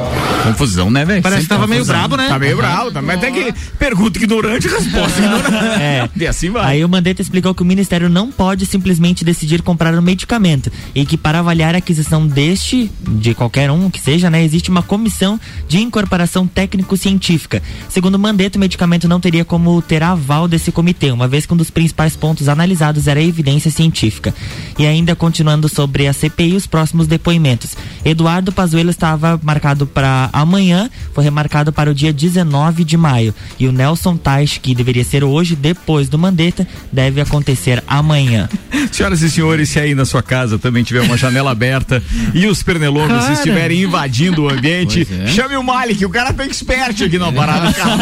Confusão, 0.44 0.90
né, 0.90 1.04
velho? 1.06 1.22
Parece 1.22 1.42
que 1.44 1.48
tava 1.50 1.68
meio 1.68 1.82
confusão. 1.82 1.96
brabo, 2.08 2.18
né? 2.18 2.28
Tá 2.30 2.40
meio 2.40 2.58
bravo, 2.58 2.92
tá, 2.92 3.02
mas 3.02 3.18
até 3.18 3.32
que 3.32 3.54
pergunta 3.78 4.18
ignorante, 4.18 4.68
resposta 4.68 5.20
ignorante. 5.20 5.82
É. 5.82 6.08
E 6.18 6.26
assim 6.26 6.50
vai. 6.50 6.66
Aí 6.78 6.86
o 6.86 6.90
Mandetta 6.90 7.22
explicou 7.22 7.54
que 7.54 7.62
o 7.62 7.66
Ministério 7.66 8.10
não 8.10 8.32
pode 8.32 8.66
simplesmente 8.66 9.24
decidir 9.24 9.62
comprar 9.62 9.94
um 9.94 10.02
medicamento 10.02 10.72
e 10.96 11.06
que 11.06 11.16
para 11.18 11.40
avaliar 11.40 11.76
a 11.76 11.78
aquisição 11.78 12.26
deste, 12.26 12.92
de 13.02 13.34
qualquer 13.36 13.70
um 13.70 13.90
que 13.90 14.00
seja, 14.02 14.30
né, 14.30 14.44
existe 14.44 14.70
uma 14.70 14.82
comissão 14.82 15.40
de 15.68 15.80
incorporação 15.80 16.48
técnico-científica. 16.58 17.62
Segundo 17.88 18.16
o 18.16 18.20
Mandetta, 18.20 18.58
o 18.58 18.60
medicamento 18.60 19.08
não 19.08 19.20
teria 19.20 19.46
como 19.46 19.80
ter 19.80 20.02
aval 20.02 20.48
desse 20.48 20.72
comitê, 20.72 21.12
uma 21.12 21.28
vez 21.28 21.46
que 21.46 21.54
um 21.54 21.58
dos 21.58 21.70
principais 21.70 22.16
pontos 22.16 22.50
analisados 22.50 23.06
era 23.06 23.20
a 23.20 23.24
evidência 23.24 23.70
científica. 23.70 24.34
E 24.76 24.84
ainda 24.84 25.16
continuando 25.16 25.70
sobre 25.70 26.08
a 26.08 26.14
CPI, 26.14 26.56
os 26.56 26.66
próximos 26.66 27.06
depoimentos. 27.06 27.78
Eduardo 28.04 28.52
Pazuello 28.52 28.90
estava 28.90 29.40
marcado 29.44 29.86
para 29.86 30.32
amanhã, 30.34 30.90
foi 31.14 31.24
remarcado 31.24 31.72
para 31.72 31.92
o 31.92 31.94
dia 31.94 32.12
19 32.12 32.84
de 32.84 32.98
maio. 32.98 33.36
E 33.60 33.68
o 33.68 33.72
Nelson 33.72 34.18
Tais, 34.18 34.58
que 34.58 34.74
deveria 34.74 35.04
ser 35.04 35.24
hoje, 35.24 35.56
depois 35.56 36.10
do 36.10 36.18
Mandetta, 36.18 36.68
deve 36.92 37.22
acontecer 37.22 37.84
amanhã. 37.88 38.50
Senhoras 38.92 39.22
e 39.22 39.30
senhores, 39.30 39.70
se 39.70 39.80
aí 39.80 39.94
na 39.94 40.06
sua 40.06 40.24
casa 40.24 40.58
também 40.58 40.84
tiver 40.84 41.02
uma 41.02 41.18
janela 41.18 41.52
aberta 41.52 42.02
e 42.34 42.48
os 42.48 42.64
pernilongos 42.64 43.26
Cara. 43.26 43.34
estiverem 43.34 43.84
invadindo 43.84 44.44
o 44.44 44.50
ambiente, 44.50 45.08
é. 45.12 45.28
chame 45.28 45.56
o 45.56 45.62
Malik, 45.62 46.04
o 46.04 46.10
cara 46.10 46.34
tá 46.34 46.47
expert 46.48 47.02
aqui 47.04 47.18
na 47.20 47.32
parada, 47.32 47.72
cara. 47.74 47.96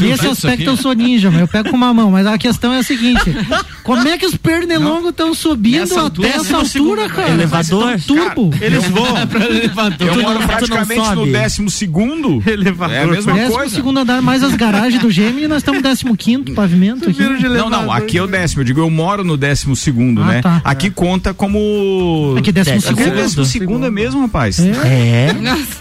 Nesse 0.00 0.26
aspecto 0.26 0.64
eu 0.64 0.76
sou 0.76 0.92
ninja, 0.92 1.30
mas 1.30 1.40
eu 1.40 1.48
pego 1.48 1.70
com 1.70 1.76
uma 1.76 1.92
mão. 1.92 2.10
Mas 2.10 2.26
a 2.26 2.38
questão 2.38 2.72
é 2.72 2.78
a 2.78 2.82
seguinte: 2.82 3.34
como 3.82 4.06
é 4.06 4.16
que 4.18 4.26
os 4.26 4.36
pernilongos 4.36 5.10
estão 5.10 5.34
subindo 5.34 5.80
Nessa 5.80 6.06
até 6.06 6.28
essa 6.28 6.56
altura, 6.56 6.64
segundo, 6.66 7.08
cara? 7.08 7.30
Elevador? 7.30 8.00
Turbo. 8.06 8.50
Eles 8.60 8.84
voam. 8.88 9.06
Eu 9.98 10.22
moro 10.22 10.38
praticamente 10.46 11.14
no 11.14 11.26
décimo 11.26 11.70
segundo. 11.70 12.42
Elevador. 12.46 12.94
É 12.96 13.02
a 13.02 13.06
mesma 13.06 13.32
Décimo 13.32 13.54
coisa. 13.56 13.74
segundo 13.74 14.00
andar, 14.00 14.22
mais 14.22 14.42
as 14.42 14.54
garagens 14.54 15.00
do 15.02 15.10
Gêmeo 15.10 15.44
e 15.44 15.48
nós 15.48 15.58
estamos 15.58 15.82
no 15.82 15.88
décimo 15.88 16.16
quinto 16.16 16.52
pavimento 16.52 17.08
aqui. 17.08 17.22
Não, 17.22 17.68
não, 17.70 17.90
aqui 17.92 18.18
é 18.18 18.22
o 18.22 18.26
décimo. 18.26 18.60
Eu 18.60 18.64
digo, 18.64 18.80
eu 18.80 18.90
moro 18.90 19.24
no 19.24 19.36
décimo 19.36 19.74
segundo, 19.74 20.22
Ah, 20.22 20.26
né? 20.26 20.42
tá. 20.42 20.60
Aqui 20.64 20.90
conta 20.90 21.32
como. 21.34 22.34
Aqui 22.38 22.52
décimo 22.52 22.76
Décimo 22.76 22.92
Aqui 22.92 23.00
é 23.00 23.04
segundo. 23.04 23.22
décimo 23.22 23.44
segundo 23.44 23.86
é 23.86 23.90
mesmo, 23.90 24.20
rapaz. 24.22 24.58
É. 24.60 25.34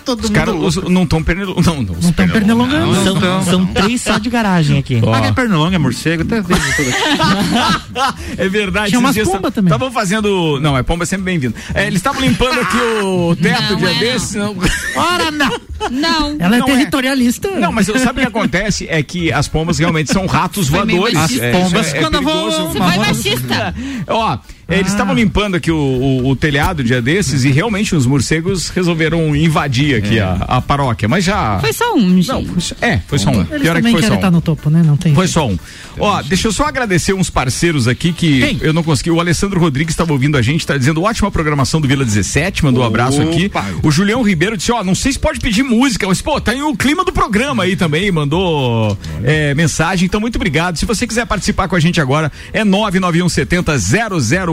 Todo 0.05 0.19
Os 0.23 0.29
mundo 0.29 0.35
caras 0.35 0.55
os- 0.55 0.89
não 0.89 1.03
estão 1.03 1.21
pernilongando. 1.23 1.65
Não, 1.65 1.83
não, 2.01 2.04
Não 2.05 2.11
estão 2.11 2.27
pernilongando. 2.29 2.95
São, 3.03 3.17
Então. 3.17 3.43
são 3.43 3.65
três 3.65 4.01
só 4.01 4.17
de 4.17 4.29
garagem 4.29 4.77
aqui. 4.79 4.99
Ó. 5.03 5.13
Ah, 5.13 5.25
é 5.25 5.31
pernilongo, 5.31 5.73
é 5.75 5.77
morcego, 5.77 6.23
até 6.23 6.41
tem 6.41 6.43
tudo 6.43 6.89
aqui. 6.89 8.35
É 8.37 8.47
verdade. 8.49 8.89
Tinha 8.89 8.99
umas 8.99 9.17
pomba 9.17 9.41
ta- 9.41 9.51
também. 9.51 9.69
Estavam 9.73 9.91
fazendo. 9.91 10.59
Não, 10.61 10.77
é 10.77 10.83
pomba 10.83 11.03
é 11.03 11.05
sempre 11.05 11.25
bem-vindo. 11.25 11.55
É, 11.73 11.87
eles 11.87 11.97
estavam 11.99 12.21
limpando 12.21 12.59
aqui 12.59 12.77
o 13.03 13.35
teto 13.35 13.71
Não 13.73 13.77
dia 13.77 13.89
é, 13.91 13.99
desses. 13.99 14.35
Não. 14.35 14.55
Ora, 14.95 15.31
não! 15.31 15.59
Não. 15.91 16.35
Ela 16.39 16.55
é 16.55 16.59
Não 16.59 16.67
é. 16.67 16.71
territorialista. 16.71 17.49
Não, 17.59 17.71
mas 17.71 17.85
sabe 17.87 18.19
o 18.19 18.21
que 18.21 18.27
acontece? 18.27 18.87
É 18.89 19.01
que 19.03 19.31
as 19.31 19.47
pombas 19.47 19.77
realmente 19.79 20.11
são 20.11 20.25
ratos 20.25 20.67
voadores. 20.69 21.15
As 21.15 21.31
pombas, 21.51 21.93
é- 21.93 21.97
é 21.97 22.01
quando 22.01 22.21
voam, 22.21 22.69
Você 22.71 22.77
foi 22.79 22.97
machista. 22.97 23.75
Ó, 24.07 24.37
eles 24.69 24.87
Ah. 24.87 24.89
estavam 24.89 25.13
limpando 25.13 25.55
aqui 25.55 25.71
o, 25.71 25.75
o- 25.77 26.29
o 26.29 26.35
telhado 26.35 26.83
dia 26.83 27.01
desses 27.01 27.43
e 27.43 27.51
realmente 27.51 27.95
os 27.95 28.05
morcegos 28.05 28.69
resolveram 28.69 29.35
invadir 29.35 29.95
aqui 29.95 30.19
a, 30.19 30.33
a 30.47 30.61
paróquia. 30.61 31.07
Mas 31.07 31.23
já. 31.23 31.59
Foi 31.59 31.73
só 31.73 31.93
um, 31.95 32.15
gente. 32.15 32.27
Não, 32.29 32.45
foi 32.45 32.61
só- 32.61 32.75
é, 32.81 32.99
foi 33.07 33.19
só 33.19 33.29
um. 33.29 33.41
Eles 33.41 33.47
Pior 33.47 33.57
é 33.57 33.61
que 33.61 33.67
também 33.75 33.91
foi 33.93 34.01
só 34.03 34.11
um. 34.13 34.15
estar 34.15 34.31
no 34.31 34.41
topo, 34.41 34.69
né? 34.69 34.81
Não 34.85 34.97
tem. 34.97 35.13
Foi 35.13 35.27
só 35.27 35.47
um. 35.47 35.57
Ó, 35.99 36.21
deixa 36.23 36.47
eu 36.47 36.51
só 36.51 36.65
agradecer 36.65 37.13
uns 37.13 37.29
parceiros 37.29 37.87
aqui 37.87 38.11
que 38.11 38.39
Quem? 38.41 38.57
eu 38.61 38.73
não 38.73 38.83
consegui. 38.83 39.11
O 39.11 39.19
Alessandro 39.19 39.59
Rodrigues 39.59 39.93
estava 39.93 40.11
ouvindo 40.13 40.37
a 40.37 40.41
gente, 40.41 40.65
tá 40.65 40.77
dizendo 40.77 41.01
ótima 41.03 41.29
programação 41.31 41.79
do 41.79 41.87
Vila 41.87 42.03
17, 42.03 42.63
mandou 42.65 42.83
um 42.83 42.87
abraço 42.87 43.21
aqui. 43.21 43.51
O 43.83 43.91
Julião 43.91 44.21
Ribeiro 44.23 44.57
disse, 44.57 44.71
ó, 44.71 44.83
não 44.83 44.95
sei 44.95 45.13
se 45.13 45.19
pode 45.19 45.39
pedir 45.39 45.63
música, 45.63 46.07
mas 46.07 46.21
pô, 46.21 46.39
tá 46.41 46.51
aí 46.51 46.61
o 46.61 46.75
clima 46.75 47.03
do 47.05 47.11
programa 47.13 47.63
aí 47.63 47.75
também, 47.75 48.11
mandou 48.11 48.97
é, 49.23 49.53
mensagem, 49.53 50.05
então 50.05 50.19
muito 50.19 50.35
obrigado. 50.35 50.77
Se 50.77 50.85
você 50.85 51.05
quiser 51.07 51.25
participar 51.25 51.67
com 51.67 51.75
a 51.75 51.79
gente 51.79 52.01
agora, 52.01 52.31
é 52.51 52.63
99170 52.63 53.77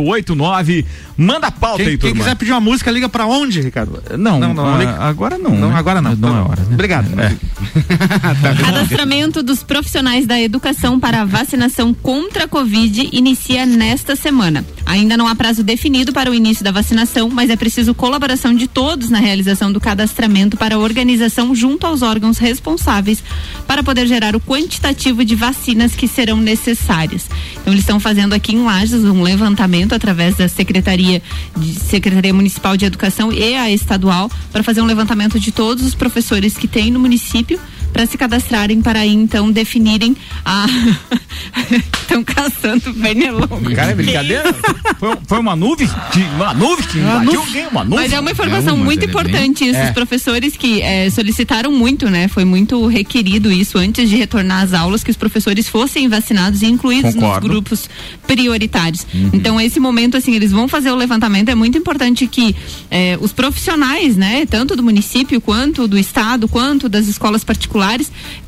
0089. 0.05 0.85
Manda 1.17 1.47
a 1.49 1.51
pauta 1.51 1.79
Quem, 1.79 1.87
aí, 1.93 1.99
quem 1.99 2.11
turma. 2.11 2.25
quiser 2.25 2.37
pedir 2.37 2.53
uma 2.53 2.61
música, 2.61 2.91
liga 2.91 3.09
pra 3.09 3.27
onde, 3.27 3.61
Ricardo? 3.61 4.03
Não, 4.19 4.39
Não, 4.41 4.55
não, 4.55 4.79
liga. 4.79 4.97
agora 5.01 5.39
não. 5.39 5.51
Não, 5.57 5.69
né? 5.71 5.77
agora 5.77 6.01
não. 6.01 6.15
Não 6.17 6.37
é 6.37 6.41
hora, 6.43 6.63
né? 6.63 6.69
Obrigado. 6.73 7.09
Cadastramento 8.65 9.43
dos 9.43 9.63
profissionais 9.63 10.27
da 10.27 10.41
educação 10.41 10.99
para 10.99 11.23
a 11.23 11.25
vacinação 11.25 11.95
contra 11.95 12.45
a 12.45 12.49
Covid 12.49 13.09
inicia 13.13 13.65
nesta 13.67 14.17
semana. 14.17 14.65
Ainda 14.85 15.17
não 15.17 15.27
há 15.29 15.35
prazo 15.35 15.63
definido 15.63 16.13
para 16.13 16.31
o 16.31 16.35
início 16.35 16.65
da 16.65 16.71
vacinação, 16.71 17.29
mas 17.29 17.51
é 17.51 17.57
preciso 17.57 17.95
colaboração 17.95 18.55
de 18.55 18.67
todos 18.67 19.11
na 19.11 19.19
realização 19.19 19.73
do 19.73 19.81
cadastramento 19.81 20.57
para 20.57 20.75
a 20.75 20.79
organização 20.79 21.55
junto 21.55 21.87
aos 21.87 22.03
órgãos 22.03 22.39
responsáveis 22.39 23.23
para 23.67 23.83
poder 23.83 24.07
gerar 24.07 24.35
o 24.35 24.41
quantitativo 24.41 25.25
de 25.25 25.35
vacinas 25.35 25.95
que 25.95 26.09
serão 26.09 26.37
necessárias. 26.39 27.27
Então 27.61 27.73
eles 27.73 27.83
estão 27.85 28.01
fazendo 28.01 28.33
aqui 28.35 28.55
em 28.55 28.65
Lages 28.65 29.05
um 29.05 29.23
levantamento 29.23 29.92
através 29.95 30.37
da 30.37 30.49
Secretaria 30.49 31.23
de 31.57 31.75
Secretaria 31.75 32.33
Municipal 32.33 32.77
de 32.77 32.85
Educação 32.85 33.33
e 33.33 33.55
a 33.57 33.71
estadual 33.71 34.31
para 34.51 34.63
fazer 34.63 34.81
um 34.81 34.87
levantamento 34.87 35.39
de 35.39 35.53
todos 35.53 35.85
os 35.85 35.95
professores 35.95 36.57
que 36.57 36.69
tem 36.69 36.91
no 36.91 36.99
município 36.99 37.61
para 37.93 38.07
se 38.07 38.17
cadastrarem 38.17 38.81
para 38.81 39.01
aí 39.01 39.13
então 39.13 39.51
definirem 39.51 40.17
a 40.45 40.67
estão 42.13 42.23
caçando 42.23 42.95
pernilongo. 42.95 43.75
Cara, 43.75 43.93
é 43.93 43.95
brincadeira? 43.95 44.55
Foi, 44.99 45.17
foi 45.27 45.39
uma 45.39 45.57
nuvem? 45.57 45.89
De, 46.13 46.23
uma 46.37 46.53
nuvem 46.55 46.87
que 46.87 46.99
invadiu 46.99 47.41
alguém? 47.41 47.67
Uma 47.69 47.85
nuvem? 47.85 47.99
Mas 47.99 48.13
é 48.13 48.21
uma 48.21 48.31
informação 48.31 48.71
É 48.71 48.73
uma, 48.73 48.85
muito 48.85 49.03
é 49.03 49.09
importante 49.09 49.65
isso. 49.65 49.79
É. 49.79 49.87
Os 49.87 49.91
professores 49.91 50.57
que 50.57 50.83
eh, 50.83 51.11
solicitaram 51.11 51.73
muito, 51.73 52.09
né? 52.11 52.29
Foi 52.29 52.45
muito 52.45 52.87
requerido 52.87 53.51
isso 53.51 53.79
antes 53.79 54.09
de 54.09 54.17
retornar 54.17 54.63
às 54.63 54.73
aulas, 54.73 55.03
que 55.03 55.11
os 55.11 55.17
professores 55.17 55.69
fossem 55.69 56.09
vacinados 56.09 56.63
e 56.63 56.67
incluídos 56.67 57.15
Concordo. 57.15 57.47
nos 57.47 57.51
grupos 57.51 57.91
prioritários. 58.27 59.07
Então, 59.33 59.61
esse 59.61 59.81
momento, 59.81 60.17
assim, 60.17 60.35
eles 60.35 60.53
vão 60.53 60.69
fazer 60.69 60.91
o 60.91 60.97
levantamento. 60.97 61.49
É 61.49 61.55
muito 61.55 61.79
importante 61.79 62.27
que 62.27 62.55
eh, 62.91 63.19
os 63.21 63.33
profissionais, 63.33 64.17
né? 64.17 64.47
Tanto 64.47 64.77
do 64.77 64.83
município, 64.83 65.41
quanto 65.41 65.89
do 65.89 65.99
estado, 65.99 66.49
quanto 66.49 66.89
das 66.89 67.07
escolas 67.07 67.45
particulares, 67.45 67.82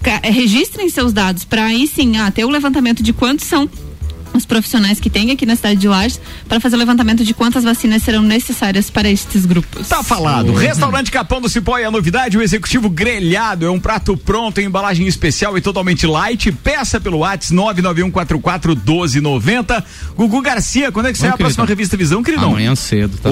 ca- 0.02 0.20
eh, 0.22 0.30
registrem 0.30 0.88
seus 0.88 1.12
dados 1.12 1.44
para 1.44 1.64
aí 1.64 1.86
sim 1.86 2.16
ah, 2.18 2.30
ter 2.30 2.44
o 2.44 2.50
levantamento 2.50 3.02
de 3.02 3.12
quantos 3.12 3.46
são 3.46 3.68
os 4.32 4.44
profissionais 4.44 4.98
que 4.98 5.08
tem 5.08 5.30
aqui 5.30 5.46
na 5.46 5.54
cidade 5.54 5.78
de 5.78 5.86
Lages 5.86 6.20
para 6.48 6.58
fazer 6.58 6.74
o 6.74 6.78
levantamento 6.80 7.24
de 7.24 7.32
quantas 7.32 7.62
vacinas 7.62 8.02
serão 8.02 8.20
necessárias 8.20 8.90
para 8.90 9.08
estes 9.08 9.46
grupos. 9.46 9.86
Tá 9.86 10.02
falado. 10.02 10.52
Restaurante 10.52 11.08
Capão 11.12 11.40
do 11.40 11.48
Cipó 11.48 11.78
é 11.78 11.84
a 11.84 11.90
novidade. 11.90 12.36
O 12.36 12.42
executivo 12.42 12.90
grelhado 12.90 13.64
é 13.64 13.70
um 13.70 13.78
prato 13.78 14.16
pronto 14.16 14.60
em 14.60 14.64
embalagem 14.64 15.06
especial 15.06 15.56
e 15.56 15.60
totalmente 15.60 16.04
light. 16.04 16.50
Peça 16.50 17.00
pelo 17.00 17.18
WhatsApp 17.18 17.54
991441290. 17.54 19.84
Gugu 20.16 20.42
Garcia, 20.42 20.90
quando 20.90 21.06
é 21.06 21.12
que 21.12 21.18
sai 21.18 21.28
a 21.30 21.36
próxima 21.36 21.64
revista 21.64 21.96
Visão, 21.96 22.20
queridão? 22.20 22.50
Amanhã 22.50 22.74
cedo, 22.74 23.16
tá? 23.18 23.30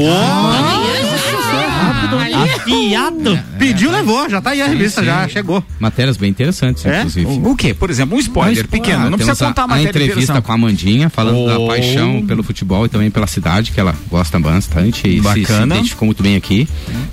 Afiado. 1.83 3.39
Pediu, 3.59 3.91
levou, 3.91 4.29
já 4.29 4.41
tá 4.41 4.51
aí 4.51 4.63
a 4.63 4.67
revista, 4.67 5.01
sim. 5.01 5.07
já 5.07 5.29
chegou. 5.29 5.63
Matérias 5.79 6.17
bem 6.17 6.31
interessantes, 6.31 6.85
É? 6.87 6.99
inclusive. 6.99 7.27
O, 7.27 7.51
o 7.51 7.57
quê? 7.57 7.75
Por 7.75 7.91
exemplo, 7.91 8.17
um 8.17 8.21
spoiler 8.21 8.67
pequeno. 8.69 9.11
Não 9.11 9.19
precisa 9.19 9.45
a- 9.45 9.49
contar 9.49 9.63
a 9.63 9.65
a, 9.65 9.69
matéria 9.69 9.89
inteira, 9.91 10.07
entrevista 10.07 10.43
com 10.43 10.53
a 10.53 10.59
Mandinha, 10.59 11.09
falando 11.11 11.33
Oh. 11.39 11.47
da 11.47 11.67
paixão 11.67 12.25
pelo 12.27 12.43
futebol 12.43 12.85
e 12.87 12.89
também 12.89 13.11
pela 13.11 13.27
cidade, 13.27 13.71
que 13.73 13.81
ela 13.81 13.95
gosta 14.11 14.39
bastante 14.39 15.09
e 15.09 15.23
se, 15.23 15.33
se 15.33 15.41
Bacana. 15.41 15.75
identificou 15.77 16.07
muito 16.07 16.23
bem 16.23 16.37
aqui. 16.37 16.69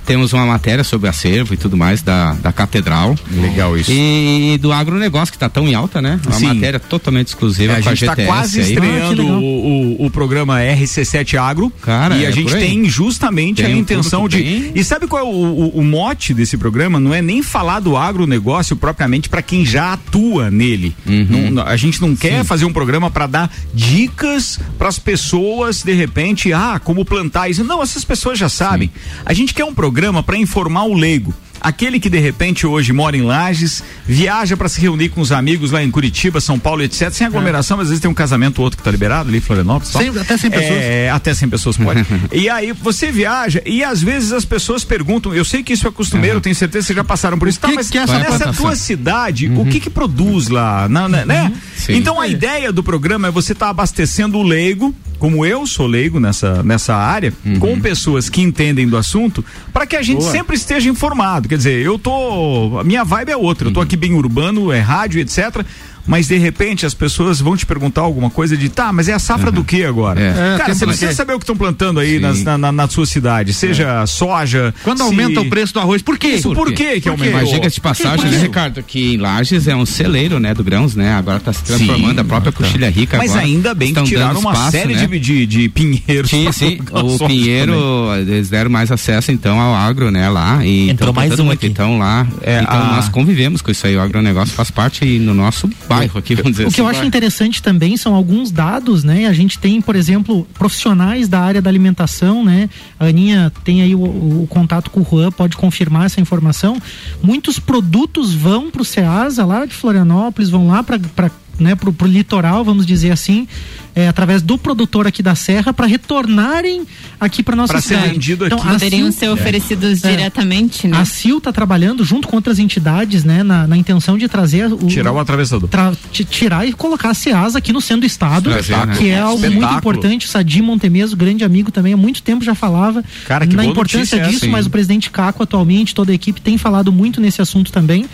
Temos 0.06 0.32
uma 0.32 0.44
matéria 0.46 0.84
sobre 0.84 1.08
acervo 1.08 1.54
e 1.54 1.56
tudo 1.56 1.76
mais 1.76 2.02
da, 2.02 2.32
da 2.34 2.52
catedral. 2.52 3.16
Legal 3.30 3.76
isso. 3.76 3.90
E 3.92 4.58
do 4.60 4.72
agronegócio, 4.72 5.32
que 5.32 5.36
está 5.36 5.48
tão 5.48 5.66
em 5.66 5.74
alta, 5.74 6.00
né? 6.02 6.20
Uma 6.26 6.34
Sim. 6.34 6.46
matéria 6.46 6.78
totalmente 6.80 7.28
exclusiva 7.28 7.74
É, 7.74 7.76
a 7.78 7.82
com 7.82 7.88
a 7.88 7.94
gente 7.94 8.02
está 8.04 8.12
GTS 8.14 8.26
quase 8.28 8.60
aí. 8.60 8.66
estreando 8.72 9.22
Ah, 9.22 9.38
o, 9.38 10.02
o, 10.02 10.06
o 10.06 10.10
programa 10.10 10.58
RC7 10.60 11.36
Agro. 11.38 11.72
Cara, 11.82 12.16
e 12.16 12.26
a 12.26 12.28
é 12.28 12.32
gente 12.32 12.44
por 12.48 12.56
aí. 12.56 12.60
tem 12.68 12.84
justamente 12.88 13.62
Tem 13.62 13.72
a 13.72 13.76
um 13.76 13.80
intenção 13.80 14.28
de. 14.28 14.38
E 14.74 14.82
sabe 14.84 15.06
qual 15.06 15.22
é 15.22 15.24
o, 15.24 15.28
o, 15.32 15.78
o 15.78 15.84
mote 15.84 16.32
desse 16.34 16.56
programa? 16.56 16.98
Não 17.00 17.12
é 17.14 17.20
nem 17.22 17.42
falar 17.42 17.80
do 17.80 17.96
agronegócio 17.96 18.76
propriamente 18.76 19.28
para 19.28 19.42
quem 19.42 19.64
já 19.64 19.92
atua 19.92 20.50
nele. 20.50 20.94
Uhum. 21.06 21.50
Não- 21.50 21.62
a 21.66 21.76
gente 21.76 22.00
não 22.00 22.14
quer 22.16 22.44
fazer 22.44 22.64
um 22.64 22.72
programa 22.72 23.10
para 23.10 23.26
dar 23.26 23.52
dicas 23.72 24.58
para 24.78 24.88
as 24.88 24.98
pessoas, 24.98 25.82
de 25.82 25.92
repente, 25.92 26.52
ah, 26.52 26.80
como 26.82 27.04
plantar 27.04 27.48
isso. 27.48 27.64
Não, 27.64 27.82
essas 27.82 28.04
pessoas 28.04 28.38
já 28.38 28.48
sabem. 28.48 28.90
A 29.24 29.32
gente 29.32 29.52
quer 29.54 29.64
um 29.64 29.74
programa 29.74 30.22
para 30.22 30.36
informar 30.36 30.84
o 30.84 30.94
leigo. 30.94 31.34
Aquele 31.60 32.00
que 32.00 32.08
de 32.08 32.18
repente 32.18 32.66
hoje 32.66 32.92
mora 32.92 33.16
em 33.16 33.22
Lages, 33.22 33.82
viaja 34.06 34.56
para 34.56 34.68
se 34.68 34.80
reunir 34.80 35.10
com 35.10 35.20
os 35.20 35.30
amigos 35.32 35.70
lá 35.72 35.82
em 35.82 35.90
Curitiba, 35.90 36.40
São 36.40 36.58
Paulo, 36.58 36.82
etc. 36.82 37.10
Sem 37.12 37.26
aglomeração, 37.26 37.76
mas 37.76 37.84
às 37.84 37.90
vezes 37.90 38.00
tem 38.02 38.10
um 38.10 38.14
casamento 38.14 38.58
ou 38.58 38.64
outro 38.64 38.78
que 38.78 38.82
tá 38.82 38.90
liberado 38.90 39.28
ali 39.28 39.38
em 39.38 39.40
Florianópolis. 39.40 39.92
Cem- 39.92 40.08
até 40.18 40.36
100 40.36 40.50
pessoas. 40.50 40.78
É, 40.82 41.10
até 41.10 41.34
100 41.34 41.48
pessoas 41.48 41.76
pode. 41.76 42.04
e 42.32 42.48
aí 42.48 42.72
você 42.72 43.12
viaja 43.12 43.62
e 43.66 43.84
às 43.84 44.02
vezes 44.02 44.32
as 44.32 44.44
pessoas 44.44 44.84
perguntam, 44.84 45.34
eu 45.34 45.44
sei 45.44 45.62
que 45.62 45.72
isso 45.72 45.86
é 45.86 45.90
costumeiro, 45.90 46.40
tenho 46.40 46.54
certeza 46.54 46.84
que 46.84 46.86
vocês 46.88 46.96
já 46.96 47.04
passaram 47.04 47.38
por 47.38 47.48
isso. 47.48 47.60
Tá, 47.60 47.68
que 47.68 47.74
mas 47.74 47.90
que 47.90 47.98
é 47.98 48.02
essa 48.02 48.18
nessa 48.18 48.52
tua 48.52 48.74
cidade, 48.76 49.48
o 49.48 49.66
que 49.66 49.80
que 49.80 49.90
produz 49.90 50.48
lá? 50.48 50.88
Na- 50.88 51.08
na- 51.08 51.24
né? 51.26 51.52
Sim. 51.76 51.94
Então 51.96 52.20
a 52.20 52.26
ideia 52.26 52.72
do 52.72 52.82
programa 52.82 53.28
é 53.28 53.30
você 53.30 53.52
estar 53.52 53.68
abastecendo 53.68 54.38
o 54.38 54.42
leigo, 54.42 54.94
como 55.20 55.44
eu 55.44 55.66
sou 55.66 55.86
leigo 55.86 56.18
nessa, 56.18 56.62
nessa 56.62 56.96
área, 56.96 57.32
com 57.60 57.78
pessoas 57.78 58.30
que 58.30 58.40
entendem 58.40 58.88
do 58.88 58.96
assunto, 58.96 59.44
para 59.72 59.86
que 59.86 59.94
a 59.94 60.02
gente 60.02 60.24
sempre 60.24 60.56
esteja 60.56 60.88
informado. 60.88 61.46
Quer 61.46 61.58
dizer, 61.58 61.84
eu 61.84 61.98
tô. 61.98 62.78
A 62.80 62.82
minha 62.82 63.04
vibe 63.04 63.30
é 63.30 63.36
outra. 63.36 63.68
Eu 63.68 63.72
tô 63.72 63.82
aqui 63.82 63.96
bem 63.96 64.14
urbano, 64.14 64.72
é 64.72 64.80
rádio, 64.80 65.20
etc. 65.20 65.64
Mas 66.06 66.28
de 66.28 66.36
repente 66.38 66.84
as 66.86 66.94
pessoas 66.94 67.40
vão 67.40 67.56
te 67.56 67.64
perguntar 67.66 68.00
alguma 68.00 68.30
coisa 68.30 68.56
de 68.56 68.68
tá, 68.68 68.92
mas 68.92 69.08
é 69.08 69.12
a 69.12 69.18
safra 69.18 69.50
do 69.50 69.62
que 69.62 69.84
agora? 69.84 70.20
É. 70.20 70.54
É, 70.54 70.58
Cara, 70.58 70.74
você 70.74 70.86
precisa 70.86 71.08
quê? 71.08 71.14
saber 71.14 71.34
o 71.34 71.38
que 71.38 71.44
estão 71.44 71.56
plantando 71.56 72.00
aí 72.00 72.18
nas- 72.18 72.42
na, 72.42 72.56
na, 72.58 72.72
na 72.72 72.88
sua 72.88 73.06
cidade, 73.06 73.52
seja 73.52 74.04
soja. 74.06 74.74
Quando 74.82 74.98
se- 74.98 75.04
aumenta 75.04 75.40
o 75.40 75.48
preço 75.48 75.72
do 75.74 75.80
arroz, 75.80 76.02
por 76.02 76.18
quê? 76.18 76.28
Isso, 76.28 76.52
por 76.52 76.72
quê 76.72 77.00
que 77.00 77.02
Por 77.10 77.16
quê? 77.18 77.26
aumentou? 77.28 77.32
Mas 77.40 77.50
diga 77.50 77.70
de 77.70 77.80
passagem, 77.80 78.30
né, 78.30 78.38
Ricardo, 78.38 78.82
que 78.82 79.14
em 79.14 79.16
Lages 79.18 79.66
é 79.68 79.76
um 79.76 79.86
celeiro, 79.86 80.38
né, 80.40 80.54
do 80.54 80.64
grãos, 80.64 80.94
né? 80.94 81.12
Agora 81.14 81.36
está 81.38 81.52
se 81.52 81.62
transformando 81.62 82.14
Sim, 82.14 82.20
a 82.20 82.24
própria 82.24 82.52
tá. 82.52 82.58
coxilha 82.58 82.90
rica 82.90 83.16
Mas 83.18 83.30
agora. 83.32 83.46
ainda 83.46 83.74
bem 83.74 83.94
que 83.94 84.02
tiraram 84.02 84.40
uma 84.40 84.52
espaço, 84.52 84.70
série 84.72 84.94
né? 84.94 85.06
de, 85.06 85.18
de, 85.18 85.46
de 85.46 85.68
pinheiros. 85.68 86.30
Sim, 86.30 86.50
sim. 86.52 86.78
O 86.92 87.26
Pinheiro, 87.26 87.72
também. 87.72 88.34
eles 88.34 88.48
deram 88.48 88.70
mais 88.70 88.90
acesso 88.90 89.30
então 89.32 89.60
ao 89.60 89.74
agro, 89.74 90.10
né, 90.10 90.28
lá. 90.28 90.64
E 90.64 90.90
Entrou 90.90 91.12
tão 91.12 91.22
mais 91.22 91.38
um 91.38 91.50
aqui. 91.50 91.66
Então 91.66 91.98
lá, 91.98 92.26
É, 92.42 92.60
então 92.62 92.74
a- 92.80 92.96
nós 92.96 93.08
convivemos 93.08 93.60
com 93.62 93.70
isso 93.70 93.86
aí. 93.86 93.96
O 93.96 94.00
agronegócio 94.00 94.54
faz 94.54 94.70
parte 94.70 95.04
no 95.18 95.34
nosso 95.34 95.68
bairro 96.00 96.18
aqui, 96.18 96.34
vamos 96.34 96.52
dizer 96.52 96.66
O 96.66 96.72
que 96.72 96.80
eu 96.80 96.86
assim. 96.86 96.98
acho 96.98 97.06
interessante 97.06 97.62
também 97.62 97.96
são 97.96 98.14
alguns 98.14 98.50
dados, 98.50 99.04
né? 99.04 99.26
A 99.26 99.32
gente 99.32 99.58
tem, 99.58 99.80
por 99.80 99.96
exemplo, 99.96 100.46
profissionais 100.54 101.28
da 101.28 101.40
área 101.40 101.62
da 101.62 101.70
alimentação, 101.70 102.44
né? 102.44 102.68
A 102.98 103.06
Aninha 103.06 103.52
tem 103.64 103.82
aí 103.82 103.94
o, 103.94 104.02
o 104.02 104.46
contato 104.48 104.90
com 104.90 105.00
o 105.00 105.06
Juan, 105.08 105.30
pode 105.30 105.56
confirmar 105.56 106.06
essa 106.06 106.20
informação. 106.20 106.80
Muitos 107.22 107.58
produtos 107.58 108.34
vão 108.34 108.70
para 108.70 108.82
o 108.82 108.84
Ceasa, 108.84 109.44
lá 109.44 109.64
de 109.64 109.74
Florianópolis, 109.74 110.50
vão 110.50 110.68
lá 110.68 110.82
para 110.82 111.30
né, 111.60 111.74
pro, 111.74 111.92
pro 111.92 112.08
litoral, 112.08 112.64
vamos 112.64 112.86
dizer 112.86 113.10
assim, 113.12 113.46
é, 113.94 114.08
através 114.08 114.40
do 114.42 114.56
produtor 114.56 115.06
aqui 115.06 115.22
da 115.22 115.34
Serra, 115.34 115.72
para 115.72 115.86
retornarem 115.86 116.86
aqui 117.20 117.42
para 117.42 117.54
nossa 117.56 117.72
Pra 117.74 117.80
ser 117.82 117.88
cidade. 117.96 118.12
vendido 118.12 118.46
então, 118.46 118.58
aqui. 118.58 118.68
a 118.68 118.72
Poderiam 118.72 119.12
ser 119.12 119.28
oferecidos 119.28 120.04
É. 120.04 120.10
diretamente, 120.10 120.88
né? 120.88 120.96
a 120.98 121.04
CIL 121.04 121.38
está 121.38 121.52
trabalhando 121.52 122.04
junto 122.04 122.26
com 122.28 122.36
outras 122.36 122.58
entidades, 122.58 123.24
né, 123.24 123.42
na, 123.42 123.66
na 123.66 123.76
intenção 123.76 124.16
de 124.16 124.26
trazer 124.28 124.72
o, 124.72 124.78
Tirar 124.86 125.12
o 125.12 125.18
atravessador. 125.18 125.68
tra- 125.68 125.92
ti- 126.12 126.24
tirar 126.24 126.66
e 126.66 126.72
colocar 126.72 127.10
a 127.10 127.14
SEASA 127.14 127.58
aqui 127.58 127.72
no 127.72 127.80
centro 127.80 128.00
do 128.02 128.06
estado, 128.06 128.50
Trazer, 128.50 128.86
né? 128.86 128.96
que 128.96 129.08
é 129.10 129.18
algo 129.18 129.38
muito 129.40 129.52
Espetáculo. 129.54 129.78
importante. 129.78 130.26
O 130.26 130.28
Sadi 130.30 130.62
Montemeso, 130.62 131.16
grande 131.16 131.44
amigo 131.44 131.70
também, 131.70 131.92
há 131.92 131.96
muito 131.96 132.22
tempo 132.22 132.44
já 132.44 132.54
falava 132.54 133.04
Cara, 133.26 133.46
que 133.46 133.54
na 133.56 133.64
importância 133.64 134.16
notícia 134.18 134.20
disso, 134.32 134.44
essa, 134.46 134.52
mas 134.52 134.66
o 134.66 134.70
presidente 134.70 135.10
Caco 135.10 135.42
atualmente, 135.42 135.94
toda 135.94 136.12
a 136.12 136.14
equipe 136.14 136.40
tem 136.40 136.56
falado 136.56 136.90
muito 136.92 137.20
nesse 137.20 137.42
assunto 137.42 137.70
também. 137.72 138.06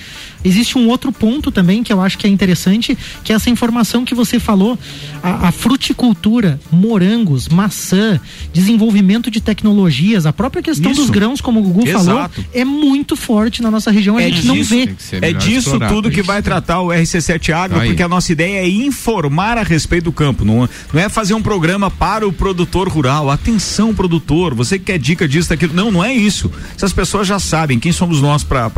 Existe 0.47 0.79
um 0.79 0.89
outro 0.89 1.11
ponto 1.13 1.51
também 1.51 1.83
que 1.83 1.93
eu 1.93 2.01
acho 2.01 2.17
que 2.19 2.27
é 2.27 2.31
interessante, 2.31 2.97
que 3.25 3.33
é 3.33 3.37
essa 3.37 3.51
informação 3.51 4.05
que 4.05 4.15
você 4.15 4.39
falou, 4.39 4.79
a, 5.23 5.49
a 5.49 5.53
fruticultura, 5.53 6.61
morangos, 6.71 7.49
maçã, 7.49 8.21
desenvolvimento 8.53 9.31
de 9.31 9.41
tecnologias, 9.41 10.27
a 10.27 10.33
própria 10.33 10.63
questão 10.63 10.93
Isso. 10.93 11.01
dos 11.03 11.11
grãos, 11.11 11.41
como 11.41 11.61
o 11.61 11.63
Gugu 11.63 11.89
Exato. 11.89 12.05
falou, 12.05 12.31
é 12.55 12.65
muito 12.65 13.17
forte 13.17 13.63
na 13.63 13.71
nossa 13.71 13.91
região, 13.91 14.17
a 14.17 14.23
É 14.23 14.31
gente 14.31 14.47
não 14.47 14.55
disso, 14.55 14.71
vê. 14.75 14.87
Que 14.87 15.03
ser 15.03 15.25
É 15.25 15.33
disso 15.33 15.71
explorado 15.71 15.95
tudo 15.95 16.11
que 16.11 16.21
isso. 16.21 16.27
vai 16.27 16.41
tratar 16.43 16.81
o 16.81 16.89
RC7 16.89 17.53
Agro, 17.53 17.81
Aí. 17.81 17.89
porque 17.89 18.03
a 18.03 18.09
nossa 18.09 18.33
ideia 18.33 18.59
é 18.61 18.69
informar 18.69 19.59
a 19.59 19.63
respeito 19.63 20.05
do 20.05 20.13
campo. 20.13 20.45
Não, 20.45 20.69
não 20.93 21.01
é 21.01 21.09
fazer 21.09 21.35
um 21.35 21.43
programa 21.43 21.91
para 21.91 22.27
o 22.27 22.33
produtor 22.33 22.89
rural. 22.89 23.31
Atenção, 23.31 23.95
produtor, 23.95 24.55
você 24.55 24.79
que 24.79 24.87
quer 24.87 24.99
dica 24.99 25.27
disso, 25.27 25.49
daquilo. 25.49 25.75
Não, 25.75 25.91
não 25.91 26.05
é 26.05 26.13
isso. 26.13 26.51
Essas 26.77 26.93
pessoas 26.93 27.27
já 27.27 27.39
sabem 27.39 27.79
quem 27.79 27.93
somos 27.93 28.21
nós 28.21 28.45
para 28.45 28.71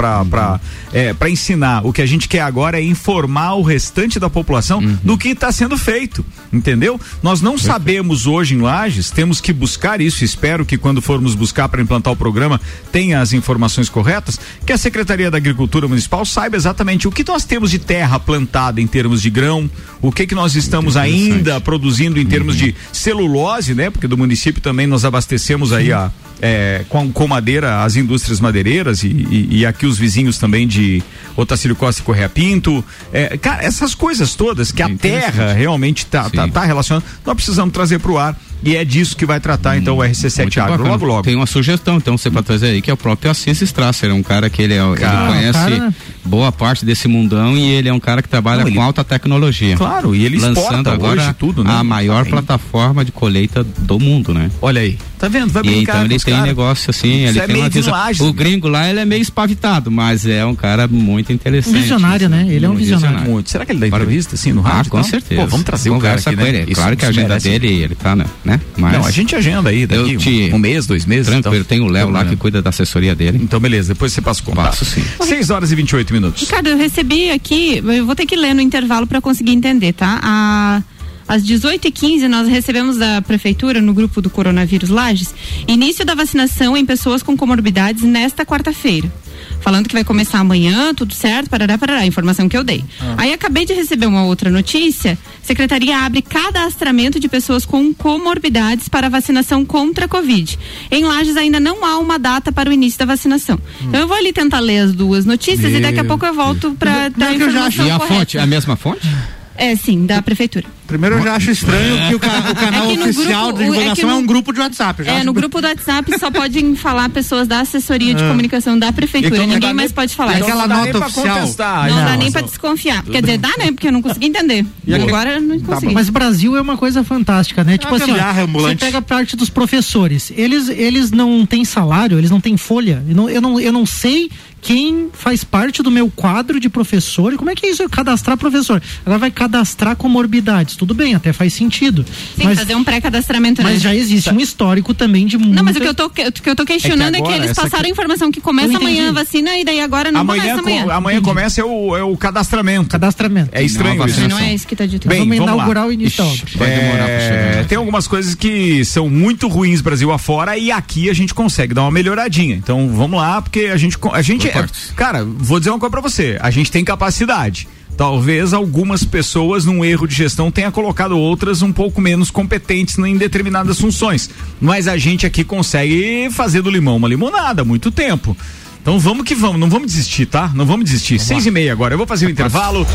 é, 0.93 1.13
pra 1.13 1.29
ensinar. 1.29 1.58
O 1.85 1.92
que 1.92 2.01
a 2.03 2.07
gente 2.07 2.29
quer 2.29 2.40
agora 2.40 2.79
é 2.81 2.83
informar 2.85 3.55
o 3.55 3.62
restante 3.62 4.18
da 4.18 4.31
população 4.31 4.79
Uhum. 4.79 4.99
do 5.03 5.18
que 5.18 5.29
está 5.31 5.51
sendo 5.53 5.77
feito. 5.77 6.25
Entendeu? 6.53 7.01
Nós 7.23 7.40
não 7.42 7.59
sabemos 7.59 8.27
hoje 8.27 8.55
em 8.55 8.61
Lages, 8.61 9.11
temos 9.11 9.40
que 9.40 9.53
buscar 9.53 10.01
isso. 10.01 10.25
Espero 10.25 10.64
que 10.64 10.79
quando 10.79 11.03
formos 11.03 11.35
buscar 11.35 11.68
para 11.68 11.83
implantar 11.83 12.12
o 12.12 12.16
programa 12.16 12.61
tenha 12.92 13.21
as 13.21 13.33
informações 13.33 13.88
corretas, 13.88 14.38
que 14.64 14.73
a 14.73 14.79
Secretaria 14.79 15.31
da 15.31 15.37
Agricultura 15.37 15.87
Municipal 15.88 16.25
saiba 16.25 16.57
exatamente 16.57 17.07
o 17.09 17.12
que 17.12 17.25
nós 17.27 17.44
temos 17.44 17.71
de 17.71 17.79
terra 17.79 18.18
plantada 18.18 18.81
em 18.81 18.87
termos 18.87 19.21
de 19.21 19.31
grão, 19.31 19.71
o 20.01 20.11
que 20.12 20.27
que 20.27 20.35
nós 20.35 20.55
estamos 20.55 20.97
ainda 20.97 21.61
produzindo 21.61 22.18
em 22.18 22.27
termos 22.27 22.57
de 22.57 22.75
celulose, 22.92 23.75
né? 23.75 23.90
Porque 23.90 24.07
do 24.07 24.16
município 24.16 24.61
também 24.61 24.87
nós 24.87 25.05
abastecemos 25.05 25.73
aí 25.73 25.92
a 25.92 26.11
é, 26.40 26.85
com, 26.88 27.11
com 27.11 27.27
madeira 27.27 27.83
as 27.83 27.97
indústrias 27.97 28.38
madeireiras 28.38 29.03
e, 29.03 29.09
e- 29.09 29.49
e 29.59 29.66
aqui 29.66 29.85
os 29.87 29.99
vizinhos 29.99 30.38
também 30.38 30.68
de 30.68 31.03
Otacílio 31.38 31.77
Costa 31.77 32.03
e 32.03 32.05
Correia 32.05 32.29
Pinto. 32.29 32.85
É, 33.12 33.38
cara, 33.38 33.62
essas 33.64 33.94
coisas 33.94 34.35
todas 34.35 34.72
que 34.72 34.83
a 34.83 34.88
terra 34.96 35.53
realmente 35.53 36.05
tá, 36.05 36.29
tá, 36.29 36.44
Sim. 36.44 36.51
tá 36.51 36.64
relacionada, 36.64 37.07
nós 37.24 37.35
precisamos 37.37 37.72
trazer 37.72 38.01
para 38.01 38.11
o 38.11 38.18
ar 38.18 38.37
E 38.62 38.77
é 38.77 38.85
disso 38.85 39.16
que 39.16 39.25
vai 39.25 39.38
tratar 39.40 39.77
então 39.79 39.97
o 39.97 40.01
RC7 40.01 40.38
Muito 40.42 40.61
Agro 40.61 40.73
bacana. 40.73 40.88
logo 40.90 41.05
logo. 41.07 41.23
Tem 41.23 41.37
uma 41.37 41.47
sugestão, 41.47 41.97
então, 41.97 42.18
você 42.18 42.31
pode 42.31 42.47
trazer 42.47 42.66
aí, 42.68 42.83
que 42.83 42.90
é 42.90 42.94
o 42.94 42.97
próprio 42.97 43.31
Assis 43.31 43.61
Strasser, 43.62 44.11
é 44.11 44.12
um 44.12 44.23
cara 44.23 44.51
que 44.51 44.61
ele, 44.62 44.75
é, 44.75 44.83
ele 44.85 44.97
Cara, 44.97 45.29
conhece 45.29 45.53
cara- 45.59 45.94
boa 46.25 46.51
parte 46.53 46.85
desse 46.85 47.07
mundão 47.09 47.57
e 47.57 47.62
ele 47.71 47.88
é 47.88 47.92
um 47.92 48.01
cara 48.01 48.21
que 48.23 48.29
trabalha 48.29 48.61
Não, 48.62 48.68
ele- 48.68 48.77
com 48.77 48.83
alta 48.83 49.05
tecnologia. 49.05 49.77
Claro, 49.77 50.14
e 50.14 50.25
ele 50.25 50.38
Lançando 50.38 50.88
agora 50.90 51.21
hoje 51.23 51.35
tudo, 51.38 51.62
né? 51.64 51.71
a 51.73 51.85
maior 51.85 52.27
plataforma 52.27 53.05
de 53.05 53.12
colheita 53.12 53.62
do 53.64 53.99
mundo, 54.01 54.35
né? 54.35 54.51
Olha 54.61 54.81
aí. 54.81 54.99
Tá 55.18 55.27
vendo? 55.27 55.51
Vai 55.53 55.62
E 55.64 55.66
brincar 55.66 55.81
então 55.94 55.94
com 56.07 56.12
ele 56.12 56.21
tem 56.21 56.35
caras. 56.35 56.49
negócio 56.49 56.90
assim, 56.90 57.25
Isso 57.25 57.29
ele 57.33 57.38
é 57.40 57.47
tem 57.47 57.57
uma 57.57 57.68
visão. 57.68 57.94
O 58.21 58.33
gringo 58.33 58.68
lá, 58.68 58.88
ele 58.88 59.01
é 59.01 59.05
meio 59.05 59.21
espavitado, 59.21 59.90
mas 59.90 60.25
é 60.27 60.44
um 60.47 60.55
cara 60.55 60.87
muito 60.87 61.33
interessante. 61.33 61.77
Um 61.77 61.81
visionário, 61.81 62.29
né? 62.29 62.47
Ele 62.49 62.64
é 62.64 62.68
um 62.68 62.75
visionário. 62.77 63.29
Muito. 63.29 63.51
Será 63.51 63.66
que 63.66 63.73
ele 63.73 63.81
dá 63.81 63.88
Para- 63.88 64.05
entrevista 64.05 64.37
assim 64.37 64.53
no 64.53 64.64
Ah, 64.64 64.75
rádio? 64.75 64.90
com 64.92 64.99
Não? 64.99 65.05
certeza. 65.05 65.40
Pô, 65.42 65.47
vamos 65.49 65.66
trazer 65.66 65.90
o 65.90 65.94
cara 65.94 66.03
Conversa 66.18 66.31
aqui, 66.31 66.37
com 66.38 66.44
né? 66.44 66.59
ele. 66.61 66.75
Claro 66.75 66.97
que 66.97 67.05
a 67.05 67.09
agenda 67.09 67.29
merece. 67.31 67.49
dele, 67.49 67.66
ele 67.83 67.94
tá, 67.97 68.14
né? 68.14 68.27
Né? 68.49 68.61
Mas 68.77 68.93
Não, 68.93 69.05
a 69.07 69.11
gente 69.11 69.37
agenda 69.37 69.69
aí 69.71 69.87
daqui 69.87 70.17
te- 70.17 70.51
um, 70.53 70.57
um 70.57 70.59
mês, 70.59 70.87
dois 70.87 71.05
meses. 71.05 71.27
tranquilo, 71.27 71.57
então. 71.57 71.65
tem 71.69 71.81
o 71.81 71.87
Léo 71.89 72.11
lá 72.11 72.25
que 72.25 72.35
cuida 72.37 72.63
da 72.63 72.71
assessoria 72.71 73.15
dele. 73.15 73.39
Então, 73.43 73.61
beleza, 73.61 73.93
depois 73.95 74.13
você 74.13 74.21
passa 74.21 74.41
o 74.41 74.45
contato. 74.45 74.65
Passo 74.79 74.85
sim. 74.85 75.03
6 75.21 75.51
horas 75.51 75.71
e 75.71 75.75
28 75.75 76.13
minutos. 76.13 76.43
Ricardo, 76.43 76.69
eu 76.69 76.77
recebi 76.77 77.31
aqui, 77.31 77.83
eu 77.85 78.07
vou 78.07 78.15
ter 78.17 78.27
que 78.27 78.35
ler 78.37 78.55
no 78.55 78.61
intervalo 78.61 79.07
para 79.07 79.21
conseguir 79.21 79.53
entender, 79.53 79.93
tá? 79.93 80.19
A, 80.23 80.83
às 81.29 81.43
18h15 81.45 82.27
nós 82.29 82.49
recebemos 82.49 82.97
da 82.97 83.21
prefeitura, 83.23 83.81
no 83.81 83.93
grupo 83.93 84.21
do 84.23 84.31
Coronavírus 84.31 84.88
Lages, 84.88 85.35
início 85.67 86.05
da 86.05 86.14
vacinação 86.14 86.77
em 86.77 86.85
pessoas 86.87 87.23
com 87.23 87.37
comorbidades 87.37 88.03
nesta 88.03 88.45
quarta-feira. 88.47 89.12
Falando 89.61 89.88
que 89.88 89.95
vai 89.95 90.05
começar 90.05 90.38
amanhã, 90.38 90.95
tudo 90.95 91.14
certo, 91.14 91.51
parará, 91.51 91.77
parará, 91.77 92.07
informação 92.07 92.49
que 92.49 92.57
eu 92.57 92.64
dei. 92.64 92.85
Aí 93.17 93.33
acabei 93.33 93.64
de 93.64 93.73
receber 93.73 94.07
uma 94.07 94.25
outra 94.25 94.51
notícia. 94.51 95.19
Secretaria 95.43 95.99
abre 95.99 96.23
cadastramento 96.23 97.19
de 97.21 97.29
pessoas 97.29 97.64
com 97.67 97.93
comorbidades 97.93 98.88
para 98.88 99.09
vacinação 99.09 99.64
contra 99.64 100.05
a 100.07 100.09
Covid. 100.09 100.59
Em 100.91 101.05
Lages 101.05 101.37
ainda 101.37 101.59
não 101.61 101.85
há 101.85 101.99
uma 101.99 102.19
data 102.19 102.51
para 102.53 102.71
o 102.71 102.73
início 102.73 102.99
da 102.99 103.05
vacinação. 103.05 103.59
Então 103.83 104.01
eu 104.01 104.09
vou 104.09 104.17
ali 104.17 104.33
tentar 104.33 104.61
ler 104.61 104.79
as 104.79 104.93
duas 104.95 105.25
notícias 105.25 105.73
e 105.73 105.81
daqui 105.81 106.01
a 106.01 106.05
pouco 106.05 106.25
eu 106.25 106.35
volto 106.35 106.73
para 106.79 107.09
dar 107.09 107.31
a 107.33 107.35
que 107.35 107.43
eu 107.43 107.51
já 107.51 107.69
informação 107.69 107.87
E 107.87 107.91
a 107.91 107.99
correta. 107.99 108.14
fonte, 108.19 108.38
é 108.38 108.41
a 108.41 108.47
mesma 108.47 108.77
fonte? 108.77 109.09
É, 109.57 109.75
sim, 109.77 110.07
da 110.07 110.23
prefeitura. 110.23 110.67
Primeiro 110.88 111.16
eu 111.18 111.22
já 111.22 111.37
acho 111.37 111.51
estranho 111.53 112.09
que 112.09 112.14
o, 112.14 112.18
ca- 112.18 112.51
o 112.51 112.55
canal 112.57 112.85
É 112.87 112.88
que 112.88 112.96
no 112.96 113.05
oficial 113.11 113.42
grupo- 113.53 113.59
de 113.59 113.62
é 113.62 113.70
divulgação 113.70 114.09
é, 114.09 114.12
no- 114.14 114.18
um 114.18 114.27
grupo 114.27 114.53
de 114.53 114.59
WhatsApp. 114.61 115.03
É, 115.07 115.22
no 115.22 115.33
que- 115.35 115.40
grupo 115.40 115.61
do 115.61 115.66
WhatsApp 115.68 116.18
só 116.18 116.31
podem 116.31 116.74
falar 116.74 117.09
pessoas 117.11 117.46
da 117.46 117.61
assessoria 117.61 118.14
de 118.14 118.22
comunicação 118.24 118.77
da 118.79 118.90
prefeitura. 118.90 119.35
Então 119.37 119.46
não 119.46 119.48
dá 119.51 119.55
Ninguém 119.55 119.68
nem- 119.68 119.77
mais 119.77 119.92
pode 119.92 120.16
falar. 120.16 120.37
Então 120.37 120.48
Aquela 120.48 120.62
não 120.66 120.77
dá 120.77 120.83
nem 120.85 120.92
nota 120.94 121.07
oficial. 121.07 121.38
contestar. 121.40 121.88
não, 121.90 121.96
dá 121.96 122.05
Não, 122.05 122.16
nem 122.16 122.24
não. 122.27 122.33
pra 122.33 122.40
desconfiar. 122.42 123.03
Quer 123.05 123.20
dizer, 123.20 123.38
dá, 123.38 123.51
né? 123.59 123.66
Porque 123.70 123.87
eu 123.88 123.92
não 123.92 124.03
consegui 124.03 124.27
entender. 124.27 124.64
E 124.87 124.94
agora 124.94 125.35
eu 125.35 125.40
não 125.42 125.61
consegui. 125.61 125.92
Mas 125.92 126.09
Brasil 126.09 126.57
é 126.57 126.61
uma 126.61 126.77
coisa 126.77 127.05
fantástica, 127.05 127.62
né? 127.62 127.77
tipo 127.77 127.94
assim, 127.94 128.12
você 128.53 128.74
pega 128.77 128.98
a 128.98 129.03
parte 129.03 129.37
dos 129.37 129.51
professores. 129.51 130.33
Eles, 130.35 130.68
eles 130.70 131.11
não 131.11 131.44
têm 131.44 131.64
salário, 131.66 132.16
eles 132.18 132.31
não 132.31 132.40
têm 132.40 132.57
folha. 132.57 133.05
Eu 133.09 133.14
não, 133.14 133.29
eu 133.29 133.40
não, 133.42 133.61
eu 133.61 133.72
não 133.72 133.85
sei 133.85 134.31
quem 134.61 135.09
faz 135.12 135.44
parte 135.44 135.83
do 135.85 135.90
meu 135.90 136.11
quadro 136.11 136.59
de 136.59 136.68
professor. 136.68 137.33
E 137.33 137.37
como 137.37 137.51
é 137.51 137.55
que 137.55 137.66
é 137.66 137.70
isso? 137.70 137.88
Cadastrar 137.88 138.37
professor. 138.37 138.83
Agora 139.07 139.18
vai 139.18 139.31
cadastrar 139.31 139.94
comorbidades. 139.94 140.77
Tudo 140.79 140.95
bem, 140.95 141.14
até 141.14 141.33
faz 141.33 141.53
sentido. 141.53 142.05
Sim, 142.37 142.45
mas, 142.45 142.59
fazer 142.59 142.75
um 142.77 142.85
pré-cadastramento, 142.85 143.62
né? 143.62 143.71
mas 143.73 143.83
já 143.83 143.95
existe 143.95 144.31
um 144.33 144.38
histórico 144.41 144.95
também 144.95 145.27
de 145.27 145.37
Não, 145.37 145.62
mas 145.64 145.77
muita- 145.77 145.79
o 145.79 145.83
que 145.83 145.88
eu 145.88 145.95
tô, 145.95 146.07
o 146.07 146.33
que 146.33 146.49
eu 146.51 146.57
tô 146.57 146.64
questionando 146.64 147.14
é 147.17 147.19
que, 147.19 147.23
agora, 147.23 147.37
eles 147.37 147.51
essa 147.51 147.62
passaram 147.62 147.81
aqui- 147.81 147.88
a 147.88 147.93
informação 147.93 148.31
que 148.31 148.41
começa 148.41 148.69
entendi. 148.69 148.85
amanhã 148.85 149.09
a 149.09 149.12
vacina 149.12 149.59
e 149.59 149.64
daí 149.64 149.81
agora 149.81 150.11
não 150.12 150.21
Amanhã, 150.21 150.43
começa 150.43 150.61
amanhã. 150.61 150.85
co- 150.85 150.91
amanhã 150.93 151.21
começa 151.23 151.61
é 151.61 151.64
o, 151.64 151.97
é 151.97 152.03
o 152.05 152.17
cadastramento. 152.17 152.88
cadastramento. 152.91 153.51
É 153.53 153.62
estranho 153.62 153.97
Nova 153.97 154.09
isso. 154.09 154.29
Não 154.29 154.38
é 154.38 154.55
isso 154.55 154.67
que 154.67 154.77
tá 154.77 154.87
dito. 154.87 155.09
Bem, 155.09 155.19
Vamos 155.19 155.37
vamos 155.37 155.49
lá. 155.51 155.55
inaugurar 155.57 155.87
o 155.88 155.93
início 155.93 156.25
vai 156.57 156.71
demorar 156.71 157.05
pra 157.05 157.12
É, 157.12 157.21
chegar. 157.21 157.57
né? 157.57 157.64
tem 157.69 157.77
algumas 157.79 158.07
coisas 158.07 158.35
que 158.35 158.85
são 158.85 159.09
muito 159.11 159.49
ruins 159.49 159.81
Brasil 159.81 160.12
afora 160.12 160.57
e 160.57 160.71
aqui 160.71 161.11
a 161.11 161.12
gente 161.12 161.35
consegue 161.35 161.75
dar 161.75 161.83
uma 161.83 161.91
melhoradinha. 161.91 162.55
Então 162.57 162.88
vamos 162.95 163.19
lá, 163.19 163.43
porque 163.43 163.71
a 163.73 163.77
gente. 163.77 163.99
A 164.12 164.23
gente 164.23 164.47
é, 164.49 164.67
cara, 164.95 165.25
vou 165.25 165.59
dizer 165.59 165.71
uma 165.71 165.79
coisa 165.79 165.91
pra 165.91 166.01
você. 166.01 166.38
A 166.41 166.51
gente 166.51 166.71
tem 166.71 166.85
capacidade. 166.85 167.67
Talvez 167.99 168.55
algumas 168.55 169.03
pessoas, 169.03 169.65
num 169.65 169.85
erro 169.85 170.07
de 170.07 170.15
gestão, 170.15 170.53
tenha 170.53 170.71
colocado 170.71 171.19
outras 171.19 171.63
um 171.63 171.73
pouco 171.73 172.01
menos 172.01 172.31
competentes 172.31 172.97
em 172.97 173.17
determinadas 173.17 173.81
funções. 173.81 174.31
Mas 174.61 174.87
a 174.87 174.97
gente 174.97 175.27
aqui 175.27 175.43
consegue 175.43 176.29
fazer 176.31 176.63
do 176.63 176.71
limão 176.71 176.97
uma 176.97 177.09
limonada 177.09 177.63
há 177.63 177.65
muito 177.65 177.91
tempo. 177.91 178.37
Então 178.81 179.01
vamos 179.01 179.25
que 179.25 179.35
vamos, 179.35 179.59
não 179.59 179.69
vamos 179.69 179.89
desistir, 179.89 180.27
tá? 180.27 180.49
Não 180.55 180.65
vamos 180.65 180.85
desistir. 180.85 181.19
Seis 181.19 181.45
e 181.45 181.51
meia 181.51 181.73
agora. 181.73 181.95
Eu 181.95 181.99
vou 181.99 182.07
fazer 182.07 182.27
o 182.27 182.31
intervalo, 182.31 182.87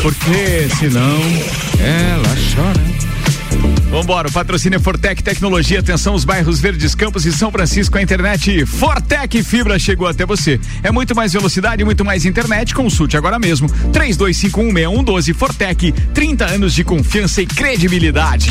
porque 0.00 0.68
senão. 0.80 1.20
Ela 1.78 2.34
chora. 2.54 3.15
Vambora, 3.90 4.28
o 4.28 4.32
patrocínio 4.32 4.76
é 4.76 4.80
Fortec 4.80 5.22
Tecnologia, 5.22 5.80
atenção 5.80 6.14
os 6.14 6.24
bairros 6.24 6.60
Verdes 6.60 6.94
Campos 6.94 7.24
e 7.24 7.32
São 7.32 7.50
Francisco, 7.50 7.96
a 7.96 8.02
internet 8.02 8.66
Fortec 8.66 9.42
Fibra 9.42 9.78
chegou 9.78 10.06
até 10.06 10.26
você. 10.26 10.60
É 10.82 10.90
muito 10.90 11.14
mais 11.14 11.32
velocidade, 11.32 11.84
muito 11.84 12.04
mais 12.04 12.24
internet, 12.24 12.74
consulte 12.74 13.16
agora 13.16 13.38
mesmo. 13.38 13.68
32516112 13.92 15.34
Fortec, 15.34 15.92
30 16.12 16.44
anos 16.44 16.74
de 16.74 16.84
confiança 16.84 17.40
e 17.40 17.46
credibilidade. 17.46 18.50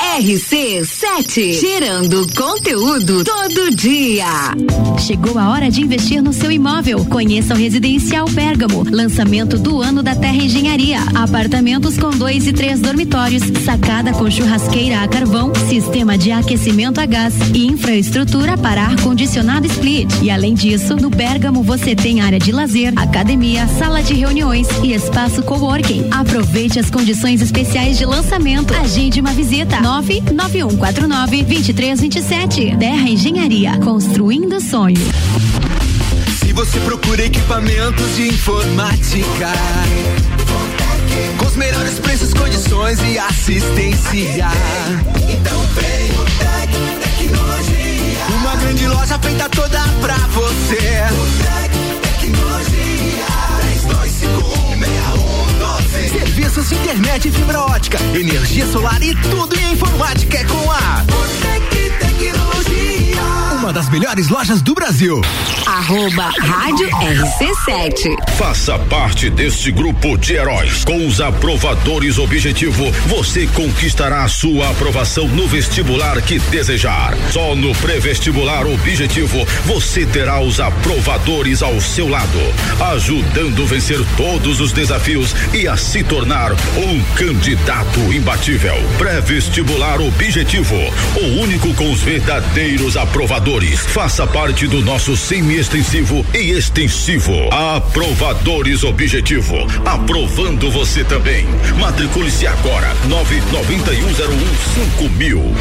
RC7, 0.00 1.60
gerando 1.60 2.26
conteúdo 2.34 3.22
todo 3.22 3.70
dia. 3.76 4.24
Chegou 4.98 5.38
a 5.38 5.50
hora 5.50 5.70
de 5.70 5.82
investir 5.82 6.22
no 6.22 6.32
seu 6.32 6.50
imóvel. 6.50 7.04
Conheça 7.04 7.52
o 7.52 7.56
Residencial 7.56 8.26
Pérgamo, 8.26 8.82
lançamento 8.90 9.58
do 9.58 9.80
ano 9.80 10.02
da 10.02 10.14
Terra 10.14 10.36
Engenharia. 10.36 11.00
Apartamentos 11.14 11.98
com 11.98 12.10
dois 12.10 12.46
e 12.46 12.52
três 12.52 12.80
dormitórios, 12.80 13.42
sacada 13.62 14.12
com 14.12 14.30
churrasqueira 14.30 15.02
a 15.02 15.08
carvão, 15.08 15.52
sistema 15.68 16.16
de 16.16 16.32
aquecimento 16.32 16.98
a 16.98 17.04
gás 17.06 17.34
e 17.54 17.66
infraestrutura 17.66 18.56
para 18.56 18.82
ar-condicionado 18.82 19.66
split. 19.66 20.10
E 20.22 20.30
além 20.30 20.54
disso, 20.54 20.96
no 20.96 21.10
Pérgamo 21.10 21.62
você 21.62 21.94
tem 21.94 22.22
área 22.22 22.38
de 22.38 22.52
lazer, 22.52 22.92
academia, 22.96 23.68
sala 23.78 24.02
de 24.02 24.14
reuniões 24.14 24.66
e 24.82 24.94
espaço 24.94 25.42
coworking. 25.42 26.08
Aproveite 26.10 26.78
as 26.78 26.90
condições 26.90 27.42
especiais 27.42 27.98
de 27.98 28.06
lançamento. 28.06 28.74
Agende 28.74 29.20
uma 29.20 29.32
visita. 29.32 29.89
99149 29.90 31.42
2327. 31.42 32.76
Terra 32.78 33.08
Engenharia, 33.08 33.76
construindo 33.78 34.60
sonho. 34.60 35.00
Se 36.38 36.52
você 36.52 36.78
procura 36.80 37.24
equipamentos 37.24 38.14
de 38.14 38.28
informática, 38.28 39.50
com 41.36 41.44
os 41.46 41.56
melhores 41.56 41.98
preços, 41.98 42.32
condições 42.32 43.00
e 43.02 43.18
assistência, 43.18 44.46
então 45.28 45.60
vem 45.74 46.10
o 46.12 46.24
Tec 46.38 46.70
Tecnologia. 47.02 48.26
Uma 48.38 48.54
grande 48.56 48.86
loja 48.86 49.18
feita 49.18 49.48
toda 49.48 49.80
pra 50.00 50.14
você. 50.28 51.02
O 51.10 51.26
Tec 51.42 51.72
Tecnologia. 52.20 53.26
32516112. 54.76 55.39
Serviços 55.90 56.68
de 56.68 56.76
internet 56.76 57.28
e 57.28 57.32
fibra 57.32 57.62
ótica, 57.62 57.98
energia 58.14 58.64
solar 58.66 59.02
e 59.02 59.12
tudo 59.16 59.58
em 59.58 59.72
informática 59.72 60.38
é 60.38 60.44
com 60.44 60.70
a 60.70 61.04
Tec 61.42 61.98
Tecnologia. 61.98 62.99
Uma 63.60 63.74
das 63.74 63.90
melhores 63.90 64.30
lojas 64.30 64.62
do 64.62 64.72
Brasil. 64.72 65.20
Arroba 65.66 66.32
Rádio 66.40 66.88
RC7. 66.88 68.16
Faça 68.38 68.78
parte 68.78 69.28
deste 69.28 69.70
grupo 69.70 70.16
de 70.16 70.32
heróis. 70.32 70.82
Com 70.82 71.06
os 71.06 71.20
aprovadores 71.20 72.16
Objetivo, 72.16 72.90
você 73.06 73.46
conquistará 73.48 74.24
a 74.24 74.28
sua 74.28 74.70
aprovação 74.70 75.28
no 75.28 75.46
vestibular 75.46 76.22
que 76.22 76.38
desejar. 76.38 77.14
Só 77.30 77.54
no 77.54 77.74
pré-vestibular 77.74 78.66
Objetivo, 78.66 79.46
você 79.66 80.06
terá 80.06 80.40
os 80.40 80.58
aprovadores 80.58 81.62
ao 81.62 81.78
seu 81.82 82.08
lado, 82.08 82.40
ajudando 82.94 83.62
a 83.62 83.66
vencer 83.66 84.00
todos 84.16 84.58
os 84.58 84.72
desafios 84.72 85.36
e 85.52 85.68
a 85.68 85.76
se 85.76 86.02
tornar 86.02 86.52
um 86.52 87.02
candidato 87.14 88.00
imbatível. 88.10 88.76
Pré-vestibular 88.96 90.00
Objetivo, 90.00 90.76
o 91.14 91.42
único 91.42 91.74
com 91.74 91.92
os 91.92 92.00
verdadeiros 92.00 92.96
aprovadores 92.96 93.49
aprovadores. 93.50 93.80
Faça 93.86 94.26
parte 94.26 94.66
do 94.68 94.82
nosso 94.82 95.16
semi-extensivo 95.16 96.24
e 96.32 96.52
extensivo. 96.52 97.32
Aprovadores 97.52 98.84
Objetivo. 98.84 99.56
Aprovando 99.84 100.70
você 100.70 101.02
também. 101.04 101.46
Matricule-se 101.78 102.46
agora. 102.46 102.94
99101 103.08 104.02
nove, 104.02 104.46
5000. 104.74 105.54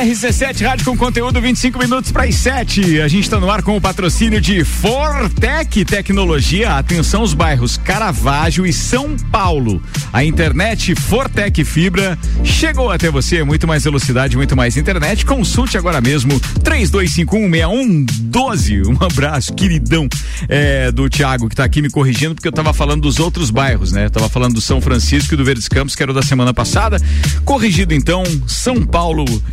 RC7 0.00 0.64
Rádio 0.64 0.86
com 0.86 0.96
conteúdo 0.96 1.38
25 1.42 1.78
minutos 1.78 2.10
para 2.10 2.24
as 2.24 2.34
7. 2.36 3.02
A 3.02 3.08
gente 3.08 3.24
está 3.24 3.38
no 3.38 3.50
ar 3.50 3.62
com 3.62 3.76
o 3.76 3.80
patrocínio 3.80 4.40
de 4.40 4.64
Fortec 4.64 5.84
Tecnologia. 5.84 6.78
Atenção 6.78 7.22
os 7.22 7.34
bairros 7.34 7.76
Caravaggio 7.76 8.66
e 8.66 8.72
São 8.72 9.14
Paulo. 9.30 9.82
A 10.10 10.24
internet 10.24 10.94
Fortec 10.94 11.62
Fibra 11.64 12.18
chegou 12.42 12.90
até 12.90 13.10
você. 13.10 13.44
Muito 13.44 13.68
mais 13.68 13.84
velocidade, 13.84 14.38
muito 14.38 14.56
mais 14.56 14.78
internet. 14.78 15.26
Consulte 15.26 15.76
agora 15.76 16.00
mesmo 16.00 16.40
32516112. 16.62 18.86
Um 18.86 18.96
abraço, 19.04 19.52
queridão 19.52 20.08
é, 20.48 20.90
do 20.90 21.10
Thiago 21.10 21.46
que 21.46 21.52
está 21.52 21.64
aqui 21.64 21.82
me 21.82 21.90
corrigindo 21.90 22.34
porque 22.34 22.48
eu 22.48 22.50
estava 22.50 22.72
falando 22.72 23.02
dos 23.02 23.18
outros 23.18 23.50
bairros, 23.50 23.92
né? 23.92 24.06
Eu 24.06 24.10
tava 24.10 24.30
falando 24.30 24.54
do 24.54 24.62
São 24.62 24.80
Francisco 24.80 25.34
e 25.34 25.36
do 25.36 25.44
Verdes 25.44 25.68
Campos, 25.68 25.94
que 25.94 26.02
era 26.02 26.10
o 26.10 26.14
da 26.14 26.22
semana 26.22 26.54
passada. 26.54 26.96
Corrigido 27.44 27.92
então, 27.92 28.24
São 28.46 28.82
Paulo 28.82 29.09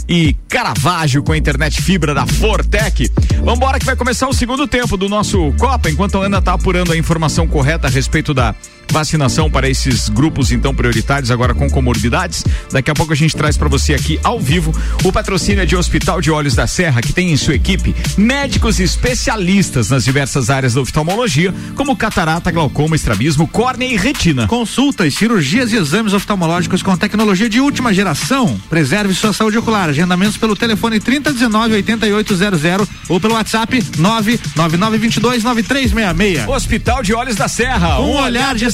e 0.08 0.36
Caravaggio 0.48 1.24
com 1.24 1.32
a 1.32 1.38
internet 1.38 1.82
fibra 1.82 2.14
da 2.14 2.26
Fortec. 2.26 3.12
Vambora 3.44 3.80
que 3.80 3.86
vai 3.86 3.96
começar 3.96 4.28
o 4.28 4.34
segundo 4.34 4.68
tempo 4.68 4.98
do 4.98 5.10
nosso 5.10 5.54
Copa, 5.58 5.90
enquanto 5.90 6.18
a 6.18 6.26
Ana 6.26 6.42
tá 6.42 6.54
apurando 6.54 6.92
a 6.92 6.98
informação 6.98 7.48
correta 7.48 7.88
a 7.88 7.90
respeito 7.90 8.34
da 8.34 8.56
vacinação 8.92 9.50
para 9.50 9.70
esses 9.70 10.10
grupos 10.10 10.52
então 10.52 10.74
prioritários 10.74 11.32
agora 11.32 11.54
com 11.54 11.70
comorbidades. 11.70 12.44
Daqui 12.72 12.92
a 12.92 12.94
pouco 12.94 13.14
a 13.14 13.16
gente 13.16 13.36
traz 13.36 13.58
para 13.58 13.68
você 13.68 13.94
aqui 13.94 14.20
ao 14.24 14.40
vivo 14.40 14.74
o 15.04 15.12
patrocínio 15.12 15.62
é 15.62 15.66
de 15.66 15.76
Hospital 15.76 16.22
de 16.22 16.32
Olhos 16.32 16.56
da 16.56 16.68
Serra, 16.68 17.02
que 17.02 17.14
tem 17.14 17.32
em 17.32 17.38
sua 17.38 17.56
equipe 17.56 17.96
médicos 18.18 18.80
especialistas 18.80 19.90
nas 19.90 20.04
diversas 20.04 20.50
áreas 20.50 20.74
da 20.74 20.82
oftalmologia, 20.82 21.54
como 21.76 21.96
catarata, 21.96 22.52
glaucoma, 22.52 22.96
estrabismo, 22.96 23.48
córnea 23.48 23.88
e 23.88 23.98
retina. 23.98 24.48
Consultas, 24.48 25.14
cirurgias 25.14 25.72
e 25.72 25.78
exames 25.78 26.14
oftalmológicos 26.14 26.82
com 26.82 26.96
tecnologia 26.98 27.50
de 27.50 27.60
última 27.60 27.94
geração. 27.94 28.60
Preserve 28.70 29.14
sua 29.14 29.34
saúde 29.34 29.58
ocular. 29.58 29.90
Agendamentos 29.90 30.38
pelo 30.38 30.56
telefone 30.56 31.00
3019 31.00 31.74
8800 31.76 32.88
ou 33.10 33.20
pelo 33.20 33.34
WhatsApp 33.34 33.84
99922 33.98 35.44
9366. 35.44 36.48
Hospital 36.48 37.04
de 37.04 37.14
Olhos 37.14 37.36
da 37.36 37.48
Serra, 37.48 38.00
um, 38.00 38.18
olhar 38.22 38.56
de 38.56 38.66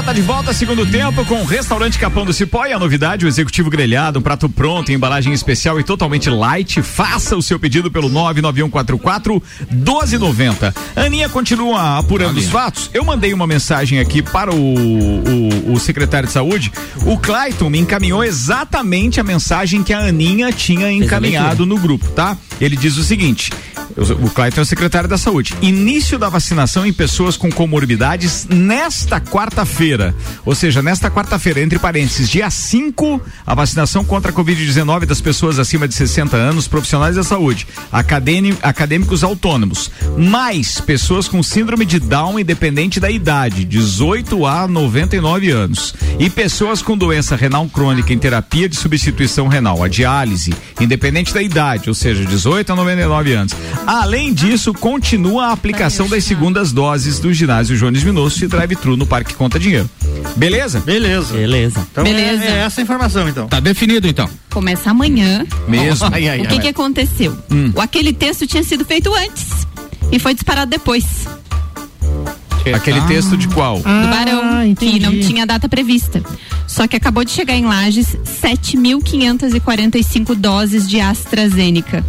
Copa 0.00 0.12
tá 0.12 0.12
de 0.14 0.22
volta, 0.22 0.52
segundo 0.54 0.86
tempo, 0.86 1.26
com 1.26 1.42
o 1.42 1.44
Restaurante 1.44 1.98
Capão 1.98 2.24
do 2.24 2.32
Cipó 2.32 2.64
e 2.64 2.72
a 2.72 2.78
novidade, 2.78 3.26
o 3.26 3.28
executivo 3.28 3.68
grelhado, 3.68 4.18
um 4.18 4.22
prato 4.22 4.48
pronto, 4.48 4.90
embalagem 4.90 5.30
especial 5.34 5.78
e 5.78 5.84
totalmente 5.84 6.30
light. 6.30 6.80
Faça 6.80 7.36
o 7.36 7.42
seu 7.42 7.58
pedido 7.58 7.90
pelo 7.90 8.08
99144 8.08 9.42
1290. 9.70 10.74
Aninha 10.96 11.28
continua 11.28 11.98
apurando 11.98 12.38
os 12.38 12.48
fatos. 12.48 12.88
Eu 12.94 13.04
mandei 13.04 13.34
uma 13.34 13.46
mensagem 13.46 14.00
aqui 14.00 14.22
para 14.22 14.54
o, 14.54 14.56
o, 14.56 15.74
o 15.74 15.78
secretário 15.78 16.28
de 16.28 16.32
saúde. 16.32 16.72
O 17.04 17.18
Clayton 17.18 17.68
me 17.68 17.78
encaminhou 17.78 18.24
exatamente 18.24 19.20
a 19.20 19.22
mensagem 19.22 19.82
que 19.82 19.92
a 19.92 19.98
Aninha 19.98 20.50
tinha 20.50 20.90
encaminhado 20.90 21.66
no 21.66 21.76
grupo, 21.76 22.08
tá? 22.12 22.38
Ele 22.60 22.76
diz 22.76 22.96
o 22.96 23.02
seguinte: 23.04 23.50
O 24.22 24.30
Clayton 24.30 24.60
é 24.60 24.62
o 24.62 24.66
secretário 24.66 25.08
da 25.08 25.16
Saúde. 25.18 25.54
Início 25.62 26.18
da 26.18 26.28
vacinação 26.28 26.84
em 26.86 26.92
pessoas 26.92 27.36
com 27.36 27.50
comorbidades 27.50 28.46
nesta 28.48 29.20
quarta-feira. 29.20 30.14
Ou 30.44 30.54
seja, 30.54 30.82
nesta 30.82 31.10
quarta-feira, 31.10 31.60
entre 31.60 31.78
parênteses, 31.78 32.28
dia 32.28 32.50
5, 32.50 33.20
a 33.46 33.54
vacinação 33.54 34.04
contra 34.04 34.30
a 34.30 34.34
Covid-19 34.34 35.06
das 35.06 35.20
pessoas 35.20 35.58
acima 35.58 35.88
de 35.88 35.94
60 35.94 36.36
anos, 36.36 36.68
profissionais 36.68 37.16
da 37.16 37.22
saúde, 37.24 37.66
acadêmi- 37.90 38.56
acadêmicos 38.62 39.24
autônomos, 39.24 39.90
mais 40.16 40.80
pessoas 40.80 41.26
com 41.28 41.42
síndrome 41.42 41.84
de 41.86 41.98
Down 41.98 42.38
independente 42.38 43.00
da 43.00 43.10
idade, 43.10 43.64
18 43.64 44.46
a 44.46 44.66
99 44.68 45.50
anos, 45.50 45.94
e 46.18 46.28
pessoas 46.28 46.82
com 46.82 46.96
doença 46.96 47.36
renal 47.36 47.68
crônica 47.68 48.12
em 48.12 48.18
terapia 48.18 48.68
de 48.68 48.76
substituição 48.76 49.48
renal, 49.48 49.82
a 49.82 49.88
diálise, 49.88 50.52
independente 50.80 51.32
da 51.32 51.42
idade, 51.42 51.88
ou 51.88 51.94
seja, 51.94 52.24
18 52.24 52.49
a 52.72 52.76
99 52.76 53.32
anos. 53.32 53.52
Além 53.86 54.32
disso, 54.32 54.72
continua 54.72 55.46
a 55.46 55.52
aplicação 55.52 56.08
das 56.08 56.24
segundas 56.24 56.72
doses 56.72 57.18
do 57.18 57.32
ginásio 57.32 57.76
Jones 57.76 58.02
Minosso 58.02 58.44
e 58.44 58.48
drive-thru 58.48 58.96
no 58.96 59.06
Parque 59.06 59.34
Conta 59.34 59.58
Dinheiro. 59.58 59.88
Beleza? 60.36 60.80
Beleza. 60.80 61.34
Beleza. 61.34 61.86
Então 61.90 62.04
Beleza. 62.04 62.44
É, 62.44 62.48
é 62.48 62.58
essa 62.58 62.80
a 62.80 62.82
informação, 62.82 63.28
então. 63.28 63.48
Tá 63.48 63.60
definido 63.60 64.06
então. 64.06 64.28
Começa 64.50 64.90
amanhã. 64.90 65.46
Mesmo. 65.68 66.08
Ai, 66.12 66.28
ai, 66.28 66.40
o 66.42 66.48
que, 66.48 66.54
ai. 66.54 66.60
que 66.60 66.68
aconteceu? 66.68 67.36
Hum. 67.50 67.72
O, 67.74 67.80
aquele 67.80 68.12
texto 68.12 68.46
tinha 68.46 68.62
sido 68.62 68.84
feito 68.84 69.12
antes 69.14 69.66
e 70.12 70.18
foi 70.18 70.34
disparado 70.34 70.70
depois. 70.70 71.04
Aquele 72.74 73.00
texto 73.02 73.36
de 73.36 73.48
qual? 73.48 73.78
do 73.78 73.82
Barão, 73.82 74.74
que 74.74 74.98
não 74.98 75.18
tinha 75.20 75.46
data 75.46 75.68
prevista. 75.68 76.22
Só 76.66 76.86
que 76.86 76.94
acabou 76.96 77.24
de 77.24 77.30
chegar 77.30 77.54
em 77.54 77.64
Lages 77.64 78.16
7.545 78.42 80.34
doses 80.34 80.88
de 80.88 81.00
AstraZeneca. 81.00 82.04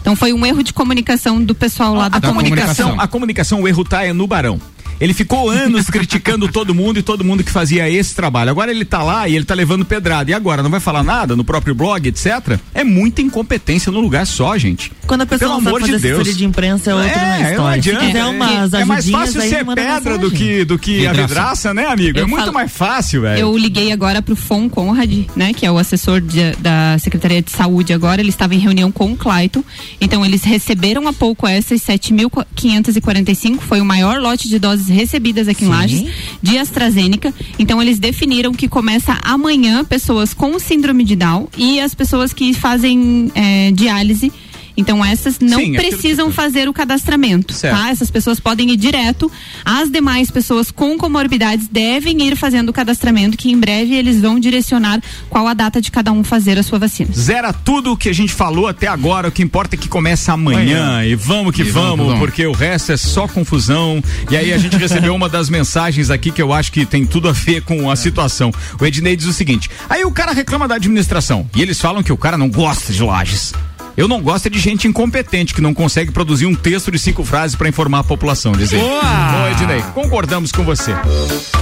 Então 0.00 0.14
foi 0.14 0.32
um 0.32 0.44
erro 0.44 0.62
de 0.62 0.72
comunicação 0.72 1.42
do 1.42 1.54
pessoal 1.54 1.94
lá 1.94 2.08
da, 2.08 2.18
A 2.18 2.20
comunicação, 2.20 2.86
comunicação. 2.88 3.00
a 3.00 3.08
comunicação, 3.08 3.62
o 3.62 3.68
erro 3.68 3.84
tá 3.84 4.04
é 4.04 4.12
no 4.12 4.26
Barão. 4.26 4.60
Ele 5.00 5.12
ficou 5.14 5.50
anos 5.50 5.86
criticando 5.86 6.48
todo 6.48 6.74
mundo 6.74 6.98
e 6.98 7.02
todo 7.02 7.24
mundo 7.24 7.42
que 7.44 7.50
fazia 7.50 7.88
esse 7.90 8.14
trabalho. 8.14 8.50
Agora 8.50 8.70
ele 8.70 8.84
tá 8.84 9.02
lá 9.02 9.28
e 9.28 9.34
ele 9.36 9.44
tá 9.44 9.54
levando 9.54 9.84
pedrada. 9.84 10.30
E 10.30 10.34
agora 10.34 10.62
não 10.62 10.70
vai 10.70 10.80
falar 10.80 11.02
nada 11.02 11.34
no 11.36 11.44
próprio 11.44 11.74
blog, 11.74 12.06
etc. 12.08 12.58
É 12.74 12.82
muita 12.84 13.20
incompetência 13.22 13.90
no 13.92 14.00
lugar 14.00 14.26
só, 14.26 14.56
gente. 14.56 14.90
Quando 15.06 15.22
a 15.22 15.26
pessoa 15.26 15.50
Pelo 15.50 15.60
não 15.60 15.68
amor 15.68 15.82
de 15.82 15.88
Deus. 15.98 16.04
assessoria 16.04 16.32
de 16.34 16.44
imprensa 16.44 16.90
é 16.90 16.94
outra 16.94 17.10
É, 17.10 17.40
não 17.42 17.50
história. 17.50 17.76
adianta. 17.78 18.00
Se 18.00 18.06
quiser 18.06 18.24
umas 18.26 18.72
é 18.74 18.84
mais 18.84 19.10
fácil 19.10 19.40
aí 19.42 19.48
ser 19.50 19.64
pedra 19.74 20.18
do 20.18 20.30
que, 20.30 20.64
do 20.64 20.78
que 20.78 21.06
a 21.06 21.10
Vidraça. 21.10 21.28
vidraça, 21.28 21.74
né, 21.74 21.86
amigo? 21.86 22.18
é 22.18 22.22
Eu 22.22 22.28
muito 22.28 22.40
falo- 22.42 22.54
mais 22.54 22.72
fácil, 22.72 23.22
velho. 23.22 23.40
Eu 23.40 23.56
liguei 23.56 23.92
agora 23.92 24.22
pro 24.22 24.34
Fon 24.36 24.68
Conrad, 24.68 25.26
né, 25.36 25.52
que 25.52 25.66
é 25.66 25.70
o 25.70 25.76
assessor 25.78 26.20
de- 26.20 26.52
da 26.56 26.96
Secretaria 26.98 27.42
de 27.42 27.50
Saúde 27.50 27.92
agora, 27.92 28.20
ele 28.20 28.30
estava 28.30 28.54
em 28.54 28.58
reunião 28.58 28.90
com 28.90 29.12
o 29.12 29.16
Clayton, 29.16 29.62
então 30.00 30.24
eles 30.24 30.42
receberam 30.44 31.06
há 31.08 31.12
pouco 31.12 31.46
essas 31.46 31.82
7.545, 31.82 33.62
foi 33.62 33.80
o 33.80 33.84
maior 33.84 34.18
lote 34.20 34.48
de 34.48 34.58
doses 34.58 34.83
recebidas 34.88 35.48
aqui 35.48 35.64
em 35.64 35.68
Lages, 35.68 36.04
de 36.42 36.58
AstraZeneca, 36.58 37.32
então 37.58 37.80
eles 37.80 37.98
definiram 37.98 38.52
que 38.52 38.68
começa 38.68 39.18
amanhã 39.22 39.84
pessoas 39.84 40.34
com 40.34 40.58
síndrome 40.58 41.04
de 41.04 41.16
Down 41.16 41.48
e 41.56 41.80
as 41.80 41.94
pessoas 41.94 42.32
que 42.32 42.52
fazem 42.54 43.30
eh, 43.34 43.70
diálise, 43.72 44.32
então 44.76 45.04
essas 45.04 45.38
não 45.38 45.58
Sim, 45.58 45.72
precisam 45.74 46.32
fazer 46.32 46.68
o 46.68 46.72
cadastramento, 46.72 47.52
Certo. 47.54 47.76
tá? 47.76 47.90
Essas 47.90 48.10
pessoas 48.10 48.40
podem 48.40 48.70
ir 48.70 48.76
direto. 48.76 49.30
As 49.64 49.90
demais 49.90 50.30
pessoas 50.30 50.70
com 50.70 50.96
comorbidades 50.98 51.68
devem 51.70 52.22
ir 52.26 52.36
fazendo 52.36 52.68
o 52.70 52.72
cadastramento, 52.72 53.36
que 53.36 53.50
em 53.50 53.58
breve 53.58 53.94
eles 53.94 54.20
vão 54.20 54.38
direcionar 54.40 55.00
qual 55.28 55.46
a 55.46 55.54
data 55.54 55.80
de 55.80 55.90
cada 55.90 56.10
um 56.12 56.24
fazer 56.24 56.58
a 56.58 56.62
sua 56.62 56.78
vacina. 56.78 57.10
Zera 57.12 57.52
tudo 57.52 57.92
o 57.92 57.96
que 57.96 58.08
a 58.08 58.12
gente 58.12 58.32
falou 58.32 58.66
até 58.66 58.86
agora. 58.86 59.28
O 59.28 59.32
que 59.32 59.42
importa 59.42 59.76
é 59.76 59.78
que 59.78 59.88
começa 59.88 60.32
amanhã. 60.32 61.04
E 61.04 61.14
vamos 61.14 61.54
que 61.54 61.62
E 61.62 61.64
vamos, 61.64 61.88
vamos, 61.90 62.06
vamos. 62.06 62.20
porque 62.20 62.46
o 62.46 62.52
resto 62.52 62.92
é 62.92 62.96
só 62.96 63.26
confusão. 63.28 64.02
E 64.30 64.36
aí 64.36 64.52
a 64.52 64.58
gente 64.58 64.76
recebeu 64.76 65.14
uma 65.14 65.28
das 65.28 65.48
mensagens 65.48 66.10
aqui 66.10 66.30
que 66.30 66.42
eu 66.42 66.52
acho 66.52 66.72
que 66.72 66.84
tem 66.84 67.04
tudo 67.06 67.28
a 67.28 67.32
ver 67.32 67.62
com 67.62 67.90
a 67.90 67.96
situação. 67.96 68.52
O 68.80 68.84
Ednei 68.84 69.16
diz 69.16 69.26
o 69.26 69.32
seguinte: 69.32 69.70
aí 69.88 70.04
o 70.04 70.10
cara 70.10 70.32
reclama 70.32 70.66
da 70.66 70.74
administração. 70.76 71.48
E 71.54 71.62
eles 71.62 71.80
falam 71.80 72.02
que 72.02 72.12
o 72.12 72.16
cara 72.16 72.36
não 72.36 72.48
gosta 72.48 72.92
de 72.92 73.02
lajes. 73.02 73.52
Eu 73.96 74.08
não 74.08 74.20
gosto 74.20 74.46
é 74.46 74.50
de 74.50 74.58
gente 74.58 74.88
incompetente 74.88 75.54
que 75.54 75.60
não 75.60 75.72
consegue 75.72 76.10
produzir 76.10 76.46
um 76.46 76.54
texto 76.54 76.90
de 76.90 76.98
cinco 76.98 77.24
frases 77.24 77.54
para 77.56 77.68
informar 77.68 78.00
a 78.00 78.04
população, 78.04 78.52
dizer. 78.52 78.78
Boa! 78.78 79.00
Ô, 79.02 79.48
Ednei, 79.52 79.82
concordamos 79.94 80.50
com 80.50 80.64
você. 80.64 80.90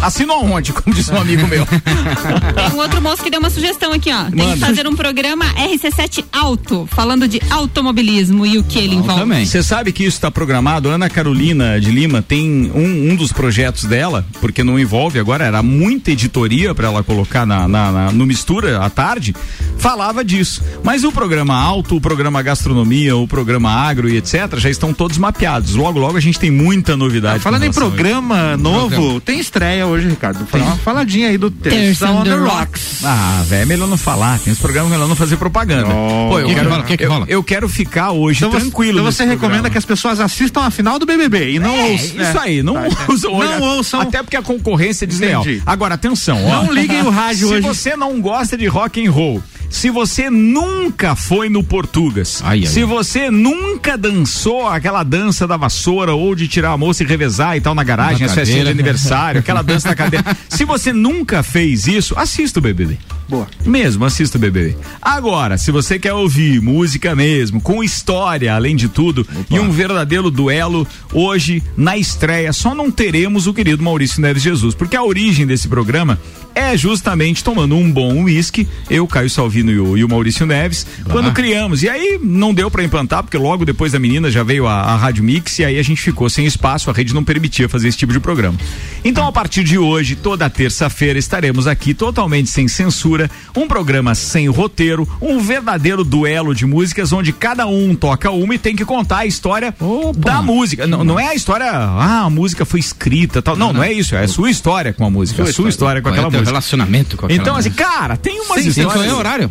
Assino 0.01 0.33
aonde, 0.33 0.73
como 0.75 0.95
disse 0.97 1.13
um 1.13 1.19
amigo 1.21 1.47
meu. 1.47 1.67
Tem 1.67 2.71
um 2.75 2.79
outro 2.81 3.03
moço 3.03 3.23
que 3.23 3.31
deu 3.31 3.39
uma 3.39 3.51
sugestão 3.51 3.93
aqui, 3.93 4.11
ó. 4.13 4.31
Tem 4.31 4.53
que 4.55 4.59
fazer 4.61 4.87
um 4.87 4.97
programa 4.97 5.45
RC7 5.55 6.25
Alto, 6.33 6.89
falando 6.91 7.29
de 7.29 7.41
automobilismo 7.51 8.47
e 8.47 8.57
o 8.59 8.65
que 8.65 8.79
ele 8.79 8.95
envolve. 8.95 9.21
também. 9.21 9.45
Você 9.45 9.63
sabe 9.63 9.93
que 9.93 10.03
isso 10.03 10.17
está 10.17 10.31
programado? 10.31 10.89
Ana 10.89 11.11
Carolina 11.11 11.79
de 11.81 11.91
Lima 11.91 12.23
tem 12.23 12.71
um, 12.75 13.11
um 13.13 13.17
dos 13.17 13.31
projetos 13.33 13.85
dela, 13.85 14.25
porque 14.41 14.65
não 14.65 14.79
envolve 14.79 15.19
agora, 15.19 15.45
era 15.45 15.63
muita 15.63 16.11
editoria 16.13 16.75
para 16.75 16.87
ela 16.89 17.03
colocar 17.03 17.45
na, 17.45 17.69
na- 17.69 17.93
na- 17.93 18.13
no 18.13 18.25
Mistura 18.27 18.83
à 18.83 18.89
tarde, 18.89 19.35
falava 19.79 20.25
disso. 20.25 20.63
Mas 20.83 21.05
o 21.05 21.13
programa 21.13 21.55
Alto, 21.55 21.97
o 21.97 22.01
programa 22.01 22.22
Gastronomia, 22.43 23.17
o 23.17 23.27
programa 23.27 23.71
Agro 23.71 24.09
e 24.09 24.17
etc., 24.17 24.57
já 24.59 24.71
estão 24.71 24.93
todos 24.95 25.19
mapeados. 25.19 25.75
Logo, 25.75 25.99
logo 25.99 26.17
a 26.17 26.21
gente 26.21 26.39
tem 26.39 26.51
muita 26.51 26.97
novidade. 26.97 27.39
com 27.39 27.43
Falando 27.43 27.65
em 27.65 27.73
programa 27.73 28.57
novo, 28.57 28.89
Programa. 28.91 29.21
tem 29.23 29.41
estreia 29.41 29.87
hoje, 29.87 30.09
Ricardo. 30.09 30.47
Fala 30.47 30.65
uma 30.65 30.77
faladinha 30.77 31.29
aí 31.29 31.39
do 31.39 31.51
Terça 31.51 32.11
on 32.11 32.23
the 32.25 32.35
Rocks. 32.35 33.05
Ah, 33.05 33.43
velho, 33.47 33.63
é 33.63 33.67
melhor 33.67 33.89
não 33.89 33.97
falar. 33.97 34.39
Tem 34.39 34.53
os 34.53 34.59
programas 34.59 34.91
melhor 34.91 35.09
não 35.09 35.17
fazer 35.17 35.37
propaganda. 35.37 35.89
Oh. 35.89 36.29
Pô, 36.31 36.39
eu 36.39 36.47
Que 36.47 36.55
que 36.55 36.59
quero, 36.61 36.71
rola? 36.71 36.83
Que 36.85 36.97
que 36.97 37.05
eu- 37.05 37.25
eu 37.29 37.43
quero 37.43 37.69
ficar 37.69 38.11
hoje 38.13 38.39
Então 38.39 38.51
você, 38.51 38.61
tranquilo. 38.61 39.01
então 39.01 39.05
você 39.13 39.25
recomenda 39.25 39.41
programa. 39.49 39.71
que 39.71 39.79
as 39.79 39.85
pessoas 39.85 40.21
assistam 40.21 40.61
a 40.63 40.71
final 40.71 40.99
do 40.99 41.07
BBB 41.07 41.53
e 41.53 41.59
não 41.59 41.75
É, 41.75 41.91
ouçam. 41.93 42.23
Isso 42.23 42.39
aí, 42.39 42.63
não 42.63 42.75
Tá, 42.75 42.89
tá. 42.91 43.05
ouçam. 43.09 43.33
olha, 43.33 43.59
Não 43.59 43.67
ouçam. 43.77 44.01
Até 44.01 44.23
porque 44.23 44.37
a 44.37 44.43
concorrência 44.43 45.05
é 45.05 45.09
desleal. 45.09 45.43
Entendi. 45.43 45.63
Agora, 45.67 45.95
atenção, 45.95 46.39
ó. 46.47 46.65
Não 46.65 46.73
liguem 46.73 47.03
o 47.03 47.11
rádio 47.11 47.49
Se 47.49 47.55
hoje. 47.55 47.61
você 47.67 47.97
não 47.97 48.21
gosta 48.21 48.57
de 48.57 48.67
rock 48.67 49.05
and 49.07 49.11
roll, 49.11 49.43
se 49.73 49.91
você 49.91 50.29
nunca 50.31 51.17
foi 51.17 51.49
no 51.49 51.65
Portugas, 51.65 52.41
Ai, 52.45 52.61
ai, 52.61 52.67
se 52.67 52.81
ai. 52.81 52.85
você 52.85 53.31
nunca 53.31 53.97
dançou 53.97 54.69
aquela 54.69 55.03
dança 55.03 55.47
da 55.47 55.57
vassoura 55.57 56.15
ou 56.15 56.35
de 56.35 56.47
tirar 56.47 56.73
a 56.73 56.77
moça 56.77 57.03
e 57.03 57.07
revezar 57.07 57.57
e 57.57 57.61
tal 57.61 57.75
na 57.75 57.83
garagem, 57.83 58.21
Na 58.21 58.27
as 58.27 58.35
festinhas 58.35 58.67
de 58.67 58.71
aniversário, 58.71 59.41
aquela 59.41 59.63
dança 59.63 59.89
na 59.89 59.95
cadeira. 59.95 60.37
se 60.49 60.65
você 60.65 60.93
nunca 60.93 61.43
fez 61.43 61.87
isso, 61.87 62.15
assista 62.19 62.59
o 62.59 62.63
BBB. 62.63 62.99
Boa. 63.29 63.47
Mesmo, 63.65 64.05
assista 64.05 64.37
o 64.37 64.41
BBB. 64.41 64.77
Agora, 65.01 65.57
se 65.57 65.71
você 65.71 65.99
quer 65.99 66.13
ouvir 66.13 66.61
música 66.61 67.17
mesmo, 67.17 67.63
com 67.63 67.83
história, 67.83 68.55
além 68.55 68.77
de 68.77 68.89
tudo, 68.89 69.27
e 69.51 69.59
um 69.59 69.71
verdadeiro 69.71 70.31
duelo, 70.31 70.87
hoje, 71.15 71.63
na 71.75 71.97
estreia, 71.97 72.53
só 72.53 72.75
não 72.75 72.91
teremos 72.91 73.47
o 73.47 73.55
querido 73.55 73.83
Maurício 73.83 74.21
Neves 74.21 74.43
Jesus, 74.43 74.75
porque 74.75 74.97
a 74.97 75.03
origem 75.03 75.47
desse 75.47 75.67
programa 75.67 76.19
é 76.55 76.77
justamente 76.77 77.43
tomando 77.43 77.77
um 77.77 77.91
bom 77.91 78.25
uísque, 78.25 78.69
eu, 78.91 79.07
Caio 79.07 79.31
Salvino 79.31 79.71
e 79.71 79.79
o, 79.79 79.97
e 79.97 80.05
o 80.05 80.09
Maurício 80.09 80.47
Neves, 80.47 80.87
quando 81.11 81.33
criamos. 81.33 81.83
E 81.83 81.89
aí 81.89 82.19
não 82.23 82.53
deu 82.55 82.71
pra 82.71 82.85
implantar, 82.85 83.23
porque 83.23 83.37
logo 83.37 83.65
depois 83.65 83.93
da 83.93 83.99
menina 83.99 84.31
já 84.31 84.43
veio 84.43 84.67
a, 84.67 84.75
a 84.75 84.97
Rádio 84.97 85.25
Mix 85.25 85.59
e 85.59 85.65
aí 85.65 85.79
a 85.79 85.83
gente 85.83 86.01
ficou 86.01 86.29
sem 86.29 86.47
espaço, 86.47 86.91
a 86.91 86.93
rede 86.93 87.15
não 87.15 87.25
permitia 87.25 87.69
fazer 87.69 87.89
esse 87.89 87.99
tipo 87.99 88.13
de 88.13 88.21
programa. 88.21 88.59
Então, 89.05 89.27
a 89.27 89.33
partir 89.33 89.65
de 89.65 89.79
hoje, 89.79 90.15
toda 90.15 90.49
terça-feira, 90.49 91.19
estaremos 91.19 91.67
aqui 91.67 91.95
totalmente 91.95 92.49
sem 92.49 92.69
censura, 92.69 93.31
um 93.57 93.67
programa 93.67 94.15
sem 94.15 94.49
roteiro, 94.49 95.09
um 95.21 95.41
verdadeiro 95.41 96.05
duelo 96.05 96.55
de 96.55 96.67
músicas 96.67 97.13
onde 97.13 97.33
cada 97.33 97.67
um 97.67 97.95
toca 97.95 98.31
uma 98.31 98.55
e 98.55 98.59
tem 98.59 98.77
que 98.77 98.85
contar 98.85 99.19
a 99.19 99.27
história 99.27 99.75
da 100.17 100.43
música. 100.43 100.87
Não, 100.87 101.05
não 101.05 101.19
é 101.19 101.29
a 101.29 101.35
história, 101.35 101.71
ah, 101.71 102.25
a 102.25 102.31
música 102.31 102.65
foi 102.65 102.81
escrita, 102.81 103.43
tal. 103.43 103.57
Não, 103.57 103.73
não, 103.73 103.83
é 103.83 103.93
isso, 103.93 104.15
é 104.15 104.25
a 104.25 104.29
sua 104.29 104.51
história 104.51 104.93
com 104.93 105.05
a 105.05 105.11
música, 105.11 105.43
a 105.43 105.53
sua 105.53 105.69
história 105.69 106.01
com 106.01 106.09
Qual 106.09 106.15
é 106.15 106.19
aquela 106.19 106.31
música. 106.31 106.42
Relacionamento 106.45 107.17
com 107.17 107.27
aquela 107.27 107.41
Então, 107.41 107.57
assim, 107.57 107.71
cara, 107.71 108.17
tem 108.17 108.41
umas 108.41 108.63
Sim, 108.63 108.69
histórias. 108.69 108.93
qual 108.93 109.05
é 109.05 109.13
o 109.13 109.19
horário? 109.19 109.51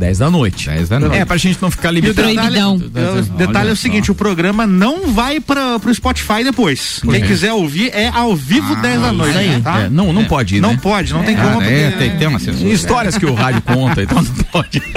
10 0.00 0.18
da 0.18 0.30
noite. 0.30 0.68
10 0.70 0.88
da 0.88 0.98
noite. 0.98 1.16
É, 1.16 1.24
pra 1.26 1.36
gente 1.36 1.58
não 1.60 1.70
ficar 1.70 1.88
E 1.88 1.92
o 1.92 1.94
limitado. 2.00 2.26
detalhe, 2.28 2.58
o 2.62 3.36
detalhe 3.36 3.68
é 3.68 3.72
o 3.72 3.76
seguinte, 3.76 4.10
o 4.10 4.14
programa 4.14 4.66
não 4.66 5.12
vai 5.12 5.40
para 5.40 5.78
pro 5.78 5.94
Spotify 5.94 6.42
depois. 6.42 7.00
Quem 7.02 7.20
quê? 7.20 7.26
quiser 7.26 7.52
ouvir 7.52 7.90
é 7.94 8.08
ao 8.08 8.34
vivo 8.34 8.74
10 8.76 9.00
da 9.00 9.12
noite, 9.12 9.36
aí. 9.36 9.60
tá? 9.60 9.80
É, 9.82 9.88
não, 9.90 10.10
não 10.12 10.24
pode 10.24 10.56
ir, 10.56 10.60
Não 10.60 10.72
né? 10.72 10.78
pode, 10.82 11.12
não 11.12 11.22
tem 11.22 11.36
É, 11.36 11.38
como. 11.42 11.62
É, 11.62 11.90
tem 11.92 12.16
ter 12.16 12.26
uma 12.26 12.38
censura. 12.38 12.68
Histórias 12.70 13.18
que 13.18 13.26
o 13.26 13.34
rádio 13.34 13.60
conta, 13.62 14.02
então 14.02 14.22
não 14.22 14.34
pode. 14.50 14.82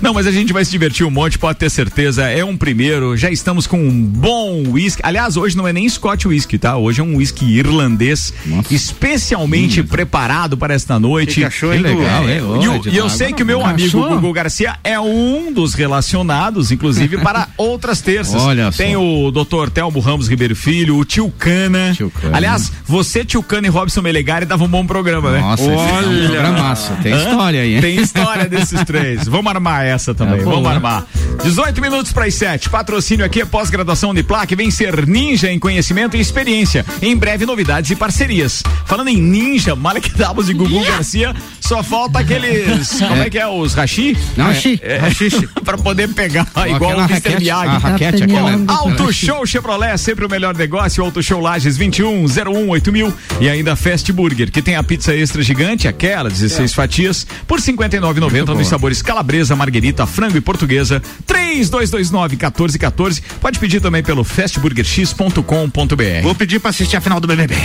Não, 0.00 0.12
mas 0.14 0.26
a 0.26 0.32
gente 0.32 0.52
vai 0.52 0.64
se 0.64 0.70
divertir 0.70 1.06
um 1.06 1.10
monte, 1.10 1.38
pode 1.38 1.58
ter 1.58 1.70
certeza. 1.70 2.24
É 2.28 2.44
um 2.44 2.56
primeiro, 2.56 3.16
já 3.16 3.30
estamos 3.30 3.66
com 3.66 3.78
um 3.78 4.02
bom 4.02 4.64
whisky. 4.70 5.00
Aliás, 5.04 5.36
hoje 5.36 5.56
não 5.56 5.66
é 5.68 5.72
nem 5.72 5.88
Scott 5.88 6.26
whisky, 6.26 6.58
tá? 6.58 6.76
Hoje 6.76 7.00
é 7.00 7.04
um 7.04 7.16
whisky 7.16 7.44
irlandês, 7.58 8.32
especialmente 8.70 9.82
preparado 9.82 10.56
para 10.56 10.74
esta 10.74 10.98
noite. 10.98 11.34
Que 11.40 11.44
achou, 11.44 11.70
Que 11.70 11.76
hein, 11.76 11.82
legal, 11.82 12.28
hein? 12.28 12.38
E, 12.86 12.88
e 12.90 12.96
eu 12.96 13.04
água 13.04 13.16
sei 13.16 13.32
que 13.32 13.42
o 13.42 13.46
meu 13.46 13.64
amigo 13.64 14.01
achou? 14.06 14.16
Google 14.16 14.32
Garcia 14.32 14.76
é 14.84 14.98
um 14.98 15.52
dos 15.52 15.74
relacionados, 15.74 16.70
inclusive, 16.70 17.18
para 17.18 17.48
outras 17.56 18.00
terças. 18.00 18.40
Olha 18.42 18.70
só. 18.70 18.82
Tem 18.82 18.96
o 18.96 19.30
doutor 19.30 19.70
Telmo 19.70 20.00
Ramos 20.00 20.28
Ribeiro 20.28 20.54
Filho, 20.56 20.96
o 20.96 21.04
Tio 21.04 21.30
Cana. 21.38 21.92
Tio 21.94 22.10
Cana. 22.10 22.36
Aliás, 22.36 22.72
você, 22.86 23.24
Tio 23.24 23.42
Cana 23.42 23.66
e 23.66 23.70
Robson 23.70 24.02
Melegari 24.02 24.46
davam 24.46 24.66
um 24.66 24.70
bom 24.70 24.86
programa, 24.86 25.32
né? 25.32 25.40
Nossa, 25.40 25.62
esse 25.62 25.72
é 25.72 25.76
um 25.76 25.96
Olha. 25.96 26.28
programaço. 26.28 26.92
Tem 27.02 27.12
Hã? 27.12 27.18
história 27.18 27.60
aí, 27.62 27.74
hein? 27.74 27.80
Tem 27.80 27.96
história 27.96 28.48
desses 28.48 28.82
três. 28.84 29.26
Vamos 29.26 29.52
armar 29.52 29.84
essa 29.84 30.14
também. 30.14 30.40
É. 30.40 30.44
Vamos 30.44 30.68
armar. 30.68 31.06
18 31.42 31.80
minutos 31.80 32.12
para 32.12 32.26
as 32.26 32.34
7. 32.34 32.68
Patrocínio 32.70 33.24
aqui 33.24 33.40
é 33.40 33.44
pós-graduação 33.44 34.10
Uniplac. 34.10 34.54
Vem 34.54 34.70
ser 34.70 35.06
ninja 35.06 35.50
em 35.50 35.58
conhecimento 35.58 36.16
e 36.16 36.20
experiência. 36.20 36.84
Em 37.00 37.16
breve, 37.16 37.46
novidades 37.46 37.90
e 37.90 37.96
parcerias. 37.96 38.62
Falando 38.86 39.08
em 39.08 39.16
ninja, 39.20 39.74
Malek 39.74 40.10
Davos 40.16 40.48
e 40.48 40.54
Gugu 40.54 40.84
Garcia, 40.84 41.34
só 41.60 41.82
falta 41.82 42.18
aqueles. 42.20 42.98
Como 43.00 43.22
é 43.22 43.30
que 43.30 43.38
é? 43.38 43.46
Os 43.46 43.74
rachi? 43.82 44.16
Não, 44.36 44.46
é- 44.46 44.52
Rachi. 44.52 44.80
É, 44.82 44.98
pra 45.64 45.76
poder 45.78 46.08
pegar 46.08 46.46
igual 46.68 46.98
o 46.98 47.00
Mr. 47.02 47.36
Miyagi. 47.38 47.66
a 47.66 47.78
raquete, 47.78 48.22
aquela. 48.24 48.52
Auto 48.68 49.12
Show 49.12 49.46
Chevrolet, 49.46 49.98
sempre 49.98 50.24
o 50.24 50.28
melhor 50.28 50.56
negócio. 50.56 51.02
Auto 51.04 51.22
Show 51.22 51.40
Lages 51.40 51.76
21 51.76 52.24
01 52.26 52.68
8000 52.70 53.12
e 53.40 53.48
ainda 53.48 53.76
Fast 53.76 54.10
Burger, 54.12 54.50
que 54.50 54.62
tem 54.62 54.76
a 54.76 54.82
pizza 54.82 55.14
extra 55.14 55.42
gigante, 55.42 55.86
aquela 55.88 56.30
16 56.30 56.72
fatias, 56.74 57.26
por 57.46 57.58
R$ 57.58 57.64
59,90 57.72 58.54
nos 58.54 58.68
sabores 58.68 59.02
calabresa, 59.02 59.54
marguerita, 59.56 60.06
frango 60.06 60.36
e 60.36 60.40
portuguesa. 60.40 61.02
3229 61.26 62.36
1414. 62.36 63.22
Pode 63.40 63.58
pedir 63.58 63.80
também 63.80 64.02
pelo 64.02 64.24
fastburgerx.com.br. 64.24 66.22
Vou 66.22 66.34
pedir 66.34 66.60
pra 66.60 66.70
assistir 66.70 66.96
a 66.96 67.00
final 67.00 67.20
do 67.20 67.26
BBB. 67.26 67.56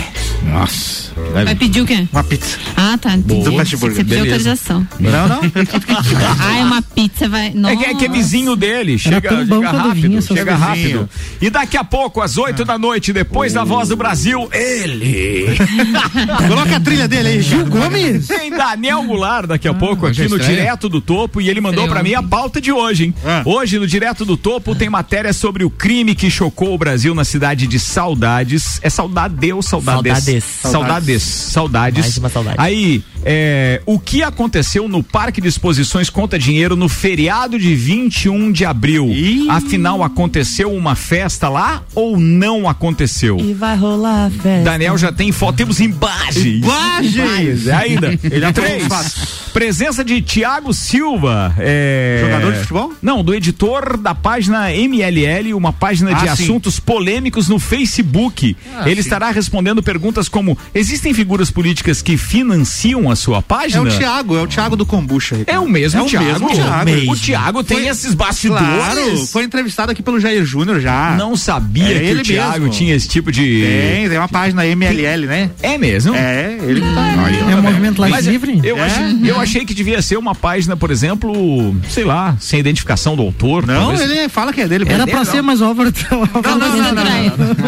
Nossa. 0.44 1.08
Vai 1.32 1.54
pedir 1.54 1.80
o 1.82 1.86
quê? 1.86 2.06
Uma 2.12 2.24
pizza. 2.24 2.58
Ah, 2.76 2.96
tá. 3.00 3.16
Do 3.16 3.52
Fast 3.56 3.76
Burger. 3.76 3.96
Você 3.96 4.04
pediu 4.04 4.20
autorização. 4.20 4.86
Não, 4.98 5.28
não. 5.28 5.40
Ah, 6.40 6.58
é 6.58 6.64
uma 6.64 6.82
pizza, 6.82 7.28
vai. 7.28 7.48
É 7.48 7.76
que, 7.76 7.84
é 7.84 7.94
que 7.94 8.04
é 8.04 8.08
vizinho 8.08 8.54
dele, 8.54 8.98
chega, 8.98 9.28
chega 9.28 9.70
rápido, 9.70 9.94
vinha, 9.94 10.20
chega 10.20 10.54
rápido. 10.54 11.08
E 11.40 11.50
daqui 11.50 11.76
a 11.76 11.84
pouco, 11.84 12.20
às 12.20 12.36
8 12.36 12.64
da 12.64 12.78
noite, 12.78 13.12
depois 13.12 13.52
da 13.52 13.64
Voz 13.64 13.88
do 13.88 13.96
Brasil, 13.96 14.48
ele. 14.52 15.56
Coloca 16.48 16.76
a 16.76 16.80
trilha 16.80 17.08
dele 17.08 17.28
aí, 17.28 17.42
Gil 17.42 17.66
Gomes. 17.66 18.26
Tem 18.26 18.50
Daniel 18.50 19.02
Goulart 19.02 19.46
daqui 19.46 19.68
a 19.68 19.74
pouco 19.74 20.06
hoje 20.06 20.22
aqui 20.22 20.30
no? 20.30 20.38
Direto 20.38 20.88
do 20.88 21.00
Topo 21.00 21.40
e 21.40 21.48
ele 21.48 21.60
mandou 21.60 21.88
pra 21.88 22.02
mim 22.02 22.14
a 22.14 22.22
pauta 22.22 22.60
de 22.60 22.72
hoje, 22.72 23.06
hein? 23.06 23.14
Ah. 23.24 23.42
Hoje 23.44 23.78
no 23.78 23.86
Direto 23.86 24.24
do 24.24 24.36
Topo 24.36 24.74
tem 24.74 24.88
matéria 24.88 25.32
sobre 25.32 25.64
o 25.64 25.70
crime 25.70 26.14
que 26.14 26.30
chocou 26.30 26.74
o 26.74 26.78
Brasil 26.78 27.14
na 27.14 27.24
cidade 27.24 27.66
de 27.66 27.78
Saudades. 27.78 28.78
É 28.82 28.90
Saudade 28.90 29.52
ou 29.52 29.62
Saudades? 29.62 30.12
Saudades. 30.12 30.44
Saudades. 30.44 31.22
Saudades. 31.22 32.04
Mais 32.04 32.18
uma 32.18 32.28
saudade. 32.28 32.56
Aí, 32.58 33.02
é, 33.30 33.82
o 33.84 33.98
que 33.98 34.22
aconteceu 34.22 34.88
no 34.88 35.02
Parque 35.02 35.38
de 35.38 35.48
Exposições 35.48 36.08
Conta 36.08 36.38
Dinheiro 36.38 36.74
no 36.74 36.88
feriado 36.88 37.58
de 37.58 37.74
21 37.74 38.50
de 38.50 38.64
abril? 38.64 39.06
Afinal, 39.50 40.02
aconteceu 40.02 40.72
uma 40.72 40.94
festa 40.94 41.46
lá 41.50 41.82
ou 41.94 42.18
não 42.18 42.66
aconteceu? 42.66 43.36
E 43.38 43.52
vai 43.52 43.76
rolar 43.76 44.26
a 44.26 44.30
festa. 44.30 44.64
Daniel 44.64 44.96
já 44.96 45.12
tem 45.12 45.30
foto, 45.30 45.56
temos 45.56 45.78
imagens. 45.78 46.64
Imagens! 46.64 47.66
É 47.66 47.74
ainda. 47.74 48.18
Ele 48.24 48.44
apurou 48.46 48.68
Três. 48.70 49.38
Presença 49.52 50.02
de 50.04 50.22
Tiago 50.22 50.72
Silva. 50.72 51.54
é, 51.58 52.20
Jogador 52.24 52.52
de 52.52 52.58
futebol? 52.60 52.92
Não, 53.02 53.22
do 53.22 53.34
editor 53.34 53.96
da 53.98 54.14
página 54.14 54.70
MLL, 54.72 55.52
uma 55.54 55.72
página 55.72 56.14
de 56.14 56.28
Ah, 56.28 56.34
sim. 56.36 56.44
assuntos 56.44 56.80
polêmicos 56.80 57.48
no 57.48 57.58
Facebook. 57.58 58.56
Ah, 58.74 58.84
Ele 58.86 59.02
sim. 59.02 59.06
estará 59.08 59.30
respondendo 59.30 59.82
perguntas 59.82 60.28
como: 60.28 60.56
existem 60.74 61.12
figuras 61.12 61.50
políticas 61.50 62.00
que 62.00 62.16
financiam 62.16 63.10
a 63.10 63.16
sua 63.18 63.38
É 63.38 63.42
página? 63.42 63.82
o 63.82 63.86
Thiago, 63.88 64.36
é 64.36 64.42
o 64.42 64.46
Thiago 64.46 64.76
do 64.76 64.86
Kombucha. 64.86 65.36
Ricardo. 65.36 65.56
É 65.56 65.60
o 65.60 65.68
mesmo 65.68 66.00
é 66.00 66.02
o 66.02 66.06
Thiago. 66.06 66.26
mesmo 66.26 66.48
Thiago. 66.50 67.12
O 67.12 67.16
Thiago 67.16 67.64
tem 67.64 67.78
Foi- 67.78 67.86
esses 67.88 68.14
bastidores. 68.14 68.66
Claro, 68.66 69.26
foi 69.26 69.44
entrevistado 69.44 69.92
aqui 69.92 70.02
pelo 70.02 70.18
Jair 70.18 70.44
Júnior 70.44 70.80
já. 70.80 71.14
Não 71.18 71.36
sabia 71.36 71.96
É 71.96 71.98
que 72.00 72.04
ele 72.06 72.20
o 72.20 72.24
Thiago 72.24 72.52
mesmo. 72.60 72.70
tinha 72.70 72.94
esse 72.94 73.08
tipo 73.08 73.30
de. 73.30 73.42
Tem, 73.66 74.08
tem 74.08 74.18
uma 74.18 74.28
página 74.28 74.64
MLL, 74.66 75.26
né? 75.26 75.50
É 75.62 75.76
mesmo? 75.76 76.14
É, 76.14 76.56
ele 76.62 76.80
que 76.80 76.94
tá. 76.94 77.08
É 77.50 77.54
o 77.56 77.62
movimento 77.62 78.00
Live 78.00 78.16
Mas 78.16 78.26
Livre? 78.26 78.60
Eu, 78.62 78.76
É? 78.78 78.82
achei, 78.82 79.04
eu 79.30 79.40
achei 79.40 79.64
que 79.64 79.74
devia 79.74 80.00
ser 80.00 80.16
uma 80.16 80.34
página, 80.34 80.76
por 80.76 80.90
exemplo, 80.90 81.74
sei 81.90 82.04
lá, 82.04 82.36
sem 82.40 82.60
identificação 82.60 83.16
do 83.16 83.22
autor. 83.22 83.66
Não, 83.66 83.88
talvez. 83.88 84.10
ele 84.10 84.28
fala 84.28 84.52
que 84.52 84.60
é 84.60 84.68
dele. 84.68 84.84
Era 84.88 85.04
mesmo. 85.04 85.10
pra 85.10 85.24
ser, 85.24 85.42
mas 85.42 85.60
o 85.60 85.64
Álvaro. 85.64 85.92
Não, 86.10 86.58
não, 86.58 86.76
não, 86.76 86.92
não, 86.94 87.04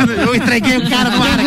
não. 0.07 0.15
Eu 0.25 0.35
entreguei 0.35 0.77
o 0.79 0.89
cara 0.89 1.11
no 1.11 1.23
ar. 1.23 1.39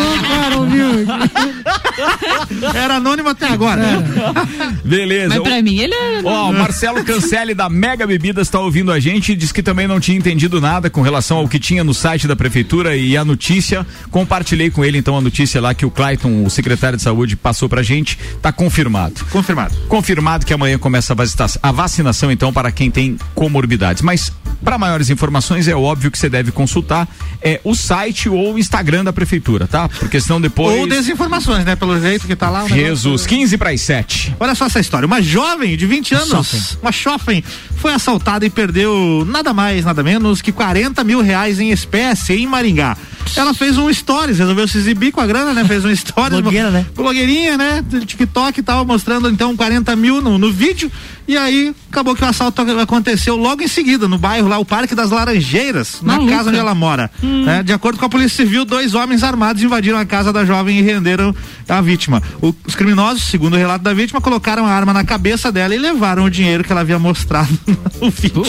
Era 2.74 2.96
anônimo 2.96 3.28
até 3.28 3.46
agora. 3.46 3.82
Beleza. 4.84 5.34
Mas 5.34 5.42
pra 5.42 5.62
mim 5.62 5.78
ele 5.78 5.94
é. 5.94 6.20
Ó, 6.24 6.50
o 6.50 6.52
Marcelo 6.52 7.04
Cancelli 7.04 7.54
da 7.54 7.68
Mega 7.68 8.06
Bebidas 8.06 8.48
está 8.48 8.60
ouvindo 8.60 8.92
a 8.92 9.00
gente 9.00 9.32
e 9.32 9.36
diz 9.36 9.52
que 9.52 9.62
também 9.62 9.86
não 9.86 10.00
tinha 10.00 10.16
entendido 10.16 10.60
nada 10.60 10.90
com 10.90 11.02
relação 11.02 11.38
ao 11.38 11.48
que 11.48 11.58
tinha 11.58 11.84
no 11.84 11.94
site 11.94 12.26
da 12.26 12.36
prefeitura 12.36 12.96
e 12.96 13.16
a 13.16 13.24
notícia. 13.24 13.86
Compartilhei 14.10 14.70
com 14.70 14.84
ele 14.84 14.98
então 14.98 15.16
a 15.16 15.20
notícia 15.20 15.60
lá 15.60 15.74
que 15.74 15.86
o 15.86 15.90
Clayton, 15.90 16.44
o 16.44 16.50
secretário 16.50 16.96
de 16.96 17.02
saúde, 17.02 17.36
passou 17.36 17.68
pra 17.68 17.82
gente. 17.82 18.18
Tá 18.40 18.52
confirmado. 18.52 19.24
Confirmado. 19.30 19.74
Confirmado 19.88 20.46
que 20.46 20.52
amanhã 20.52 20.78
começa 20.78 21.14
a 21.62 21.72
vacinação, 21.72 22.30
então 22.30 22.52
para 22.52 22.70
quem 22.70 22.90
tem 22.90 23.18
comorbidades. 23.34 24.02
Mas 24.02 24.32
para 24.64 24.78
maiores 24.78 25.10
informações 25.10 25.68
é 25.68 25.74
óbvio 25.74 26.10
que 26.10 26.18
você 26.18 26.28
deve 26.28 26.50
consultar 26.50 27.06
é, 27.42 27.60
o 27.62 27.74
site 27.74 28.28
ou 28.28 28.54
o 28.54 28.58
Instagram 28.58 29.04
da 29.04 29.12
prefeitura, 29.12 29.66
tá? 29.66 29.88
Porque 29.88 30.18
senão 30.20 30.40
depois 30.40 30.80
Ou 30.80 30.88
desinformações, 30.88 31.64
né? 31.64 31.76
Pelo 31.76 32.00
jeito 32.00 32.26
que 32.26 32.34
tá 32.34 32.48
lá. 32.48 32.60
o 32.60 32.62
negócio. 32.64 32.82
Jesus, 32.82 33.26
15 33.26 33.58
para 33.58 33.73
as 33.74 33.80
7. 33.80 34.36
Olha 34.38 34.54
só 34.54 34.66
essa 34.66 34.80
história. 34.80 35.06
Uma 35.06 35.20
jovem 35.20 35.76
de 35.76 35.86
20 35.86 36.14
anos, 36.14 36.78
uma 36.80 36.92
jovem, 36.92 37.42
foi 37.76 37.92
assaltada 37.92 38.46
e 38.46 38.50
perdeu 38.50 39.24
nada 39.26 39.52
mais, 39.52 39.84
nada 39.84 40.02
menos 40.02 40.40
que 40.40 40.52
40 40.52 41.02
mil 41.04 41.20
reais 41.20 41.60
em 41.60 41.70
espécie 41.70 42.34
em 42.34 42.46
Maringá. 42.46 42.96
Ela 43.36 43.52
fez 43.52 43.76
um 43.76 43.92
stories, 43.92 44.38
resolveu 44.38 44.68
se 44.68 44.78
exibir 44.78 45.12
com 45.12 45.20
a 45.20 45.26
grana, 45.26 45.52
né? 45.52 45.64
Fez 45.64 45.84
um 45.84 45.92
stories. 45.94 46.40
Blogueira, 46.40 46.70
né? 46.70 46.86
Blogueirinha, 46.94 47.56
né? 47.56 47.84
TikTok 48.06 48.60
e 48.60 48.62
tal, 48.62 48.84
mostrando 48.84 49.28
então 49.28 49.56
40 49.56 49.94
mil 49.96 50.20
no, 50.20 50.38
no 50.38 50.52
vídeo. 50.52 50.90
E 51.26 51.36
aí, 51.36 51.74
acabou 51.90 52.14
que 52.14 52.22
o 52.22 52.26
assalto 52.26 52.60
aconteceu 52.80 53.34
logo 53.36 53.62
em 53.62 53.68
seguida, 53.68 54.06
no 54.06 54.18
bairro 54.18 54.46
lá, 54.48 54.58
o 54.58 54.64
Parque 54.64 54.94
das 54.94 55.10
Laranjeiras, 55.10 55.98
na 56.02 56.14
Maluca. 56.16 56.36
casa 56.36 56.48
onde 56.50 56.58
ela 56.58 56.74
mora. 56.74 57.10
né? 57.22 57.62
De 57.62 57.72
acordo 57.72 57.98
com 57.98 58.04
a 58.04 58.08
Polícia 58.08 58.44
Civil, 58.44 58.64
dois 58.64 58.94
homens 58.94 59.22
armados 59.22 59.62
invadiram 59.62 59.98
a 59.98 60.04
casa 60.04 60.32
da 60.32 60.44
jovem 60.44 60.78
e 60.78 60.82
renderam 60.82 61.34
a 61.68 61.80
vítima. 61.80 62.22
O- 62.42 62.54
os 62.66 62.74
criminosos, 62.74 63.22
segundo 63.24 63.54
o 63.54 63.56
relato 63.56 63.82
da 63.82 63.94
vítima, 63.94 64.20
colocaram 64.20 64.66
a 64.66 64.70
arma 64.70 64.92
na 64.92 65.02
cabeça 65.04 65.50
dela 65.50 65.74
e 65.74 65.78
levaram 65.78 66.24
o 66.24 66.30
dinheiro 66.30 66.62
que 66.62 66.70
ela 66.70 66.82
havia 66.82 66.98
mostrado 66.98 67.48
no 68.00 68.10
vídeo. 68.10 68.42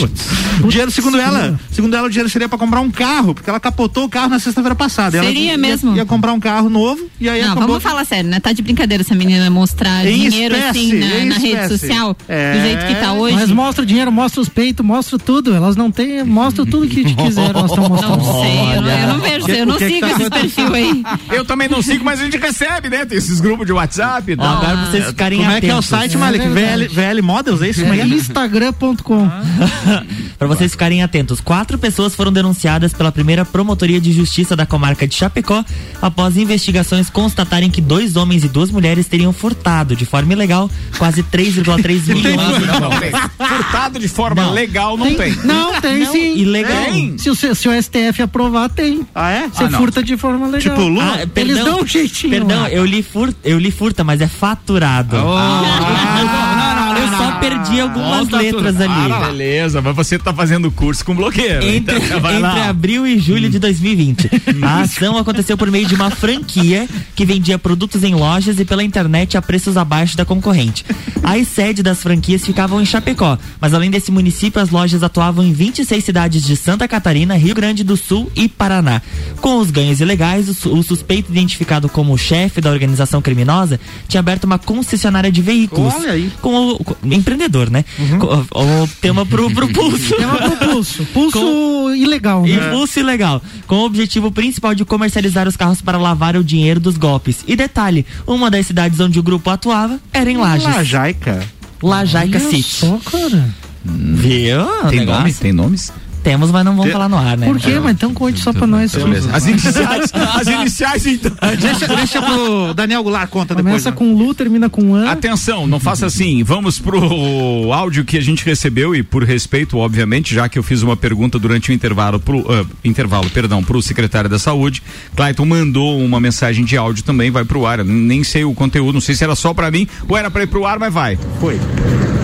O 0.63 0.67
dinheiro, 0.67 0.91
segundo 0.91 1.17
ela, 1.17 1.59
segundo 1.71 1.95
ela, 1.95 2.07
o 2.07 2.09
dinheiro 2.09 2.29
seria 2.29 2.49
para 2.49 2.57
comprar 2.57 2.81
um 2.81 2.91
carro, 2.91 3.33
porque 3.33 3.49
ela 3.49 3.59
capotou 3.59 4.03
o 4.05 4.09
carro 4.09 4.29
na 4.29 4.39
sexta-feira 4.39 4.75
passada. 4.75 5.17
Ela 5.17 5.27
Seria 5.27 5.51
ia- 5.51 5.57
mesmo? 5.57 5.95
Ia, 5.95 6.05
comprar 6.05 6.33
um 6.33 6.39
carro 6.39 6.69
novo 6.69 7.07
e 7.19 7.29
aí 7.29 7.41
Não, 7.41 7.51
acabou 7.51 7.67
vamos 7.67 7.83
falar 7.83 8.03
sério, 8.05 8.29
né? 8.29 8.39
Tá 8.39 8.51
de 8.51 8.61
brincadeira 8.61 9.01
essa 9.01 9.15
menina 9.15 9.49
mostrar 9.49 10.05
Em 10.05 10.29
dinheiro 10.29 10.55
assim 10.55 10.93
espécie, 10.93 11.13
na, 11.13 11.19
em 11.19 11.25
na 11.29 11.35
rede 11.37 11.67
social, 11.69 12.17
É. 12.27 12.64
jeito 12.65 12.85
que 12.85 12.95
tá 12.95 13.13
hoje. 13.13 13.35
Mas 13.35 13.49
mostra 13.51 13.83
o 13.83 13.85
dinheiro, 13.85 14.11
mostra 14.11 14.41
os 14.41 14.49
peitos, 14.49 14.85
mostra 14.85 15.17
tudo. 15.17 15.53
Elas 15.53 15.75
não 15.75 15.91
têm. 15.91 16.23
Mostra 16.23 16.65
tudo 16.65 16.87
que 16.87 17.03
quiser. 17.03 17.49
Elas 17.49 17.71
estão 17.71 17.87
mostrando. 17.89 18.17
Não 18.17 18.41
sei, 18.41 18.75
eu 18.75 18.81
não, 18.81 18.91
eu 18.91 19.07
não 19.07 19.19
vejo, 19.19 19.47
eu 19.51 19.65
não 19.65 19.77
que 19.77 19.85
que 19.87 19.93
sigo 19.93 20.07
tá 20.07 20.13
esses 20.13 20.29
perfil 20.29 20.73
aí. 20.73 21.03
Eu 21.31 21.45
também 21.45 21.67
não 21.69 21.81
sigo, 21.81 22.03
mas 22.03 22.19
a 22.19 22.23
gente 22.23 22.37
recebe, 22.37 22.89
né? 22.89 23.05
Tem 23.05 23.17
esses 23.17 23.39
grupos 23.39 23.65
de 23.65 23.73
WhatsApp 23.73 24.35
tal. 24.35 24.57
agora 24.57 24.85
vocês 24.87 25.05
ficarem 25.07 25.39
Como 25.39 25.51
é 25.51 25.59
que 25.61 25.67
é 25.67 25.69
o 25.69 25.73
atentos. 25.73 25.89
site, 25.89 26.17
Malik? 26.17 26.45
É 26.45 26.49
VL. 26.49 26.87
VL 26.87 27.21
Models, 27.21 27.61
é 27.61 27.69
isso? 27.69 27.81
É 27.81 27.93
que 27.95 28.01
é? 28.01 28.05
Instagram.com. 28.05 29.29
Para 30.37 30.47
vocês 30.47 30.71
ficarem 30.71 31.01
atentos, 31.01 31.39
quatro 31.39 31.77
pessoas 31.77 32.13
foram 32.13 32.31
denunciadas 32.31 32.93
pela 32.93 33.11
primeira 33.11 33.45
promotoria 33.45 34.01
de 34.01 34.11
justiça 34.11 34.55
da 34.55 34.65
comarca 34.65 35.07
de 35.07 35.15
Chapecó 35.15 35.63
após 36.01 36.37
investigações 36.37 37.09
constatarem 37.09 37.69
que 37.69 37.81
dois 37.81 38.15
homens 38.15 38.43
e 38.43 38.49
duas 38.49 38.69
mulheres 38.71 39.07
teriam 39.07 39.31
furtado 39.31 39.95
de 39.95 40.05
forma 40.05 40.33
ilegal 40.33 40.69
quase 40.97 41.23
3,3 41.23 42.07
milhões 42.13 42.54
Não, 42.59 42.79
não 42.79 42.89
tem. 42.99 43.11
Furtado 43.47 43.99
de 43.99 44.07
forma 44.07 44.43
Não. 44.43 44.51
legal 44.53 44.97
não 44.97 45.13
tem. 45.15 45.35
Não, 45.43 45.79
tem 45.81 46.05
sim. 46.05 46.35
Ilegal. 46.37 46.85
Tem. 46.85 47.17
Se 47.17 47.29
o, 47.29 47.35
se 47.35 47.67
o 47.69 47.81
STF 47.83 48.21
aprovar, 48.23 48.69
tem. 48.69 49.05
Ah, 49.13 49.31
é? 49.31 49.47
Você 49.47 49.63
Ah, 49.65 49.69
não. 49.69 49.79
furta 49.79 50.03
de 50.03 50.15
forma 50.17 50.45
legal. 50.47 50.61
Tipo, 50.75 50.81
Lula? 50.87 51.03
Ah, 51.03 51.21
Eles 51.21 51.31
perdão, 51.33 51.63
dão 51.65 51.81
um 51.81 51.87
jeitinho. 51.87 52.31
Perdão, 52.31 52.61
lá. 52.61 52.69
eu 52.69 52.85
li, 52.85 53.03
fur, 53.03 53.33
eu 53.43 53.57
li 53.59 53.71
furta, 53.71 54.03
mas 54.03 54.21
é 54.21 54.27
faturado. 54.27 55.15
Ah, 55.17 56.54
eu 56.97 57.07
só 57.17 57.31
perdi 57.39 57.79
algumas 57.79 58.19
Volta 58.19 58.37
letras 58.37 58.75
tudo. 58.75 58.83
ali. 58.83 59.11
Ah, 59.13 59.19
beleza, 59.27 59.81
mas 59.81 59.95
você 59.95 60.17
tá 60.19 60.33
fazendo 60.33 60.71
curso 60.71 61.03
com 61.05 61.15
bloqueiro. 61.15 61.63
Entre, 61.65 61.95
então 61.97 62.17
entre 62.31 62.61
abril 62.67 63.05
e 63.07 63.19
julho 63.19 63.49
de 63.49 63.59
2020. 63.59 64.29
A 64.63 64.81
ação 64.81 65.17
aconteceu 65.17 65.57
por 65.57 65.69
meio 65.69 65.85
de 65.87 65.95
uma 65.95 66.09
franquia 66.09 66.87
que 67.15 67.25
vendia 67.25 67.57
produtos 67.57 68.03
em 68.03 68.13
lojas 68.15 68.59
e 68.59 68.65
pela 68.65 68.83
internet 68.83 69.37
a 69.37 69.41
preços 69.41 69.77
abaixo 69.77 70.15
da 70.17 70.25
concorrente. 70.25 70.85
As 71.23 71.47
sedes 71.47 71.83
das 71.83 72.01
franquias 72.01 72.45
ficavam 72.45 72.81
em 72.81 72.85
Chapecó, 72.85 73.37
mas 73.59 73.73
além 73.73 73.89
desse 73.89 74.11
município, 74.11 74.61
as 74.61 74.69
lojas 74.69 75.01
atuavam 75.03 75.43
em 75.43 75.53
26 75.53 76.03
cidades 76.03 76.43
de 76.43 76.55
Santa 76.55 76.87
Catarina, 76.87 77.35
Rio 77.35 77.55
Grande 77.55 77.83
do 77.83 77.97
Sul 77.97 78.31
e 78.35 78.47
Paraná. 78.47 79.01
Com 79.41 79.57
os 79.57 79.71
ganhos 79.71 79.99
ilegais, 80.01 80.65
o, 80.65 80.75
o 80.77 80.83
suspeito 80.83 81.31
identificado 81.31 81.89
como 81.89 82.13
o 82.13 82.17
chefe 82.17 82.61
da 82.61 82.69
organização 82.69 83.21
criminosa 83.21 83.79
tinha 84.07 84.19
aberto 84.19 84.43
uma 84.43 84.59
concessionária 84.59 85.31
de 85.31 85.41
veículos. 85.41 85.93
Olha 85.95 86.11
aí. 86.11 86.31
Com 86.41 86.69
o, 86.71 86.83
com- 86.83 86.84
empreendedor, 87.03 87.69
né? 87.69 87.83
Com- 88.19 88.45
o 88.83 88.87
tema 89.01 89.25
pro, 89.25 89.49
pro 89.51 89.67
pulso. 89.71 90.15
Tema 90.15 90.35
pro 90.37 90.57
pulso. 90.69 91.05
Pulso 91.13 91.93
ilegal. 91.95 92.43
Né? 92.43 92.53
Impulso 92.53 92.99
ilegal, 92.99 93.41
com 93.67 93.75
o 93.77 93.85
objetivo 93.85 94.31
principal 94.31 94.75
de 94.75 94.83
comercializar 94.85 95.47
os 95.47 95.55
carros 95.55 95.81
para 95.81 95.97
lavar 95.97 96.35
o 96.35 96.43
dinheiro 96.43 96.79
dos 96.79 96.97
golpes. 96.97 97.43
E 97.47 97.55
detalhe, 97.55 98.05
uma 98.27 98.49
das 98.51 98.67
cidades 98.67 98.99
onde 98.99 99.19
o 99.19 99.23
grupo 99.23 99.49
atuava 99.49 99.99
era 100.13 100.29
em 100.29 100.37
Lages. 100.37 100.65
Lajaica. 100.65 101.43
Lajaica 101.81 102.37
Olha 102.39 102.49
City. 102.49 102.63
só, 102.63 102.99
cara. 103.11 103.49
Viu? 103.83 104.65
Tem 104.89 104.99
Negócio? 104.99 105.19
nome? 105.21 105.33
Tem 105.33 105.51
nomes? 105.53 105.93
Temos, 106.25 106.49
mas 106.49 106.65
não 106.65 106.75
vamos 106.75 106.91
falar 106.91 107.07
no 107.07 107.19
ar, 107.19 107.37
né? 107.37 107.45
Por 107.45 107.59
quê? 107.59 107.79
Mas 107.79 107.91
então 107.91 108.11
conte 108.11 108.39
só 108.39 108.51
pra 108.51 108.65
nós. 108.65 108.95
As 109.31 109.45
iniciais, 109.45 110.11
as 110.33 110.47
iniciais 110.47 111.05
então. 111.05 111.31
Deixa, 111.61 111.87
deixa 111.87 112.19
pro 112.19 112.73
Daniel 112.73 113.03
Goulart 113.03 113.29
conta 113.29 113.53
depois. 113.53 113.73
Começa 113.73 113.91
né? 113.91 113.95
com 113.95 114.11
Lu, 114.11 114.33
termina 114.33 114.67
com 114.67 114.95
An. 114.95 115.07
Atenção, 115.07 115.67
não 115.67 115.79
faça 115.79 116.07
assim. 116.07 116.43
Vamos 116.43 116.79
pro 116.79 117.71
áudio 117.71 118.03
que 118.03 118.17
a 118.17 118.21
gente 118.21 118.43
recebeu 118.43 118.95
e 118.95 119.03
por 119.03 119.23
respeito, 119.23 119.77
obviamente, 119.77 120.33
já 120.33 120.49
que 120.49 120.57
eu 120.57 120.63
fiz 120.63 120.81
uma 120.81 120.97
pergunta 120.97 121.37
durante 121.37 121.69
o 121.69 121.73
intervalo 121.73 122.19
pro 122.19 122.43
ah, 122.51 122.65
intervalo, 122.83 123.29
perdão, 123.29 123.63
pro 123.63 123.79
secretário 123.79 124.27
da 124.27 124.39
Saúde, 124.39 124.81
Clayton 125.15 125.45
mandou 125.45 125.99
uma 125.99 126.19
mensagem 126.19 126.65
de 126.65 126.75
áudio 126.75 127.03
também, 127.03 127.29
vai 127.29 127.45
pro 127.45 127.67
ar. 127.67 127.77
Eu 127.77 127.85
Nem 127.85 128.23
sei 128.23 128.43
o 128.43 128.55
conteúdo, 128.55 128.93
não 128.93 129.01
sei 129.01 129.13
se 129.13 129.23
era 129.23 129.35
só 129.35 129.53
pra 129.53 129.69
mim 129.69 129.87
ou 130.09 130.17
era 130.17 130.31
pra 130.31 130.41
ir 130.41 130.47
pro 130.47 130.65
ar, 130.65 130.79
mas 130.79 130.91
vai. 130.91 131.19
Foi. 131.39 131.59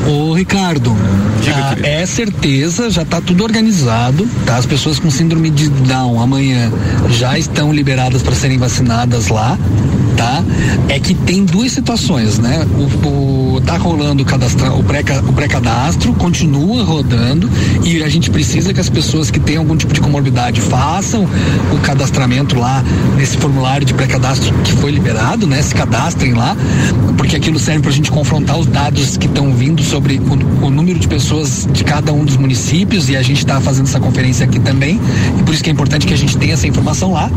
Ô 0.08 0.34
Ricardo, 0.34 0.98
ah, 1.54 1.76
é 1.84 2.06
certeza, 2.06 2.90
já 2.90 3.04
está 3.04 3.22
tudo 3.22 3.44
organizado, 3.44 3.91
tá? 4.46 4.58
As 4.58 4.66
pessoas 4.66 5.00
com 5.00 5.10
síndrome 5.12 5.50
de 5.50 5.70
Down 5.70 6.22
amanhã 6.22 6.72
já 7.10 7.38
estão 7.38 7.74
liberadas 7.74 8.22
para 8.22 8.34
serem 8.34 8.58
vacinadas 8.58 9.28
lá, 9.28 9.58
tá? 10.16 10.44
É 10.88 11.00
que 11.00 11.14
tem 11.14 11.44
duas 11.44 11.72
situações, 11.72 12.40
né? 12.40 12.66
O, 12.78 13.56
o 13.56 13.62
tá 13.62 13.78
rolando 13.78 14.24
o 14.24 14.80
o 14.80 14.84
pré 14.84 15.02
o 15.28 15.34
pré-cadastro 15.34 16.14
continua 16.14 16.84
rodando 16.84 17.50
e 17.84 18.02
a 18.02 18.10
gente 18.10 18.30
precisa 18.30 18.74
que 18.74 18.80
as 18.80 18.90
pessoas 18.90 19.30
que 19.30 19.40
têm 19.40 19.58
algum 19.58 19.76
tipo 19.76 19.94
de 19.94 20.00
comorbidade 20.00 20.62
façam 20.62 21.28
o 21.74 21.78
cadastramento 21.80 22.58
lá 22.58 22.84
nesse 23.18 23.38
formulário 23.38 23.86
de 23.86 23.94
pré-cadastro 23.94 24.54
que 24.64 24.72
foi 24.74 24.92
liberado, 24.92 25.46
né? 25.46 25.62
Se 25.62 25.76
cadastrem 25.76 26.34
lá, 26.34 26.56
porque 27.18 27.36
aquilo 27.36 27.60
serve 27.60 27.82
para 27.82 27.92
a 27.92 27.94
gente 27.94 28.12
confrontar 28.12 28.58
os 28.58 28.68
dados 28.68 29.18
que 29.18 29.28
estão 29.28 29.54
vindo 29.54 29.84
sobre 29.84 30.20
o, 30.20 30.66
o 30.66 30.70
número 30.70 31.00
de 31.00 31.08
pessoas 31.08 31.68
de 31.72 31.84
cada 31.84 32.14
um 32.14 32.24
dos 32.24 32.38
municípios 32.38 33.10
e 33.10 33.16
a 33.16 33.22
gente 33.22 33.40
está 33.40 33.60
fazendo 33.60 33.81
essa 33.90 34.00
conferência 34.00 34.46
aqui 34.46 34.60
também 34.60 35.00
e 35.40 35.44
por 35.44 35.54
isso 35.54 35.64
que 35.64 35.70
é 35.70 35.74
importante 35.74 36.06
que 36.06 36.14
a 36.14 36.18
gente 36.18 36.38
tenha 36.38 36.54
essa 36.54 36.68
informação 36.68 37.12
lá, 37.12 37.30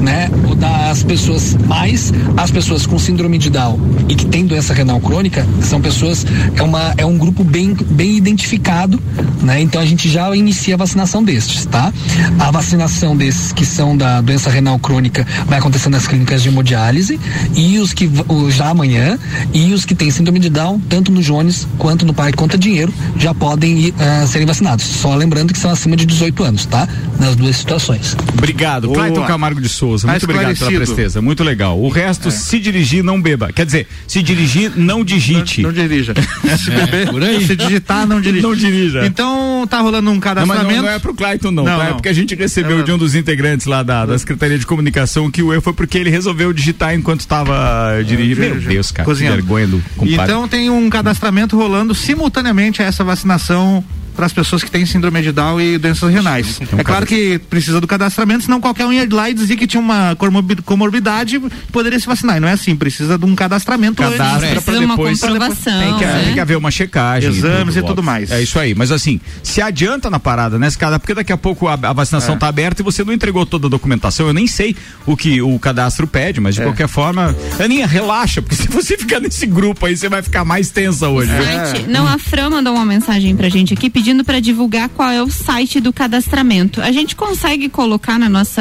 né? 0.00 0.30
O 0.50 0.54
das 0.54 1.02
pessoas 1.02 1.54
mais 1.66 2.12
as 2.36 2.50
pessoas 2.50 2.86
com 2.86 2.98
síndrome 2.98 3.38
de 3.38 3.50
Down 3.50 3.78
e 4.08 4.14
que 4.14 4.26
têm 4.26 4.46
doença 4.46 4.72
renal 4.72 5.00
crônica 5.00 5.46
são 5.62 5.80
pessoas 5.80 6.26
é 6.54 6.62
uma 6.62 6.94
é 6.96 7.04
um 7.04 7.18
grupo 7.18 7.44
bem 7.44 7.74
bem 7.74 8.16
identificado, 8.16 9.00
né? 9.42 9.60
Então 9.60 9.80
a 9.80 9.86
gente 9.86 10.08
já 10.08 10.34
inicia 10.34 10.74
a 10.74 10.78
vacinação 10.78 11.22
destes, 11.22 11.66
tá? 11.66 11.92
A 12.38 12.50
vacinação 12.50 13.16
desses 13.16 13.52
que 13.52 13.64
são 13.64 13.96
da 13.96 14.20
doença 14.20 14.50
renal 14.50 14.78
crônica 14.78 15.26
vai 15.46 15.58
acontecer 15.58 15.88
nas 15.88 16.06
clínicas 16.06 16.42
de 16.42 16.48
hemodiálise 16.48 17.18
e 17.54 17.78
os 17.78 17.92
que 17.92 18.10
já 18.50 18.68
amanhã 18.68 19.18
e 19.52 19.72
os 19.72 19.84
que 19.84 19.94
têm 19.94 20.10
síndrome 20.10 20.38
de 20.38 20.48
Down 20.48 20.80
tanto 20.88 21.10
no 21.10 21.22
Jones 21.22 21.66
quanto 21.78 22.06
no 22.06 22.14
Parque 22.14 22.36
Conta 22.36 22.56
Dinheiro 22.56 22.92
já 23.16 23.34
podem 23.34 23.78
ir, 23.78 23.94
ah, 23.98 24.26
serem 24.26 24.46
vacinados. 24.46 24.84
Só 24.84 25.14
lembrando 25.14 25.52
que 25.52 25.58
são 25.58 25.70
acima 25.84 25.96
de 25.96 26.06
18 26.06 26.42
anos, 26.42 26.64
tá? 26.64 26.88
Nas 27.20 27.36
duas 27.36 27.56
situações. 27.56 28.16
Obrigado, 28.32 28.88
Boa. 28.88 28.98
Clayton 29.00 29.26
Camargo 29.26 29.60
de 29.60 29.68
Souza. 29.68 30.06
Tá 30.06 30.12
Muito 30.14 30.24
obrigado 30.24 30.56
pela 30.56 30.70
presteza. 30.70 31.20
Muito 31.20 31.44
legal. 31.44 31.78
O 31.78 31.90
resto, 31.90 32.30
se 32.30 32.58
dirigir, 32.58 33.04
não 33.04 33.20
beba. 33.20 33.52
Quer 33.52 33.66
dizer, 33.66 33.86
se 34.06 34.22
dirigir, 34.22 34.72
não 34.76 35.04
digite. 35.04 35.60
Não, 35.62 35.72
dirija. 35.72 36.14
Se 36.58 36.70
beber, 36.72 37.10
por 37.10 37.22
aí. 37.22 37.46
se 37.46 37.54
digitar, 37.54 38.06
não 38.06 38.20
dirija. 38.20 38.46
Não 38.46 38.56
dirija. 38.56 39.06
Então 39.06 39.66
tá 39.68 39.80
rolando 39.80 40.10
um 40.10 40.14
Não, 40.14 40.20
cadastramento. 40.20 40.72
não, 40.74 40.82
não 40.84 40.88
é 40.88 40.98
pro 40.98 41.14
Clayton, 41.14 41.50
não, 41.50 41.64
Não, 41.64 41.76
tá? 41.78 41.84
É 41.84 41.86
não. 41.88 41.94
porque 41.96 42.08
a 42.08 42.12
gente 42.14 42.34
recebeu 42.34 42.82
de 42.82 42.90
um 42.90 42.96
dos 42.96 43.14
integrantes 43.14 43.66
lá 43.66 43.82
da, 43.82 44.06
da 44.06 44.18
Secretaria 44.18 44.58
de 44.58 44.66
Comunicação 44.66 45.30
que 45.30 45.42
o 45.42 45.52
erro 45.52 45.62
foi 45.62 45.74
porque 45.74 45.98
ele 45.98 46.10
resolveu 46.10 46.52
digitar 46.52 46.94
enquanto 46.94 47.20
estava 47.20 48.02
dirigindo. 48.06 48.40
Meu 48.40 48.60
Deus, 48.60 48.90
cara, 48.90 49.04
Cozinhando. 49.04 49.36
vergonha 49.36 49.66
do 49.66 49.82
compadre. 49.96 50.14
Então 50.14 50.48
tem 50.48 50.70
um 50.70 50.88
cadastramento 50.88 51.56
rolando 51.56 51.94
simultaneamente 51.94 52.82
a 52.82 52.86
essa 52.86 53.04
vacinação 53.04 53.84
para 54.14 54.26
as 54.26 54.32
pessoas 54.32 54.62
que 54.62 54.70
têm 54.70 54.84
síndrome 54.86 55.20
de 55.22 55.32
Down 55.32 55.60
e 55.60 55.78
doenças 55.78 56.12
renais. 56.12 56.60
um 56.72 56.78
é 56.78 56.84
claro 56.84 57.06
que 57.06 57.38
precisa 57.50 57.80
do 57.80 57.86
cadastramento, 57.86 58.44
senão 58.44 58.60
qualquer 58.60 58.86
um 58.86 58.92
ia 58.92 59.06
lá 59.10 59.28
e 59.30 59.34
dizia 59.34 59.56
que 59.56 59.66
tinha 59.66 59.80
uma 59.80 60.14
comorbi- 60.16 60.62
comorbidade 60.62 61.40
poderia 61.72 61.98
se 61.98 62.06
vacinar. 62.06 62.36
E 62.36 62.40
não 62.40 62.48
é 62.48 62.52
assim, 62.52 62.74
precisa 62.76 63.16
de 63.18 63.24
um 63.24 63.34
cadastramento 63.34 64.02
Cadastra 64.02 64.50
antes. 64.50 64.64
pra 64.64 64.74
depois 64.78 65.20
tem 65.20 65.98
que, 65.98 66.24
tem 66.24 66.34
que 66.34 66.40
haver 66.40 66.56
uma 66.56 66.70
checagem. 66.70 67.30
Exames 67.30 67.76
e 67.76 67.80
tudo 67.80 67.90
óbvio. 67.90 68.04
mais. 68.04 68.30
É 68.30 68.42
isso 68.42 68.58
aí. 68.58 68.74
Mas 68.74 68.90
assim, 68.90 69.20
se 69.42 69.60
adianta 69.60 70.08
na 70.10 70.18
parada, 70.20 70.58
né? 70.58 70.68
cara, 70.78 70.98
Porque 70.98 71.14
daqui 71.14 71.32
a 71.32 71.36
pouco 71.36 71.66
a, 71.68 71.74
a 71.74 71.92
vacinação 71.92 72.34
É. 72.34 72.38
tá 72.38 72.48
aberta 72.48 72.82
e 72.82 72.84
você 72.84 73.02
não 73.04 73.12
entregou 73.12 73.44
toda 73.44 73.66
a 73.66 73.70
documentação. 73.70 74.26
Eu 74.26 74.32
nem 74.34 74.46
sei 74.46 74.76
o 75.06 75.16
que 75.16 75.40
o 75.42 75.58
cadastro 75.58 76.06
pede, 76.06 76.40
mas 76.40 76.54
de 76.54 76.60
É. 76.60 76.64
qualquer 76.64 76.88
forma, 76.88 77.34
Aninha, 77.58 77.86
relaxa, 77.86 78.40
porque 78.42 78.54
se 78.62 78.68
você 78.68 78.96
ficar 78.96 79.20
nesse 79.20 79.46
grupo 79.46 79.86
aí, 79.86 79.96
você 79.96 80.08
vai 80.08 80.22
ficar 80.22 80.44
mais 80.44 80.70
tensa 80.70 81.08
hoje. 81.08 81.30
site. 81.30 81.88
Não, 81.88 82.06
a 82.06 82.18
Fran 82.18 82.50
mandou 82.50 82.74
uma 82.74 82.84
mensagem 82.84 83.34
pra 83.36 83.48
gente 83.48 83.72
aqui 83.74 83.88
pedindo 83.90 84.03
pra 84.24 84.40
divulgar 84.40 84.88
qual 84.90 85.10
é 85.10 85.22
o 85.22 85.30
site 85.30 85.80
do 85.80 85.92
cadastramento. 85.92 86.80
A 86.82 86.92
gente 86.92 87.14
consegue 87.16 87.68
colocar 87.68 88.18
na 88.18 88.28
nossa. 88.28 88.60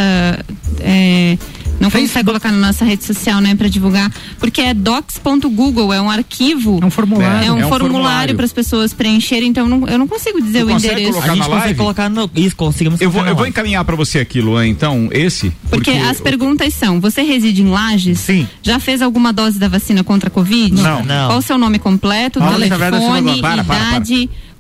é, 0.80 1.38
não 1.80 1.90
consegue 1.92 2.24
colocar 2.26 2.52
na 2.52 2.68
nossa 2.68 2.86
rede 2.86 3.04
social, 3.04 3.42
né, 3.42 3.56
pra 3.56 3.68
divulgar, 3.68 4.10
porque 4.40 4.62
é 4.62 4.74
docs.google, 4.74 5.92
é 5.92 6.00
um 6.02 6.10
arquivo. 6.10 6.80
É 6.82 6.86
um 6.86 6.90
formulário. 6.90 7.48
É 7.48 7.52
um, 7.52 7.60
É 7.60 7.66
um 7.66 7.70
formulário 7.70 8.36
para 8.36 8.46
as 8.46 8.54
pessoas 8.54 8.94
preencherem, 8.94 9.50
então 9.50 9.68
não- 9.68 9.88
eu 9.88 9.98
não 9.98 10.08
consigo 10.08 10.40
dizer 10.42 10.64
o 10.64 10.70
endereço. 10.70 11.20
a 11.20 11.28
gente 11.36 11.46
consegue 11.50 11.76
colocar 11.76 12.10
no. 12.10 12.30
Isso, 12.36 12.56
conseguimos 12.56 13.02
Eu 13.02 13.10
vou, 13.12 13.22
eu 13.22 13.28
vou 13.34 13.36
live. 13.42 13.50
encaminhar 13.50 13.84
pra 13.84 13.96
você 13.96 14.20
aqui, 14.20 14.40
Luan, 14.40 14.68
então, 14.68 15.10
esse. 15.12 15.52
Porque 15.70 15.92
as 15.92 16.22
perguntas 16.22 16.74
são: 16.74 17.02
você 17.02 17.22
reside 17.24 17.64
em 17.64 17.68
Lages? 17.70 18.20
Sim. 18.20 18.48
Já 18.62 18.80
fez 18.80 19.02
alguma 19.02 19.34
dose 19.34 19.60
da 19.60 19.68
vacina 19.68 20.04
contra 20.04 20.30
a 20.30 20.32
Covid? 20.32 20.80
Não. 20.82 21.04
Não. 21.04 21.28
Qual 21.28 21.40
o 21.40 21.42
seu 21.42 21.58
nome 21.58 21.80
completo, 21.80 22.40
Silva 22.40 22.58
telefone. 22.68 23.42
Para, 23.42 23.64
para, 23.64 23.64
para. 23.90 24.04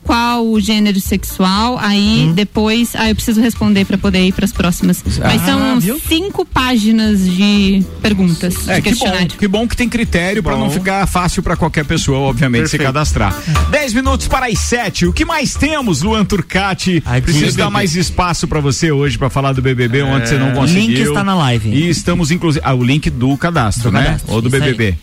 Qual 0.04 0.46
o 0.48 0.60
gênero 0.60 1.00
sexual? 1.00 1.78
Aí 1.80 2.28
Hum. 2.28 2.34
depois, 2.34 2.96
aí 2.96 3.10
eu 3.12 3.16
preciso 3.16 3.42
responder 3.42 3.86
para 3.86 3.98
poder 3.98 4.26
ir 4.26 4.32
para 4.34 4.46
as 4.46 4.52
próximas. 4.52 5.02
Mas 5.20 5.42
Ah, 5.42 5.46
são 5.46 5.80
viu? 5.80 6.00
cinco 6.08 6.46
páginas 6.46 7.20
de 7.26 7.84
perguntas, 8.02 8.68
É, 8.68 8.76
de 8.76 8.82
que 8.82 8.96
bom, 8.96 9.28
que 9.40 9.48
bom 9.48 9.68
que 9.68 9.76
tem 9.78 9.88
critério 9.90 10.44
pra 10.44 10.58
não 10.58 10.70
ficar 10.70 11.08
fácil 11.08 11.42
pra 11.42 11.56
qualquer 11.56 11.86
pessoa, 11.86 12.20
obviamente, 12.20 12.66
se 12.66 12.72
Perfeito. 12.78 12.84
cadastrar. 12.88 13.36
10 13.72 13.94
minutos 13.94 14.28
para 14.28 14.48
as 14.48 14.60
7. 14.60 15.06
O 15.08 15.14
que 15.14 15.26
mais 15.26 15.56
temos, 15.56 16.02
Luan 16.02 16.26
Turcati? 16.26 17.02
Preciso 17.22 17.46
BBB. 17.46 17.58
dar 17.64 17.70
mais 17.70 17.96
espaço 17.96 18.48
pra 18.48 18.60
você 18.60 18.92
hoje 18.92 19.18
pra 19.18 19.30
falar 19.30 19.54
do 19.54 19.62
BBB, 19.62 20.04
onde 20.04 20.28
você 20.30 20.38
não 20.38 20.52
conseguiu. 20.52 20.88
Link 20.88 21.00
está 21.02 21.24
na 21.24 21.36
live. 21.36 21.70
E 21.70 21.90
estamos, 21.90 22.32
inclusive. 22.32 22.64
Ah, 22.66 22.74
o 22.74 22.84
link 22.84 23.10
do 23.10 23.36
cadastro, 23.38 23.90
Do 23.90 23.92
né? 23.98 24.04
cadastro, 24.04 24.34
Ou 24.34 24.42
do 24.42 24.48
isso 24.48 24.56
aí. 24.58 24.96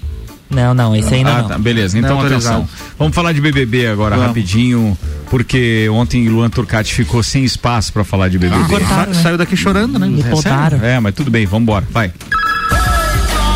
Não, 0.51 0.75
não, 0.75 0.97
esse 0.97 1.15
ainda 1.15 1.31
ah, 1.31 1.43
não. 1.43 1.49
tá, 1.49 1.59
beleza, 1.59 1.97
então 1.97 2.17
Não 2.17 2.27
atenção. 2.27 2.69
Vamos 2.99 3.15
falar 3.15 3.33
de 3.33 3.41
BBB 3.41 3.87
agora 3.87 4.17
Vamos. 4.17 4.29
rapidinho, 4.29 4.99
porque 5.31 5.89
ontem 5.91 6.29
Luan 6.29 6.51
Turcati 6.51 6.93
ficou 6.93 7.23
sem 7.23 7.45
espaço 7.45 7.93
pra 7.93 8.03
falar 8.03 8.29
de 8.29 8.39
BBB. 8.39 8.85
Sa- 8.85 9.15
Saiu 9.15 9.39
daqui 9.39 9.57
chorando, 9.57 9.99
né? 9.99 10.09
É, 10.29 10.37
sério? 10.37 10.85
É, 10.85 10.99
mas 10.99 11.15
tudo 11.15 11.31
bem, 11.31 11.47
vambora, 11.47 11.87
vai. 11.91 12.13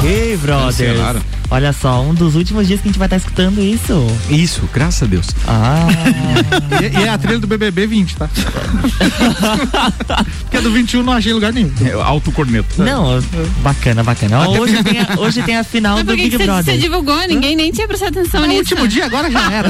Ei, 0.05 0.37
brothers. 0.37 0.77
Cancelaram. 0.77 1.21
Olha 1.55 1.73
só, 1.73 2.03
um 2.03 2.13
dos 2.13 2.35
últimos 2.35 2.67
dias 2.67 2.81
que 2.81 2.89
a 2.89 2.91
gente 2.91 2.99
vai 2.99 3.07
estar 3.07 3.17
escutando 3.17 3.61
isso. 3.63 4.05
Isso, 4.29 4.69
graças 4.75 5.05
a 5.05 5.07
Deus. 5.07 5.29
Ah. 5.47 5.87
E, 6.83 6.87
e 6.99 7.05
é 7.05 7.09
a 7.09 7.17
trilha 7.17 7.39
do 7.39 7.47
BBB 7.47 7.87
20, 7.87 8.17
tá? 8.17 8.29
Porque 10.43 10.57
a 10.57 10.61
do 10.61 10.73
21 10.73 11.03
não 11.05 11.13
achei 11.13 11.31
em 11.31 11.35
lugar 11.35 11.53
nenhum. 11.53 11.71
É, 11.85 11.93
alto 11.93 12.33
corneto. 12.33 12.83
Não, 12.83 13.23
bacana, 13.63 14.03
bacana. 14.03 14.43
Até 14.45 14.61
Hoje 14.61 14.83
tem, 14.83 14.99
a, 15.01 15.07
hoje 15.21 15.43
tem 15.43 15.57
a 15.57 15.63
final 15.65 15.97
Mas 15.99 16.05
do 16.05 16.17
Big 16.17 16.31
que 16.31 16.37
você, 16.37 16.45
Brother. 16.45 16.65
você 16.75 16.79
divulgou? 16.81 17.17
Ninguém 17.29 17.55
nem 17.55 17.71
tinha 17.71 17.87
prestado 17.87 18.19
atenção 18.19 18.41
No 18.41 18.47
nisso. 18.49 18.61
último 18.61 18.89
dia, 18.89 19.07
agora 19.07 19.31
já 19.31 19.41
era. 19.53 19.69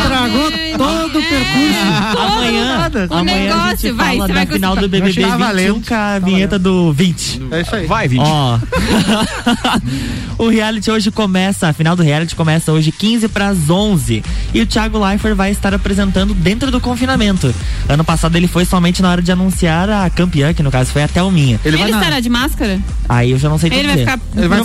Estragou 0.00 0.50
todo 0.76 1.18
o 1.18 1.22
percurso. 1.22 2.18
Amanhã, 2.18 2.90
o 3.08 3.14
amanhã 3.14 3.54
a 3.54 3.56
negócio, 3.66 3.78
gente 3.88 3.92
vai, 3.92 4.16
fala 4.16 4.28
da 4.28 4.34
vai 4.34 4.46
final 4.46 4.74
do. 4.76 4.88
BBB 4.88 5.14
Tá 5.14 5.28
21 5.28 5.38
valendo. 5.38 5.82
com 5.86 5.94
a 5.94 6.18
vinheta 6.18 6.58
do 6.58 6.92
20. 6.92 7.42
É 7.52 7.60
isso 7.60 7.74
aí. 7.76 7.86
Vai, 7.86 8.08
20. 8.08 8.20
Ó, 8.22 8.58
o 10.38 10.48
reality 10.48 10.90
hoje 10.90 11.10
começa, 11.10 11.68
a 11.68 11.72
final 11.72 11.96
do 11.96 12.02
reality 12.02 12.34
começa 12.34 12.72
hoje 12.72 12.90
15 12.92 13.28
para 13.28 13.48
as 13.48 13.68
11 13.70 14.22
e 14.54 14.60
o 14.60 14.66
Thiago 14.66 14.98
Leifert 15.04 15.34
vai 15.34 15.50
estar 15.50 15.72
apresentando 15.74 16.34
dentro 16.34 16.70
do 16.70 16.80
confinamento. 16.80 17.54
Ano 17.88 18.04
passado 18.04 18.36
ele 18.36 18.46
foi 18.48 18.64
somente 18.64 19.02
na 19.02 19.10
hora 19.10 19.22
de 19.22 19.30
anunciar 19.32 19.88
a 19.90 20.08
campeã, 20.10 20.52
que 20.52 20.62
no 20.62 20.70
caso 20.70 20.90
foi 20.92 21.02
a 21.02 21.08
Thelminha. 21.08 21.60
Ele, 21.64 21.80
estará 21.82 22.20
de 22.20 22.28
máscara? 22.28 22.78
Aí 23.08 23.30
eu 23.30 23.38
já 23.38 23.48
não 23.48 23.58
sei 23.58 23.70
Ele 23.70 23.86
vai 23.86 23.96
dizer. 23.96 24.10
ficar 24.10 24.20
Ele 24.36 24.48
vai. 24.48 24.58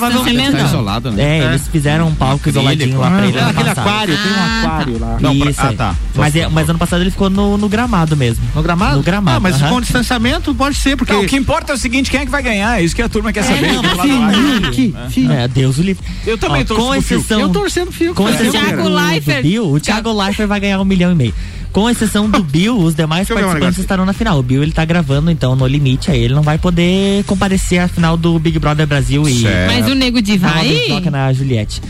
Tá 0.51 0.63
isolado, 0.65 1.11
né? 1.11 1.23
É, 1.23 1.39
É. 1.39 1.45
eles 1.45 1.67
fizeram 1.67 2.07
um 2.07 2.15
palco 2.15 2.49
isoladinho 2.49 2.99
lá 2.99 3.09
pra 3.11 3.25
ele. 3.27 3.37
Ah, 3.37 3.41
ano 3.41 3.49
aquele 3.51 3.69
passado. 3.69 3.87
aquário, 3.87 4.17
tem 4.17 4.31
um 4.31 4.35
Ah, 4.35 4.61
aquário 4.63 4.99
lá. 4.99 5.17
Não, 5.21 5.39
pra- 5.39 5.49
Isso 5.51 5.61
ah, 5.61 5.73
tá. 5.73 5.95
Mas, 6.15 6.35
é- 6.35 6.47
mas 6.47 6.69
ano 6.69 6.79
passado 6.79 7.01
ele 7.01 7.11
ficou 7.11 7.29
no, 7.29 7.57
no 7.57 7.69
gramado 7.69 8.15
mesmo. 8.17 8.43
No 8.55 8.61
gramado? 8.63 8.97
No 8.97 9.03
gramado. 9.03 9.37
Ah, 9.37 9.39
mas 9.39 9.61
aham. 9.61 9.69
com 9.69 9.81
distanciamento 9.81 10.53
pode 10.55 10.75
ser, 10.77 10.95
porque. 10.95 11.13
Não, 11.13 11.21
o 11.23 11.27
que 11.27 11.35
importa 11.35 11.71
é 11.71 11.75
o 11.75 11.77
seguinte, 11.77 12.09
quem 12.09 12.21
é 12.21 12.25
que 12.25 12.31
vai 12.31 12.41
ganhar? 12.43 12.79
É 12.79 12.83
isso 12.83 12.95
que 12.95 13.01
a 13.01 13.09
turma 13.09 13.31
quer 13.31 13.43
saber. 13.43 13.73
não, 13.73 13.81
do 13.81 13.95
lado 13.95 15.11
sim, 15.11 15.27
lá. 15.27 15.40
Filho. 15.43 15.53
Deus 15.53 15.77
o 15.77 15.81
livre. 15.81 16.03
Eu 16.25 16.37
também 16.37 16.61
Ó, 16.61 16.65
torço 16.65 16.85
com 16.85 16.95
exceção, 16.95 17.39
Eu 17.39 17.49
torcendo 17.49 17.91
fio. 17.91 18.13
com 18.13 18.27
exceção 18.29 18.51
Thiago 18.51 18.83
do. 18.83 19.41
Bill, 19.41 19.71
o 19.71 19.79
Thiago 19.79 20.11
Leifert 20.11 20.47
vai 20.47 20.59
ganhar 20.59 20.79
um 20.79 20.85
milhão 20.85 21.11
e 21.11 21.15
meio. 21.15 21.33
Com 21.71 21.89
exceção 21.89 22.29
do 22.29 22.43
Bill, 22.43 22.77
os 22.77 22.93
demais 22.93 23.25
Deixa 23.27 23.33
um 23.33 23.45
participantes 23.45 23.79
estarão 23.79 24.05
na 24.05 24.11
final. 24.11 24.37
O 24.37 24.43
Bill 24.43 24.61
ele 24.61 24.73
tá 24.73 24.83
gravando, 24.83 25.31
então, 25.31 25.55
no 25.55 25.65
limite, 25.65 26.11
aí 26.11 26.21
ele 26.21 26.33
não 26.33 26.41
vai 26.41 26.57
poder 26.57 27.23
comparecer 27.23 27.79
à 27.79 27.87
final 27.87 28.17
do 28.17 28.37
Big 28.39 28.59
Brother 28.59 28.85
Brasil 28.85 29.27
e 29.27 29.41
Certo. 29.41 29.73
Mas 29.73 29.87
o 29.89 29.95
Nego 29.95 30.17
Roda 30.17 30.37
vai? 30.37 30.85
toca 30.89 31.09
na 31.09 31.31
Juliette. 31.31 31.81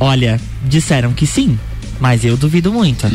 Olha, 0.00 0.40
disseram 0.64 1.12
que 1.12 1.26
sim. 1.26 1.56
Mas 2.00 2.24
eu 2.24 2.36
duvido 2.36 2.72
muito. 2.72 3.06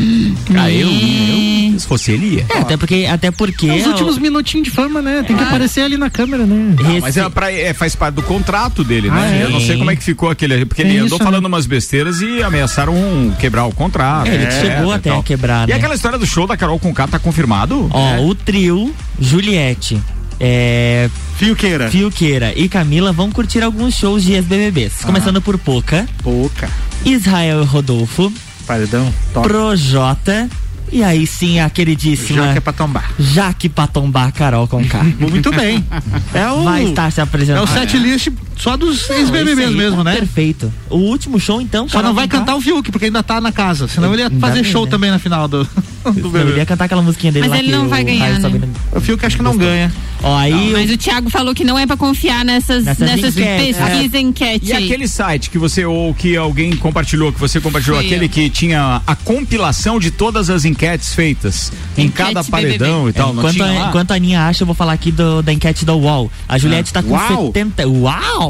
Ah, 0.56 0.70
eu, 0.70 0.88
eu, 0.88 1.78
se 1.80 1.86
fosse 1.86 2.12
ele 2.12 2.36
ia. 2.36 2.46
É, 2.48 2.58
até 2.58 2.76
porque, 2.76 3.06
até 3.10 3.30
porque. 3.30 3.68
Os 3.68 3.82
eu- 3.82 3.88
últimos 3.90 4.16
minutinhos 4.18 4.64
de 4.68 4.70
fama, 4.70 5.02
né? 5.02 5.24
Tem 5.26 5.36
que 5.36 5.42
aparecer 5.42 5.80
ali 5.82 5.96
na 5.96 6.08
câmera, 6.08 6.46
né? 6.46 6.74
Não, 6.80 7.00
mas 7.00 7.16
é 7.16 7.28
pra, 7.28 7.50
é, 7.52 7.74
faz 7.74 7.96
parte 7.96 8.14
do 8.14 8.22
contrato 8.22 8.84
dele, 8.84 9.10
né? 9.10 9.16
Ah, 9.20 9.34
é? 9.34 9.42
Eu 9.42 9.50
não 9.50 9.60
sei 9.60 9.76
como 9.76 9.90
é 9.90 9.96
que 9.96 10.04
ficou 10.04 10.30
aquele. 10.30 10.64
Porque 10.64 10.82
ele 10.82 10.98
andou 10.98 11.16
isso, 11.16 11.24
falando 11.24 11.42
né? 11.42 11.48
umas 11.48 11.66
besteiras 11.66 12.20
e 12.20 12.42
ameaçaram 12.42 12.94
um, 12.94 13.32
quebrar 13.40 13.66
o 13.66 13.72
contrato. 13.74 14.28
É, 14.28 14.34
ele 14.34 14.50
chegou 14.52 14.92
e 14.92 14.94
até 14.94 15.10
a 15.10 15.22
quebrar, 15.22 15.68
E 15.68 15.72
né? 15.72 15.76
aquela 15.76 15.94
história 15.94 16.16
do 16.18 16.26
show 16.26 16.46
da 16.46 16.56
Carol 16.56 16.78
com 16.78 16.94
K 16.94 17.08
tá 17.08 17.18
confirmado? 17.18 17.88
Ó, 17.90 18.22
o 18.24 18.34
trio, 18.34 18.94
Juliette, 19.20 20.00
é, 20.38 21.10
Fiuqueira. 21.36 21.90
Fiuqueira 21.90 22.52
e 22.56 22.68
Camila 22.68 23.12
vão 23.12 23.30
curtir 23.32 23.62
alguns 23.62 23.94
shows 23.94 24.22
de 24.22 24.32
ex-BBBs. 24.34 25.02
Começando 25.04 25.42
por 25.42 25.58
Poca, 25.58 26.06
Pouca. 26.22 26.70
Israel 27.04 27.62
e 27.62 27.66
Rodolfo, 27.66 28.32
Paredão. 28.66 29.12
Top. 29.32 29.46
Projota 29.48 30.48
e 30.92 31.02
aí 31.02 31.26
sim 31.26 31.58
a 31.58 31.68
queridíssima 31.68 32.44
Já 32.46 32.52
que 32.52 32.58
é 32.58 32.60
pra 32.60 32.72
tombar. 32.72 33.10
Jaque 33.18 33.68
pra 33.68 33.86
tombar 33.86 34.32
Carol 34.32 34.68
com 34.68 34.84
K. 34.84 35.02
Muito 35.18 35.50
bem. 35.52 35.84
É 36.32 36.48
o. 36.50 36.62
Vai 36.64 36.84
estar 36.84 37.10
se 37.10 37.20
É 37.20 37.22
apresentando. 37.24 37.64
o 37.64 37.66
set 37.66 37.96
list 37.98 38.28
só 38.56 38.76
dos 38.76 39.08
Não, 39.08 39.16
ex-BBBs 39.16 39.68
aí 39.68 39.74
mesmo, 39.74 39.98
tá 39.98 40.04
né? 40.04 40.16
Perfeito. 40.16 40.72
O 40.90 40.96
último 40.96 41.38
show, 41.38 41.60
então. 41.60 41.88
Só 41.88 42.02
não 42.02 42.14
vai 42.14 42.26
cantar 42.26 42.56
o 42.56 42.60
Fiuk, 42.60 42.90
porque 42.90 43.06
ainda 43.06 43.22
tá 43.22 43.40
na 43.40 43.52
casa. 43.52 43.86
Senão 43.88 44.12
ele 44.12 44.22
ia 44.22 44.30
fazer 44.30 44.64
show 44.64 44.84
né? 44.84 44.90
também 44.90 45.10
na 45.10 45.18
final 45.18 45.46
do, 45.46 45.64
do 46.04 46.10
Ele 46.10 46.28
BBB. 46.30 46.56
ia 46.58 46.66
cantar 46.66 46.84
aquela 46.86 47.02
musiquinha 47.02 47.32
dele 47.32 47.44
Mas 47.48 47.50
lá 47.50 47.58
ele 47.58 47.68
que 47.68 47.72
não 47.76 47.88
vai 47.88 48.02
ganhar, 48.02 48.30
né? 48.34 48.40
Sabino- 48.40 48.68
O 48.92 49.00
Fiuk 49.00 49.24
acho 49.26 49.36
que 49.36 49.42
não 49.42 49.56
ganha. 49.56 49.92
Ó, 50.22 50.34
aí 50.36 50.70
Mas 50.72 50.90
o 50.90 50.96
Thiago 50.96 51.28
falou 51.28 51.54
que 51.54 51.62
não 51.64 51.78
é 51.78 51.86
pra 51.86 51.96
confiar 51.96 52.44
nessas, 52.44 52.84
Nessas 52.84 53.06
nessas 53.08 53.36
enquetes. 53.36 53.76
pesquisas 53.76 54.20
enquete 54.20 54.66
E 54.66 54.72
aquele 54.72 55.06
site 55.06 55.50
que 55.50 55.58
você 55.58 55.84
ou 55.84 56.14
que 56.14 56.34
alguém 56.36 56.74
compartilhou, 56.74 57.30
que 57.32 57.38
você 57.38 57.60
compartilhou, 57.60 57.98
aquele 57.98 58.24
eu. 58.24 58.28
que 58.30 58.48
tinha 58.48 59.02
a 59.06 59.14
compilação 59.14 60.00
de 60.00 60.10
todas 60.10 60.48
as 60.48 60.64
enquetes 60.64 61.12
feitas 61.12 61.70
em 61.98 62.06
Enquete 62.06 62.16
cada 62.34 62.42
BBB. 62.42 62.50
paredão 62.78 63.08
e 63.08 63.12
tal, 63.12 63.28
não 63.34 63.40
enquanto, 63.42 63.54
tinha 63.54 63.66
a, 63.84 63.88
enquanto 63.88 64.10
a 64.12 64.14
Aninha 64.14 64.40
acha, 64.46 64.62
eu 64.62 64.66
vou 64.66 64.74
falar 64.74 64.94
aqui 64.94 65.12
do- 65.12 65.42
da 65.42 65.52
enquete 65.52 65.84
da 65.84 65.94
UOL. 65.94 66.30
A 66.48 66.56
Juliette 66.56 66.92
tá 66.92 67.02
com 67.02 67.10
Uau! 67.12 67.46
70. 67.46 67.86
Uau! 67.86 68.45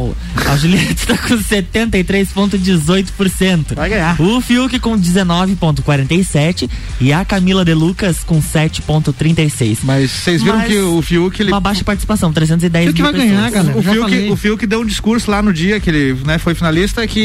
A 0.47 0.57
Juliette 0.57 1.07
tá 1.07 1.17
com 1.19 1.37
73,18%. 1.39 3.75
Vai 3.75 3.89
ganhar. 3.91 4.21
O 4.21 4.41
Fiuk 4.41 4.79
com 4.79 4.99
19,47% 4.99 6.69
e 7.01 7.13
a 7.13 7.25
Camila 7.25 7.65
De 7.65 7.75
Lucas 7.75 8.19
com 8.25 8.41
7,36%. 8.41 9.79
Mas 9.83 10.11
vocês 10.11 10.43
viram 10.43 10.59
Mas 10.59 10.69
que 10.69 10.79
o 10.79 11.03
Fiuk, 11.03 11.41
ele 11.41 11.53
Uma 11.53 11.61
baixa 11.61 11.85
participação, 11.85 12.33
310 12.33 12.85
Fiuk 12.87 13.03
mil 13.03 13.13
vai 13.13 13.21
ganhar, 13.21 13.37
pessoas. 13.51 13.53
galera. 13.53 13.79
O 13.79 13.83
Fiuk, 13.83 13.99
falei. 14.01 14.31
o 14.31 14.37
Fiuk 14.37 14.67
deu 14.67 14.81
um 14.81 14.87
discurso 14.87 15.31
lá 15.31 15.43
no 15.43 15.53
dia 15.53 15.79
que 15.81 15.91
ele 15.91 16.17
né, 16.25 16.39
foi 16.39 16.55
finalista 16.55 17.07
que 17.07 17.21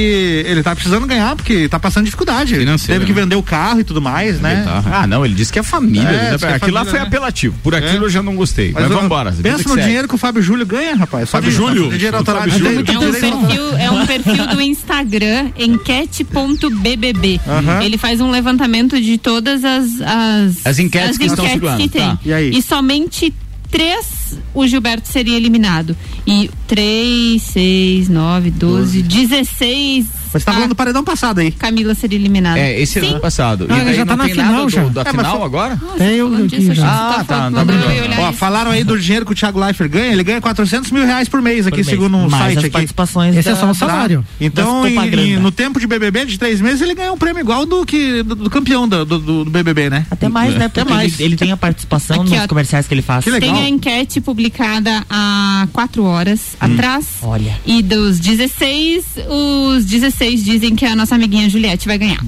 ele 0.45 0.61
tá 0.63 0.75
precisando 0.75 1.05
ganhar 1.07 1.35
porque 1.35 1.67
tá 1.67 1.79
passando 1.79 2.05
dificuldade. 2.05 2.55
Financeira, 2.55 2.99
Teve 2.99 3.11
que 3.11 3.17
né? 3.17 3.21
vender 3.23 3.35
o 3.35 3.43
carro 3.43 3.79
e 3.79 3.83
tudo 3.83 4.01
mais, 4.01 4.39
né? 4.39 4.65
Ah, 4.91 5.07
não, 5.07 5.25
ele 5.25 5.33
disse 5.33 5.51
que 5.51 5.59
é 5.59 5.63
família. 5.63 6.01
É, 6.07 6.31
né? 6.31 6.37
é 6.41 6.53
aquilo 6.53 6.73
lá 6.73 6.81
família, 6.81 6.85
foi 6.85 6.99
né? 6.99 7.05
apelativo. 7.05 7.55
Por 7.63 7.75
aquilo 7.75 8.03
É. 8.03 8.05
eu 8.05 8.09
já 8.09 8.21
não 8.23 8.35
gostei. 8.35 8.71
Mas, 8.71 8.85
ó, 8.85 8.89
vambora. 8.89 9.31
vida 9.31 9.49
Pensa 9.49 9.67
no 9.69 9.79
dinheiro 9.81 10.07
que 10.07 10.15
o 10.15 10.17
Fábio 10.17 10.41
Júlio 10.41 10.65
ganha, 10.65 10.95
rapaz. 10.95 11.29
Fábio 11.29 11.51
Júlio? 11.51 11.89
Dinheiro 11.91 12.23
Fábio. 12.23 12.51
Júlio. 12.51 12.60
É 12.67 12.99
um, 12.99 13.11
perfil, 13.11 13.77
é 13.77 13.91
um 13.91 14.05
perfil 14.05 14.47
do 14.47 14.61
Instagram, 14.61 15.51
enquete.bbb. 15.57 17.41
Aham. 17.47 17.83
Ele 17.83 17.97
faz 17.97 18.21
um 18.21 18.29
levantamento 18.31 18.99
de 19.01 19.17
todas 19.17 19.63
as, 19.63 20.01
as, 20.01 20.65
As 20.65 20.79
enquetes 20.79 21.17
que 21.17 21.25
estão 21.25 21.47
circulando, 21.47 21.81
que 21.81 21.89
tem. 21.89 22.01
tá. 22.01 22.19
E 22.23 22.33
aí? 22.33 22.61
somente 22.61 23.33
três 23.69 24.21
o 24.53 24.65
Gilberto 24.67 25.07
seria 25.07 25.35
eliminado. 25.37 25.95
E 26.25 26.49
3, 26.67 27.41
6, 27.41 28.09
9, 28.09 28.51
12, 28.51 29.01
16. 29.01 30.20
Mas 30.33 30.43
tá 30.43 30.51
a 30.51 30.53
falando 30.55 30.69
do 30.69 30.75
paredão 30.75 31.03
passado 31.03 31.39
aí. 31.39 31.51
Camila 31.51 31.93
seria 31.95 32.17
eliminada. 32.17 32.59
É, 32.59 32.79
esse 32.79 32.99
ano 32.99 33.19
passado. 33.19 33.67
Ah, 33.69 33.77
e 33.79 33.85
daí 33.85 33.95
já 33.95 34.05
tá 34.05 34.11
não 34.15 34.17
na 34.17 34.23
tem 34.25 34.33
final 34.35 34.53
nada 34.53 34.69
já. 34.69 34.83
do, 34.83 34.89
da 34.89 35.01
É, 35.01 35.03
mas 35.05 35.15
final 35.15 35.37
foi- 35.37 35.45
agora? 35.45 35.79
Até 35.95 36.13
eu 36.15 36.33
aqui 36.35 36.47
disso, 36.47 36.73
já. 36.73 36.87
Ah, 36.87 37.23
tá, 37.23 37.51
tá 37.51 37.61
eu 37.61 38.03
olhar 38.05 38.19
Ó, 38.19 38.29
isso. 38.29 38.37
falaram 38.37 38.71
aí 38.71 38.83
do 38.83 38.99
dinheiro 38.99 39.25
que 39.25 39.31
o 39.31 39.35
Thiago 39.35 39.59
Leifert 39.59 39.89
ganha, 39.89 40.11
ele 40.11 40.23
ganha 40.23 40.41
400 40.41 40.91
mil 40.91 41.05
reais 41.05 41.27
por 41.27 41.41
mês 41.41 41.67
aqui, 41.67 41.77
Por 41.77 41.85
mês. 41.85 41.87
segundo 41.87 42.17
um 42.17 42.29
Mais 42.29 42.43
site 42.43 42.57
as 42.57 42.63
aqui. 42.65 42.71
participações 42.73 43.35
Esse 43.35 43.49
é 43.49 43.55
só 43.55 43.69
o 43.69 43.73
salário. 43.75 44.25
Então, 44.39 44.87
em- 44.87 45.37
no 45.37 45.51
tempo 45.51 45.79
de 45.79 45.87
BBB 45.87 46.25
de 46.25 46.37
três 46.37 46.61
meses, 46.61 46.81
ele 46.81 46.93
ganhou 46.95 47.15
um 47.15 47.17
prêmio 47.17 47.41
igual 47.41 47.65
do 47.65 47.85
que 47.85 48.23
do, 48.23 48.35
do 48.35 48.49
campeão 48.49 48.87
do, 48.87 49.05
do, 49.05 49.19
do 49.45 49.49
BBB, 49.51 49.89
né? 49.89 50.05
Até 50.09 50.27
mais, 50.29 50.55
né? 50.55 50.67
Porque 50.67 50.89
mais. 50.89 51.13
Ele, 51.19 51.23
ele 51.29 51.35
tem 51.37 51.51
a 51.51 51.57
participação 51.57 52.21
Aqui, 52.21 52.31
nos 52.35 52.43
ó. 52.43 52.47
comerciais 52.47 52.87
que 52.87 52.93
ele 52.93 53.01
faz. 53.01 53.23
Que 53.23 53.31
legal. 53.31 53.53
Tem 53.53 53.65
a 53.65 53.69
enquete 53.69 54.21
publicada 54.21 55.03
há 55.09 55.67
quatro 55.73 56.03
horas 56.03 56.55
atrás. 56.59 57.05
Olha. 57.21 57.57
E 57.65 57.81
dos 57.81 58.19
16, 58.19 59.05
os 59.29 59.85
16 59.85 60.20
dizem 60.29 60.75
que 60.75 60.85
a 60.85 60.95
nossa 60.95 61.15
amiguinha 61.15 61.49
Juliette 61.49 61.87
vai 61.87 61.97
ganhar. 61.97 62.23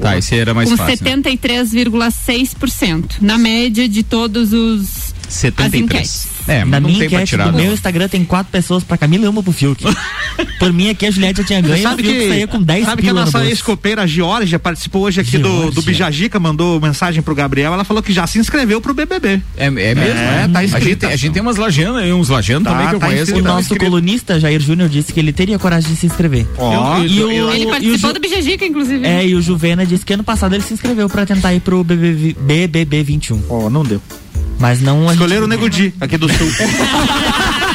Tá, 0.00 0.16
esse 0.16 0.34
era 0.34 0.54
mais 0.54 0.70
com 0.70 0.76
fácil. 0.76 1.04
né? 1.04 1.16
73,6%. 1.22 3.16
Na 3.20 3.36
média 3.38 3.88
de 3.88 4.02
todos 4.02 4.52
os. 4.52 5.14
As 5.28 5.34
73. 5.34 5.82
enquetes. 5.84 6.26
É, 6.48 6.64
não 6.64 6.80
minha 6.82 7.04
enquete 7.04 7.26
tirar. 7.26 7.50
do 7.50 7.56
meu 7.56 7.72
Instagram 7.72 8.06
tem 8.08 8.24
quatro 8.24 8.52
pessoas 8.52 8.84
pra 8.84 8.96
Camila 8.96 9.24
e 9.24 9.28
uma 9.28 9.42
pro 9.42 9.52
Fiuk. 9.52 9.84
Por 10.60 10.72
mim 10.72 10.88
aqui 10.90 11.06
a 11.06 11.10
Juliette 11.10 11.40
já 11.40 11.46
tinha 11.46 11.60
ganho 11.60 11.76
e 11.76 11.80
o 11.80 11.82
Sabe 11.82 12.02
Fiuk 12.04 12.18
que, 12.18 12.28
saía 12.28 12.46
com 12.46 12.62
10 12.62 12.84
sabe 12.86 13.02
que 13.02 13.08
a 13.08 13.12
no 13.12 13.20
nossa 13.20 13.44
ex-copeira 13.44 14.02
a 14.02 14.06
Georgia 14.06 14.58
participou 14.58 15.02
hoje 15.02 15.20
aqui 15.20 15.38
do, 15.38 15.48
Georgia. 15.48 15.70
do 15.72 15.82
Bijagica, 15.82 16.38
mandou 16.38 16.80
mensagem 16.80 17.20
pro 17.22 17.34
Gabriel, 17.34 17.72
ela 17.72 17.82
falou 17.84 18.00
que 18.02 18.12
já 18.12 18.26
se 18.28 18.38
inscreveu 18.38 18.80
pro 18.80 18.94
BBB. 18.94 19.42
É, 19.56 19.66
é 19.66 19.70
mesmo? 19.70 20.00
É, 20.02 20.48
tá 20.52 20.58
a, 20.60 20.62
gente, 20.66 20.76
escrita. 20.76 21.06
tem- 21.06 21.14
a 21.14 21.16
gente 21.16 21.32
tem 21.32 21.42
umas 21.42 21.56
lajanas 21.56 22.02
aí, 22.02 22.12
uns 22.12 22.28
lajanos 22.28 22.64
Tá, 22.64 22.70
também 22.70 22.88
que 22.88 22.94
eu 22.94 23.00
tá 23.00 23.06
conheço. 23.06 23.32
O 23.32 23.34
que 23.34 23.42
tá 23.42 23.48
nosso 23.48 23.76
colunista 23.76 24.38
Jair 24.38 24.60
Júnior 24.60 24.88
disse 24.88 25.12
que 25.12 25.18
ele 25.18 25.32
teria 25.32 25.58
coragem 25.58 25.90
de 25.92 25.96
se 25.96 26.06
inscrever. 26.06 26.46
Ó, 26.56 26.98
E 27.02 27.22
o- 27.22 27.30
Ele 27.50 27.64
e 27.64 27.66
o 27.66 27.70
participou 27.70 28.10
Ju- 28.10 28.14
do 28.14 28.20
Bijagica, 28.20 28.64
inclusive. 28.64 29.04
É, 29.04 29.26
e 29.26 29.34
o 29.34 29.42
Juvena 29.42 29.84
disse 29.84 30.04
que 30.04 30.12
ano 30.12 30.22
passado 30.24 30.54
ele 30.54 30.62
se 30.62 30.72
inscreveu 30.72 31.08
pra 31.08 31.26
tentar 31.26 31.52
ir 31.54 31.60
pro 31.60 31.82
BBB, 31.82 32.36
BBB 32.38 33.02
21. 33.02 33.42
Ó, 33.48 33.68
não 33.68 33.82
deu. 33.82 34.00
Mas 34.58 34.80
não 34.80 35.10
Escolheram 35.10 35.44
o. 35.44 35.48
Nego 35.48 35.68
Di, 35.68 35.92
aqui 36.00 36.16
do 36.16 36.28
Sul. 36.28 36.48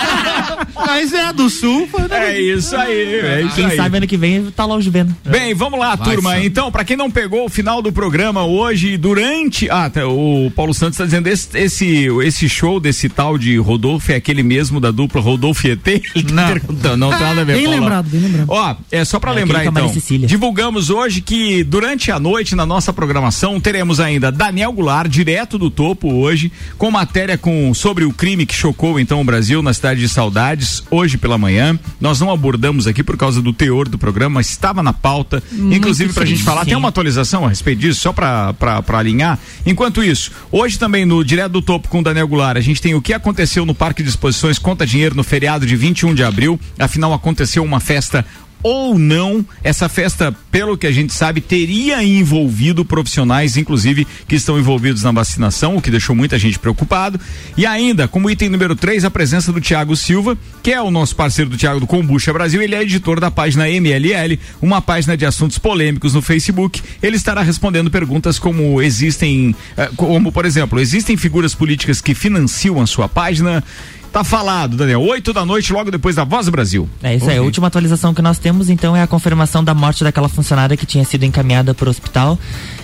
Mas 0.85 1.13
é, 1.13 1.31
do 1.33 1.49
Sul 1.49 1.87
Nego 1.99 2.13
É 2.13 2.39
isso 2.41 2.75
aí, 2.75 3.19
é 3.19 3.41
isso 3.43 3.55
Quem 3.55 3.65
aí. 3.65 3.75
sabe 3.77 3.97
ano 3.97 4.07
que 4.07 4.17
vem 4.17 4.51
tá 4.51 4.65
lá 4.65 4.75
o 4.75 4.81
Juvena. 4.81 5.15
Bem, 5.25 5.53
vamos 5.53 5.79
lá, 5.79 5.95
Vai, 5.95 6.13
turma. 6.13 6.39
Então, 6.39 6.71
pra 6.71 6.83
quem 6.83 6.97
não 6.97 7.09
pegou 7.11 7.45
o 7.45 7.49
final 7.49 7.81
do 7.81 7.91
programa 7.91 8.43
hoje, 8.45 8.97
durante. 8.97 9.69
Ah, 9.69 9.89
tá, 9.89 10.07
o 10.07 10.51
Paulo 10.55 10.73
Santos 10.73 10.97
tá 10.97 11.05
dizendo 11.05 11.27
esse, 11.27 11.57
esse, 11.57 12.07
esse 12.23 12.49
show 12.49 12.79
desse 12.79 13.09
tal 13.09 13.37
de 13.37 13.57
Rodolfo 13.57 14.11
é 14.11 14.15
aquele 14.15 14.43
mesmo 14.43 14.79
da 14.79 14.91
dupla 14.91 15.21
Rodolfo 15.21 15.67
e 15.67 15.71
ET? 15.71 15.87
Não. 16.31 16.97
não 16.97 17.09
tem 17.11 17.19
nada 17.19 17.41
a 17.41 17.43
ver 17.43 17.53
Bem 17.55 17.63
Paula. 17.65 17.79
lembrado, 17.79 18.07
bem 18.09 18.21
lembrado. 18.21 18.45
Ó, 18.49 18.75
é 18.91 19.05
só 19.05 19.19
pra 19.19 19.31
É 19.31 19.35
lembrar 19.35 19.59
a 19.59 19.65
então. 19.65 19.91
Divulgamos 20.25 20.89
hoje 20.89 21.21
que 21.21 21.63
durante 21.63 22.11
a 22.11 22.19
noite 22.19 22.55
na 22.55 22.65
nossa 22.65 22.91
programação 22.93 23.59
teremos 23.59 23.99
ainda 23.99 24.31
Daniel 24.31 24.71
Goulart, 24.71 25.09
direto 25.09 25.57
do 25.57 25.69
topo 25.69 26.11
hoje, 26.13 26.51
com 26.77 26.89
matéria 26.91 27.37
com 27.37 27.73
sobre 27.73 28.05
o 28.05 28.13
crime 28.13 28.45
que 28.45 28.53
chocou 28.53 28.99
então 28.99 29.21
o 29.21 29.23
Brasil 29.23 29.61
na 29.61 29.73
cidade 29.73 29.99
de 29.99 30.09
Saudades, 30.09 30.70
hoje 30.89 31.17
pela 31.17 31.37
manhã. 31.37 31.77
Nós 31.99 32.19
não 32.19 32.31
abordamos 32.31 32.87
aqui 32.87 33.03
por 33.03 33.17
causa 33.17 33.41
do 33.41 33.51
teor 33.51 33.87
do 33.87 33.97
programa, 33.97 34.35
mas 34.35 34.49
estava 34.49 34.81
na 34.81 34.93
pauta, 34.93 35.41
inclusive 35.53 36.13
pra 36.13 36.25
sim, 36.25 36.31
gente 36.31 36.43
falar. 36.43 36.61
sim. 36.63 36.69
Tem 36.69 36.77
uma 36.77 36.89
atualização 36.89 37.45
a 37.45 37.49
respeito 37.49 37.79
disso, 37.79 37.99
só 38.01 38.13
pra 38.13 38.53
alinhar. 38.93 39.39
Enquanto 39.65 40.03
isso, 40.03 40.31
hoje 40.51 40.77
também 40.77 41.05
no 41.05 41.23
Direto 41.23 41.51
do 41.53 41.61
Topo 41.61 41.87
com 41.87 41.99
o 41.99 42.03
Daniel 42.03 42.27
Goulart, 42.27 42.57
a 42.57 42.61
gente 42.61 42.81
tem 42.81 42.95
o 42.95 43.01
que 43.01 43.13
aconteceu 43.13 43.65
no 43.65 43.73
Parque 43.75 44.03
de 44.03 44.09
Exposições 44.09 44.59
Conta 44.59 44.85
Dinheiro 44.85 45.15
no 45.15 45.23
feriado 45.23 45.65
de 45.65 45.75
21 45.75 46.13
de 46.13 46.23
abril. 46.23 46.59
Afinal, 46.79 47.13
aconteceu 47.13 47.63
uma 47.63 47.79
festa 47.79 48.25
ou 48.63 48.97
não, 48.97 49.45
essa 49.63 49.89
festa, 49.89 50.35
pelo 50.51 50.77
que 50.77 50.87
a 50.87 50.91
gente 50.91 51.13
sabe, 51.13 51.41
teria 51.41 52.03
envolvido 52.03 52.85
profissionais, 52.85 53.57
inclusive, 53.57 54.05
que 54.27 54.35
estão 54.35 54.59
envolvidos 54.59 55.03
na 55.03 55.11
vacinação, 55.11 55.75
o 55.75 55.81
que 55.81 55.91
deixou 55.91 56.15
muita 56.15 56.37
gente 56.37 56.59
preocupado. 56.59 57.19
E 57.57 57.65
ainda, 57.65 58.07
como 58.07 58.29
item 58.29 58.49
número 58.49 58.75
3, 58.75 59.05
a 59.05 59.11
presença 59.11 59.51
do 59.51 59.61
Tiago 59.61 59.95
Silva, 59.95 60.37
que 60.61 60.71
é 60.71 60.81
o 60.81 60.91
nosso 60.91 61.15
parceiro 61.15 61.49
do 61.49 61.57
Tiago 61.57 61.79
do 61.79 61.87
Combucha 61.87 62.33
Brasil, 62.33 62.61
ele 62.61 62.75
é 62.75 62.81
editor 62.81 63.19
da 63.19 63.31
página 63.31 63.69
MLL, 63.69 64.39
uma 64.61 64.81
página 64.81 65.17
de 65.17 65.25
assuntos 65.25 65.57
polêmicos 65.57 66.13
no 66.13 66.21
Facebook. 66.21 66.81
Ele 67.01 67.15
estará 67.15 67.41
respondendo 67.41 67.89
perguntas 67.89 68.37
como 68.37 68.81
existem, 68.81 69.55
eh, 69.77 69.89
como 69.95 70.31
por 70.31 70.45
exemplo, 70.45 70.79
existem 70.79 71.17
figuras 71.17 71.55
políticas 71.55 72.01
que 72.01 72.13
financiam 72.13 72.81
a 72.81 72.87
sua 72.87 73.09
página? 73.09 73.63
Tá 74.11 74.25
falado, 74.25 74.75
Daniel. 74.75 75.01
8 75.01 75.31
da 75.31 75.45
noite, 75.45 75.71
logo 75.71 75.89
depois 75.89 76.17
da 76.17 76.25
Voz 76.25 76.45
do 76.45 76.51
Brasil. 76.51 76.89
É 77.01 77.15
isso 77.15 77.29
aí, 77.29 77.37
a 77.37 77.41
última 77.41 77.67
atualização 77.67 78.13
que 78.13 78.21
nós 78.21 78.37
temos 78.37 78.69
então 78.69 78.93
é 78.95 79.01
a 79.01 79.07
confirmação 79.07 79.63
da 79.63 79.73
morte 79.73 80.03
daquela 80.03 80.27
funcionária 80.27 80.75
que 80.75 80.85
tinha 80.85 81.05
sido 81.05 81.23
encaminhada 81.23 81.73
para 81.73 81.87
o 81.87 81.89
hospital. 81.89 82.37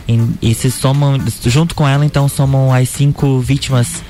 Em- 0.07 0.33
e 0.41 0.53
se 0.55 0.71
somam, 0.71 1.17
junto 1.45 1.75
com 1.75 1.85
ela, 1.85 2.05
então, 2.05 2.29
somam 2.29 2.73
as 2.73 2.87
cinco 2.87 3.39
vítimas 3.41 4.01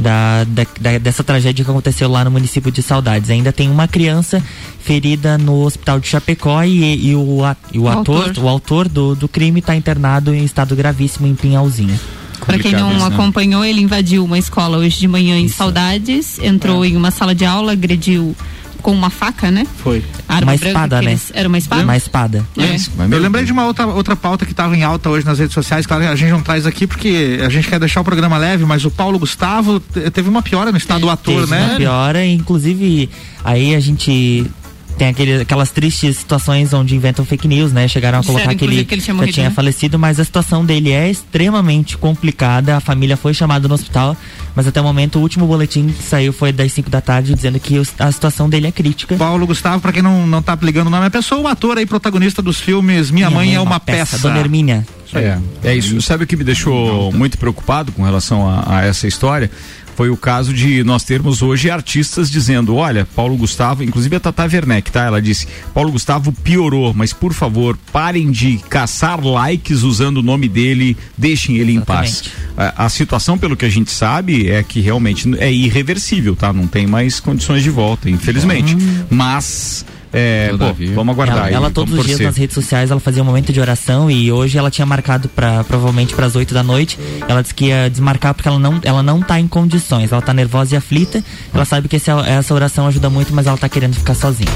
da, 0.00 0.44
da- 0.44 0.66
da- 0.80 0.98
dessa 0.98 1.22
tragédia 1.22 1.62
que 1.62 1.70
aconteceu 1.70 2.08
lá 2.08 2.24
no 2.24 2.30
município 2.30 2.72
de 2.72 2.82
Saudades. 2.82 3.28
Ainda 3.28 3.52
tem 3.52 3.68
uma 3.70 3.86
criança 3.86 4.42
ferida 4.80 5.36
no 5.36 5.64
hospital 5.64 6.00
de 6.00 6.08
Chapecó 6.08 6.62
e, 6.64 7.08
e 7.10 7.14
o, 7.14 7.44
a- 7.44 7.54
e 7.70 7.78
o, 7.78 7.82
O 7.82 7.88
ator, 7.90 8.28
autor. 8.28 8.42
o 8.44 8.48
autor 8.48 8.88
do, 8.88 9.14
do 9.14 9.28
crime 9.28 9.60
está 9.60 9.76
internado 9.76 10.34
em 10.34 10.42
estado 10.42 10.74
gravíssimo 10.74 11.26
em 11.26 11.34
Pinhalzinho. 11.34 12.00
Pra 12.46 12.58
quem 12.58 12.72
não 12.72 12.90
isso, 12.96 13.08
né? 13.08 13.14
acompanhou, 13.14 13.64
ele 13.64 13.80
invadiu 13.80 14.24
uma 14.24 14.38
escola 14.38 14.78
hoje 14.78 14.98
de 14.98 15.08
manhã 15.08 15.38
em 15.38 15.48
Saudades, 15.48 16.38
entrou 16.40 16.84
em 16.84 16.96
uma 16.96 17.10
sala 17.10 17.34
de 17.34 17.44
aula, 17.44 17.72
agrediu 17.72 18.34
com 18.82 18.90
uma 18.92 19.10
faca, 19.10 19.48
né? 19.48 19.64
Foi. 19.76 20.02
Arma 20.28 20.50
Uma 20.52 20.58
branca 20.58 20.66
espada, 20.66 21.02
né? 21.02 21.10
eles- 21.12 21.30
Era 21.32 21.48
uma 21.48 21.56
espada? 21.56 21.82
Uma 21.84 21.96
espada. 21.96 22.44
É. 22.58 22.74
Eu 23.14 23.20
lembrei 23.20 23.44
de 23.44 23.52
uma 23.52 23.64
outra, 23.64 23.86
outra 23.86 24.16
pauta 24.16 24.44
que 24.44 24.50
estava 24.50 24.76
em 24.76 24.82
alta 24.82 25.08
hoje 25.08 25.24
nas 25.24 25.38
redes 25.38 25.54
sociais, 25.54 25.86
claro, 25.86 26.04
a 26.08 26.16
gente 26.16 26.30
não 26.32 26.40
traz 26.42 26.66
aqui 26.66 26.84
porque 26.84 27.38
a 27.46 27.48
gente 27.48 27.68
quer 27.68 27.78
deixar 27.78 28.00
o 28.00 28.04
programa 28.04 28.36
leve, 28.38 28.64
mas 28.64 28.84
o 28.84 28.90
Paulo 28.90 29.20
Gustavo 29.20 29.78
te- 29.78 30.10
teve 30.10 30.28
uma 30.28 30.42
piora 30.42 30.72
no 30.72 30.78
estado 30.78 31.02
do 31.02 31.10
ator, 31.10 31.42
Teve 31.42 31.50
né? 31.52 31.64
uma 31.68 31.76
piora, 31.76 32.26
inclusive 32.26 33.08
aí 33.44 33.72
a 33.76 33.78
gente 33.80 34.50
tem 34.98 35.08
aquele, 35.08 35.40
aquelas 35.42 35.70
tristes 35.70 36.18
situações 36.18 36.72
onde 36.72 36.94
inventam 36.94 37.24
fake 37.24 37.48
news, 37.48 37.72
né? 37.72 37.88
Chegaram 37.88 38.18
a 38.18 38.20
Disseram, 38.20 38.38
colocar 38.40 38.54
que 38.56 38.64
ele, 38.64 38.72
inclusive, 38.72 38.84
que 38.88 38.94
ele 38.94 39.02
tinha 39.02 39.14
já 39.14 39.16
morrido, 39.16 39.34
tinha 39.34 39.48
né? 39.48 39.54
falecido, 39.54 39.98
mas 39.98 40.20
a 40.20 40.24
situação 40.24 40.64
dele 40.64 40.90
é 40.92 41.10
extremamente 41.10 41.96
complicada. 41.98 42.76
A 42.76 42.80
família 42.80 43.16
foi 43.16 43.34
chamada 43.34 43.66
no 43.66 43.74
hospital, 43.74 44.16
mas 44.54 44.66
até 44.66 44.80
o 44.80 44.84
momento 44.84 45.18
o 45.18 45.22
último 45.22 45.46
boletim 45.46 45.88
que 45.88 46.02
saiu 46.02 46.32
foi 46.32 46.52
das 46.52 46.72
5 46.72 46.88
da 46.90 47.00
tarde 47.00 47.34
dizendo 47.34 47.58
que 47.58 47.78
os- 47.78 47.92
a 47.98 48.10
situação 48.12 48.48
dele 48.48 48.66
é 48.68 48.72
crítica. 48.72 49.16
Paulo 49.16 49.46
Gustavo, 49.46 49.80
pra 49.80 49.92
quem 49.92 50.02
não, 50.02 50.26
não 50.26 50.42
tá 50.42 50.56
ligando 50.62 50.86
o 50.86 50.90
nome, 50.90 51.06
é 51.06 51.10
pessoa, 51.10 51.40
o 51.40 51.46
ator 51.48 51.78
aí, 51.78 51.86
protagonista 51.86 52.40
dos 52.42 52.60
filmes 52.60 53.10
Minha, 53.10 53.30
Mãe, 53.30 53.54
é 53.54 53.60
uma 53.60 53.80
peça. 53.80 54.18
Dona 54.18 54.38
Hermínia. 54.38 54.86
É, 55.14 55.38
é 55.64 55.74
isso. 55.74 56.00
Sabe 56.00 56.24
o 56.24 56.26
que 56.26 56.34
me 56.36 56.42
deixou 56.44 57.12
muito 57.12 57.36
preocupado 57.36 57.92
com 57.92 58.02
relação 58.02 58.48
a, 58.48 58.78
a 58.78 58.84
essa 58.86 59.06
história? 59.06 59.50
Foi 59.96 60.10
o 60.10 60.16
caso 60.16 60.52
de 60.52 60.82
nós 60.82 61.04
termos 61.04 61.42
hoje 61.42 61.70
artistas 61.70 62.30
dizendo: 62.30 62.74
olha, 62.76 63.06
Paulo 63.14 63.36
Gustavo, 63.36 63.82
inclusive 63.82 64.16
a 64.16 64.20
Tata 64.20 64.44
Werneck, 64.44 64.90
tá? 64.90 65.04
Ela 65.04 65.20
disse: 65.20 65.46
Paulo 65.74 65.92
Gustavo 65.92 66.32
piorou, 66.32 66.92
mas 66.94 67.12
por 67.12 67.32
favor, 67.32 67.78
parem 67.92 68.30
de 68.30 68.58
caçar 68.68 69.24
likes 69.24 69.82
usando 69.82 70.18
o 70.18 70.22
nome 70.22 70.48
dele, 70.48 70.96
deixem 71.16 71.56
ele 71.56 71.72
em 71.72 71.80
paz. 71.80 72.24
A, 72.56 72.86
a 72.86 72.88
situação, 72.88 73.36
pelo 73.38 73.56
que 73.56 73.64
a 73.64 73.70
gente 73.70 73.90
sabe, 73.90 74.48
é 74.48 74.62
que 74.62 74.80
realmente 74.80 75.28
é 75.38 75.52
irreversível, 75.52 76.34
tá? 76.34 76.52
Não 76.52 76.66
tem 76.66 76.86
mais 76.86 77.20
condições 77.20 77.62
de 77.62 77.70
volta, 77.70 78.08
infelizmente. 78.08 78.76
Mas. 79.10 79.84
É, 80.12 80.50
pô, 80.58 80.66
vamos 80.94 81.12
aguardar. 81.14 81.36
Ela, 81.38 81.46
aí, 81.46 81.54
ela 81.54 81.70
todos 81.70 81.92
os 81.94 81.98
dias 82.04 82.18
torcer. 82.18 82.26
nas 82.26 82.36
redes 82.36 82.54
sociais 82.54 82.90
ela 82.90 83.00
fazia 83.00 83.22
um 83.22 83.26
momento 83.26 83.52
de 83.52 83.58
oração 83.60 84.10
e 84.10 84.30
hoje 84.30 84.58
ela 84.58 84.70
tinha 84.70 84.84
marcado 84.84 85.28
para 85.28 85.64
provavelmente 85.64 86.14
para 86.14 86.26
as 86.26 86.36
8 86.36 86.52
da 86.52 86.62
noite. 86.62 86.98
Ela 87.26 87.40
disse 87.42 87.54
que 87.54 87.66
ia 87.66 87.88
desmarcar 87.88 88.34
porque 88.34 88.48
ela 88.48 88.58
não 88.58 88.78
ela 88.82 89.02
não 89.02 89.20
tá 89.22 89.40
em 89.40 89.48
condições. 89.48 90.12
Ela 90.12 90.20
tá 90.22 90.34
nervosa 90.34 90.74
e 90.74 90.76
aflita. 90.76 91.22
Ela 91.54 91.64
sabe 91.64 91.88
que 91.88 91.96
esse- 91.96 92.10
essa 92.10 92.52
oração 92.54 92.86
ajuda 92.86 93.08
muito, 93.08 93.32
mas 93.34 93.46
ela 93.46 93.56
tá 93.56 93.68
querendo 93.68 93.94
ficar 93.94 94.14
sozinha. 94.14 94.50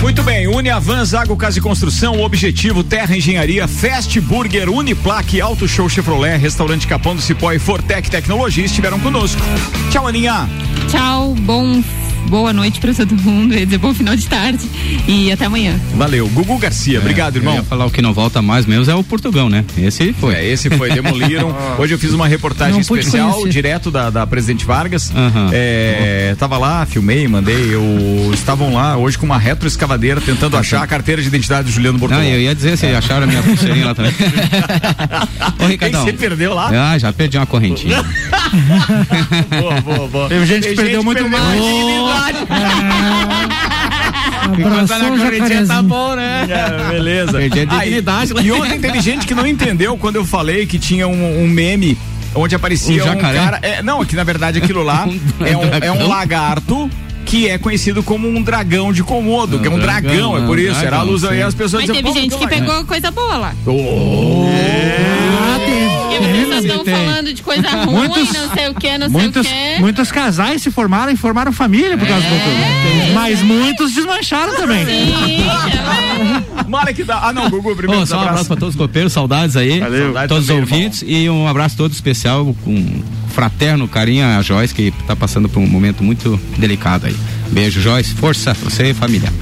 Muito 0.00 0.22
bem, 0.22 0.46
Uniavan, 0.46 1.04
Zago 1.04 1.36
Casa 1.36 1.58
e 1.58 1.62
Construção, 1.62 2.20
Objetivo, 2.22 2.82
Terra 2.82 3.16
Engenharia, 3.16 3.68
Fast 3.68 4.18
Burger, 4.20 4.68
Uniplaque, 4.70 5.40
Auto 5.40 5.68
Show 5.68 5.88
Chevrolet, 5.88 6.36
Restaurante 6.38 6.86
Capão 6.86 7.14
do 7.14 7.22
Cipó 7.22 7.52
e 7.52 7.58
Fortec 7.58 8.10
Tecnologia 8.10 8.64
estiveram 8.64 8.98
conosco. 9.00 9.40
Tchau, 9.90 10.06
Aninha. 10.06 10.48
Tchau, 10.90 11.34
bom, 11.40 11.82
boa 12.28 12.52
noite 12.52 12.80
pra 12.80 12.94
todo 12.94 13.14
mundo, 13.16 13.54
ia 13.54 13.64
dizer 13.64 13.78
bom 13.78 13.92
final 13.92 14.14
de 14.14 14.26
tarde 14.28 14.68
e 15.06 15.32
até 15.32 15.46
amanhã. 15.46 15.78
Valeu. 15.94 16.28
Gugu 16.28 16.58
Garcia, 16.58 16.98
obrigado, 16.98 17.36
irmão. 17.36 17.54
É, 17.54 17.56
Eu 17.56 17.62
ia 17.62 17.64
falar 17.64 17.86
o 17.86 17.90
que 17.90 18.00
não 18.00 18.12
volta 18.12 18.40
mais 18.40 18.66
mesmo 18.66 18.90
é 18.90 18.94
o 18.94 19.02
Portugão, 19.02 19.48
né? 19.48 19.64
Esse 19.76 20.12
foi. 20.12 20.34
É, 20.34 20.44
esse 20.44 20.70
foi, 20.70 20.90
demoliram. 20.92 21.54
Hoje 21.78 21.94
eu 21.94 21.98
fiz 21.98 22.12
uma 22.12 22.26
reportagem 22.26 22.74
Não 22.74 22.80
especial 22.80 23.46
direto 23.48 23.90
da, 23.90 24.10
da 24.10 24.26
Presidente 24.26 24.64
Vargas. 24.64 25.12
É, 25.52 26.34
tava 26.38 26.58
lá, 26.58 26.86
filmei, 26.86 27.26
mandei. 27.26 27.74
Eu, 27.74 28.30
estavam 28.32 28.72
lá 28.74 28.96
hoje 28.96 29.18
com 29.18 29.26
uma 29.26 29.38
retroescavadeira 29.38 30.20
tentando 30.20 30.56
achar 30.56 30.82
a 30.82 30.86
carteira 30.86 31.20
de 31.22 31.28
identidade 31.28 31.64
do 31.68 31.72
Juliano 31.72 31.98
Bortolão. 31.98 32.22
Não, 32.22 32.30
eu 32.30 32.40
ia 32.40 32.54
dizer 32.54 32.76
se 32.76 32.86
acharam 32.86 33.24
a 33.24 33.26
minha 33.26 33.42
pulseirinha 33.42 33.86
lá 33.86 33.94
também. 33.94 34.12
Ô, 35.58 35.66
Ricardão. 35.66 36.04
Você 36.04 36.12
perdeu 36.12 36.54
lá? 36.54 36.92
Ah, 36.92 36.98
já 36.98 37.12
perdi 37.12 37.36
uma 37.36 37.46
correntinha. 37.46 38.04
boa, 39.60 39.80
boa, 39.80 40.08
boa. 40.08 40.28
Teve 40.28 40.46
gente 40.46 40.68
que 40.68 40.74
perdeu 40.74 41.02
muito 41.02 41.28
mais. 41.28 41.60
Abraçou 44.42 45.12
o 45.12 45.18
jacarezinho. 45.18 46.16
né? 46.16 46.46
É, 46.48 46.88
beleza. 46.90 47.32
Perdi 47.32 47.60
a 47.60 47.64
dignidade. 47.64 48.32
Aí, 48.36 48.46
e 48.46 48.52
ontem 48.52 48.80
teve 48.80 49.00
gente 49.00 49.26
que 49.26 49.34
não 49.34 49.46
entendeu 49.46 49.96
quando 49.96 50.16
eu 50.16 50.24
falei 50.24 50.66
que 50.66 50.78
tinha 50.78 51.06
um, 51.08 51.42
um 51.44 51.48
meme 51.48 51.96
onde 52.34 52.54
aparecia 52.54 53.02
Um 53.02 53.06
um, 53.06 53.08
jacaré? 53.08 53.38
cara. 53.38 53.58
É, 53.62 53.82
não, 53.82 54.04
que 54.04 54.14
na 54.16 54.24
verdade 54.24 54.58
aquilo 54.58 54.82
lá 54.82 55.06
é, 55.40 55.56
um, 55.56 55.62
é 55.62 55.66
um 55.92 55.96
dragão? 55.96 56.08
lagarto. 56.08 56.90
Que 57.26 57.48
é 57.48 57.58
conhecido 57.58 58.02
como 58.02 58.26
um 58.26 58.42
dragão 58.42 58.92
de 58.92 59.04
Komodo, 59.04 59.60
que 59.60 59.68
é 59.68 59.70
um 59.70 59.78
dragão, 59.78 60.10
dragão, 60.32 60.36
é 60.38 60.46
por 60.46 60.58
isso. 60.58 60.70
Era 60.78 60.78
a 60.78 60.90
dragão, 60.90 61.06
luz 61.06 61.22
aí, 61.22 61.40
as 61.42 61.54
pessoas 61.54 61.84
Mas 61.86 61.92
diziam, 61.92 62.02
teve 62.02 62.08
"Pô, 62.14 62.20
gente 62.20 62.36
que 62.36 62.44
lagarto." 62.44 62.64
pegou 62.66 62.84
coisa 62.86 63.10
boa 63.12 63.36
lá. 63.36 63.52
Ah, 63.68 63.70
E 63.70 65.19
vocês 66.20 66.64
estão 66.64 66.84
falando 66.84 67.32
de 67.32 67.42
coisa 67.42 67.68
ruim, 67.84 68.08
Muitos- 68.08 68.32
não 68.32 68.50
sei 68.54 68.68
o 68.68 68.74
que, 68.74 68.98
não 68.98 69.08
Muitos, 69.10 69.46
sei 69.46 69.72
o 69.72 69.74
que. 69.76 69.80
muitos 69.80 70.12
casais 70.12 70.62
se 70.62 70.70
formaram 70.70 71.12
e 71.12 71.16
formaram 71.16 71.52
família 71.52 71.96
por 71.96 72.06
causa 72.06 72.22
do 72.22 72.28
Portugal. 72.28 72.70
Mas 73.14 73.42
muitos 73.42 73.92
desmancharam 73.92 74.54
também. 74.56 74.86
Mara 76.68 76.92
que 76.92 77.02
dá. 77.02 77.18
Ah, 77.22 77.32
não, 77.32 77.50
Gugu, 77.50 77.74
primeiro. 77.74 78.02
Ô, 78.02 78.06
só 78.06 78.16
um 78.18 78.20
abraço 78.20 78.46
pra 78.46 78.56
todos 78.56 78.74
os 78.74 78.78
copeiros, 78.80 79.12
saudades 79.12 79.56
aí. 79.56 79.80
Valeu. 79.80 80.04
Saudade 80.04 80.28
Todos 80.28 80.44
os 80.44 80.48
também, 80.48 80.62
ouvintes. 80.62 81.04
E 81.06 81.28
um 81.28 81.48
abraço 81.48 81.76
todo 81.76 81.92
especial 81.92 82.54
com 82.64 83.02
fraterno 83.34 83.88
carinho 83.88 84.24
a 84.26 84.42
Joyce, 84.42 84.74
que 84.74 84.92
tá 85.06 85.16
passando 85.16 85.48
por 85.48 85.60
um 85.60 85.66
momento 85.66 86.02
muito 86.04 86.40
delicado 86.58 87.06
aí. 87.06 87.16
Beijo, 87.50 87.80
Joyce. 87.80 88.14
Força, 88.14 88.54
você 88.54 88.90
e 88.90 88.94
família. 88.94 89.32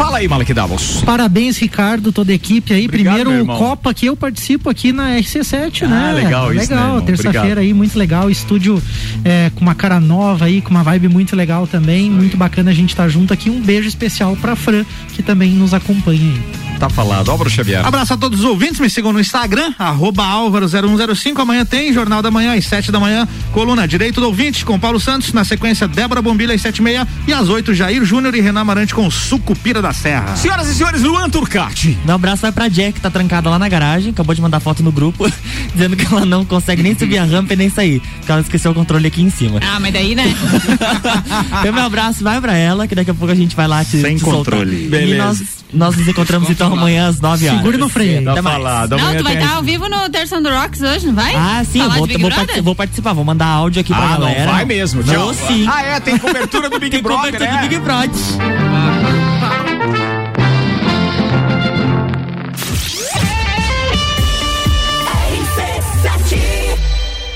Fala 0.00 0.16
aí, 0.16 0.26
Malek 0.26 0.54
Davos. 0.54 1.02
Parabéns, 1.04 1.58
Ricardo, 1.58 2.10
toda 2.10 2.32
a 2.32 2.34
equipe 2.34 2.72
aí. 2.72 2.86
Obrigado, 2.86 3.16
Primeiro. 3.20 3.44
Copa 3.44 3.92
que 3.92 4.06
eu 4.06 4.16
participo 4.16 4.70
aqui 4.70 4.92
na 4.94 5.10
RC7, 5.18 5.82
Ah, 5.82 5.88
né? 5.88 6.12
legal 6.14 6.54
isso, 6.54 6.70
né, 6.70 6.76
Legal, 6.76 6.86
irmão? 6.88 7.00
terça-feira 7.02 7.60
aí, 7.60 7.74
muito 7.74 7.98
legal. 7.98 8.30
Estúdio 8.30 8.82
é, 9.22 9.50
com 9.54 9.60
uma 9.60 9.74
cara 9.74 10.00
nova 10.00 10.46
aí, 10.46 10.62
com 10.62 10.70
uma 10.70 10.82
vibe 10.82 11.08
muito 11.08 11.36
legal 11.36 11.66
também. 11.66 12.10
Muito 12.10 12.34
bacana 12.38 12.70
a 12.70 12.74
gente 12.74 12.88
estar 12.90 13.08
junto 13.08 13.34
aqui. 13.34 13.50
Um 13.50 13.60
beijo 13.60 13.88
especial 13.88 14.34
pra 14.36 14.56
Fran, 14.56 14.86
que 15.14 15.22
também 15.22 15.50
nos 15.50 15.74
acompanha 15.74 16.32
aí. 16.32 16.69
Tá 16.80 16.88
falado. 16.88 17.30
Álvaro 17.30 17.50
Xavier. 17.50 17.84
Abraço 17.86 18.14
a 18.14 18.16
todos 18.16 18.38
os 18.40 18.44
ouvintes, 18.46 18.80
me 18.80 18.88
sigam 18.88 19.12
no 19.12 19.20
Instagram, 19.20 19.74
arroba 19.78 20.24
Álvaro0105. 20.24 21.38
Amanhã 21.38 21.62
tem 21.62 21.92
Jornal 21.92 22.22
da 22.22 22.30
Manhã 22.30 22.54
às 22.54 22.64
7 22.64 22.90
da 22.90 22.98
manhã, 22.98 23.28
coluna 23.52 23.86
Direito 23.86 24.18
do 24.18 24.26
Ouvinte 24.26 24.64
com 24.64 24.80
Paulo 24.80 24.98
Santos, 24.98 25.34
na 25.34 25.44
sequência 25.44 25.86
Débora 25.86 26.22
Bombilha 26.22 26.54
às 26.54 26.62
7 26.62 26.78
e 26.78 26.82
meia 26.82 27.06
e 27.28 27.34
às 27.34 27.50
8 27.50 27.74
Jair 27.74 28.02
Júnior 28.02 28.34
e 28.34 28.40
Renan 28.40 28.64
Marante 28.64 28.94
com 28.94 29.10
Sucupira 29.10 29.82
da 29.82 29.92
Serra. 29.92 30.34
Senhoras 30.36 30.68
e 30.68 30.74
senhores, 30.74 31.02
Luan 31.02 31.28
Turcati. 31.28 31.98
Um 32.08 32.12
abraço 32.12 32.40
vai 32.40 32.52
pra 32.52 32.66
Jack, 32.68 32.94
que 32.94 33.00
tá 33.02 33.10
trancada 33.10 33.50
lá 33.50 33.58
na 33.58 33.68
garagem, 33.68 34.10
acabou 34.12 34.34
de 34.34 34.40
mandar 34.40 34.58
foto 34.58 34.82
no 34.82 34.90
grupo, 34.90 35.30
dizendo 35.74 35.96
que 35.96 36.06
ela 36.06 36.24
não 36.24 36.46
consegue 36.46 36.82
nem 36.82 36.98
subir 36.98 37.18
a 37.18 37.24
rampa 37.24 37.52
e 37.52 37.56
nem 37.56 37.68
sair, 37.68 38.00
porque 38.18 38.32
ela 38.32 38.40
esqueceu 38.40 38.70
o 38.70 38.74
controle 38.74 39.06
aqui 39.06 39.20
em 39.20 39.28
cima. 39.28 39.60
Ah, 39.62 39.78
mas 39.78 39.92
daí, 39.92 40.14
né? 40.14 40.24
Então, 41.60 41.74
meu 41.74 41.84
abraço 41.84 42.24
vai 42.24 42.40
pra 42.40 42.56
ela, 42.56 42.88
que 42.88 42.94
daqui 42.94 43.10
a 43.10 43.14
pouco 43.14 43.30
a 43.32 43.36
gente 43.36 43.54
vai 43.54 43.66
lá 43.68 43.84
te, 43.84 44.00
Sem 44.00 44.16
te 44.16 44.20
soltar. 44.22 44.54
controle. 44.54 44.86
E 44.86 44.88
Beleza. 44.88 45.59
Nós, 45.72 45.96
nos 45.96 46.06
encontramos 46.08 46.48
então 46.50 46.72
amanhã 46.72 47.08
às 47.08 47.20
9 47.20 47.46
horas. 47.48 47.58
Segure 47.60 47.76
no 47.78 47.88
freio. 47.88 48.24
Tá 48.24 48.42
falado. 48.42 48.90
Não, 48.96 49.14
tu 49.16 49.22
vai 49.24 49.34
tem- 49.34 49.42
estar 49.42 49.56
ao 49.56 49.62
vivo 49.62 49.88
no 49.88 50.08
Terção 50.08 50.42
do 50.42 50.48
Rocks 50.50 50.80
hoje, 50.80 51.06
não 51.06 51.14
vai? 51.14 51.34
Ah, 51.34 51.62
sim, 51.64 51.80
vou, 51.88 52.06
Big 52.06 52.20
vou, 52.20 52.30
Brother? 52.30 52.46
parti- 52.46 52.60
vou 52.60 52.74
participar, 52.74 53.12
vou 53.12 53.24
mandar 53.24 53.46
áudio 53.46 53.80
aqui 53.80 53.92
pra 53.94 54.04
Ah, 54.04 54.08
galera. 54.16 54.44
não 54.46 54.52
vai 54.52 54.64
mesmo. 54.64 55.02
Tchau. 55.02 55.32
sim. 55.34 55.66
Ah, 55.68 55.82
é, 55.82 56.00
tem 56.00 56.18
cobertura 56.18 56.68
do 56.70 56.78
Big 56.80 56.90
Tem 56.90 57.02
Brother, 57.02 57.32
cobertura 57.32 57.52
né? 57.52 57.62
do 57.62 57.68
Big 57.68 57.80
Brother. 57.80 58.10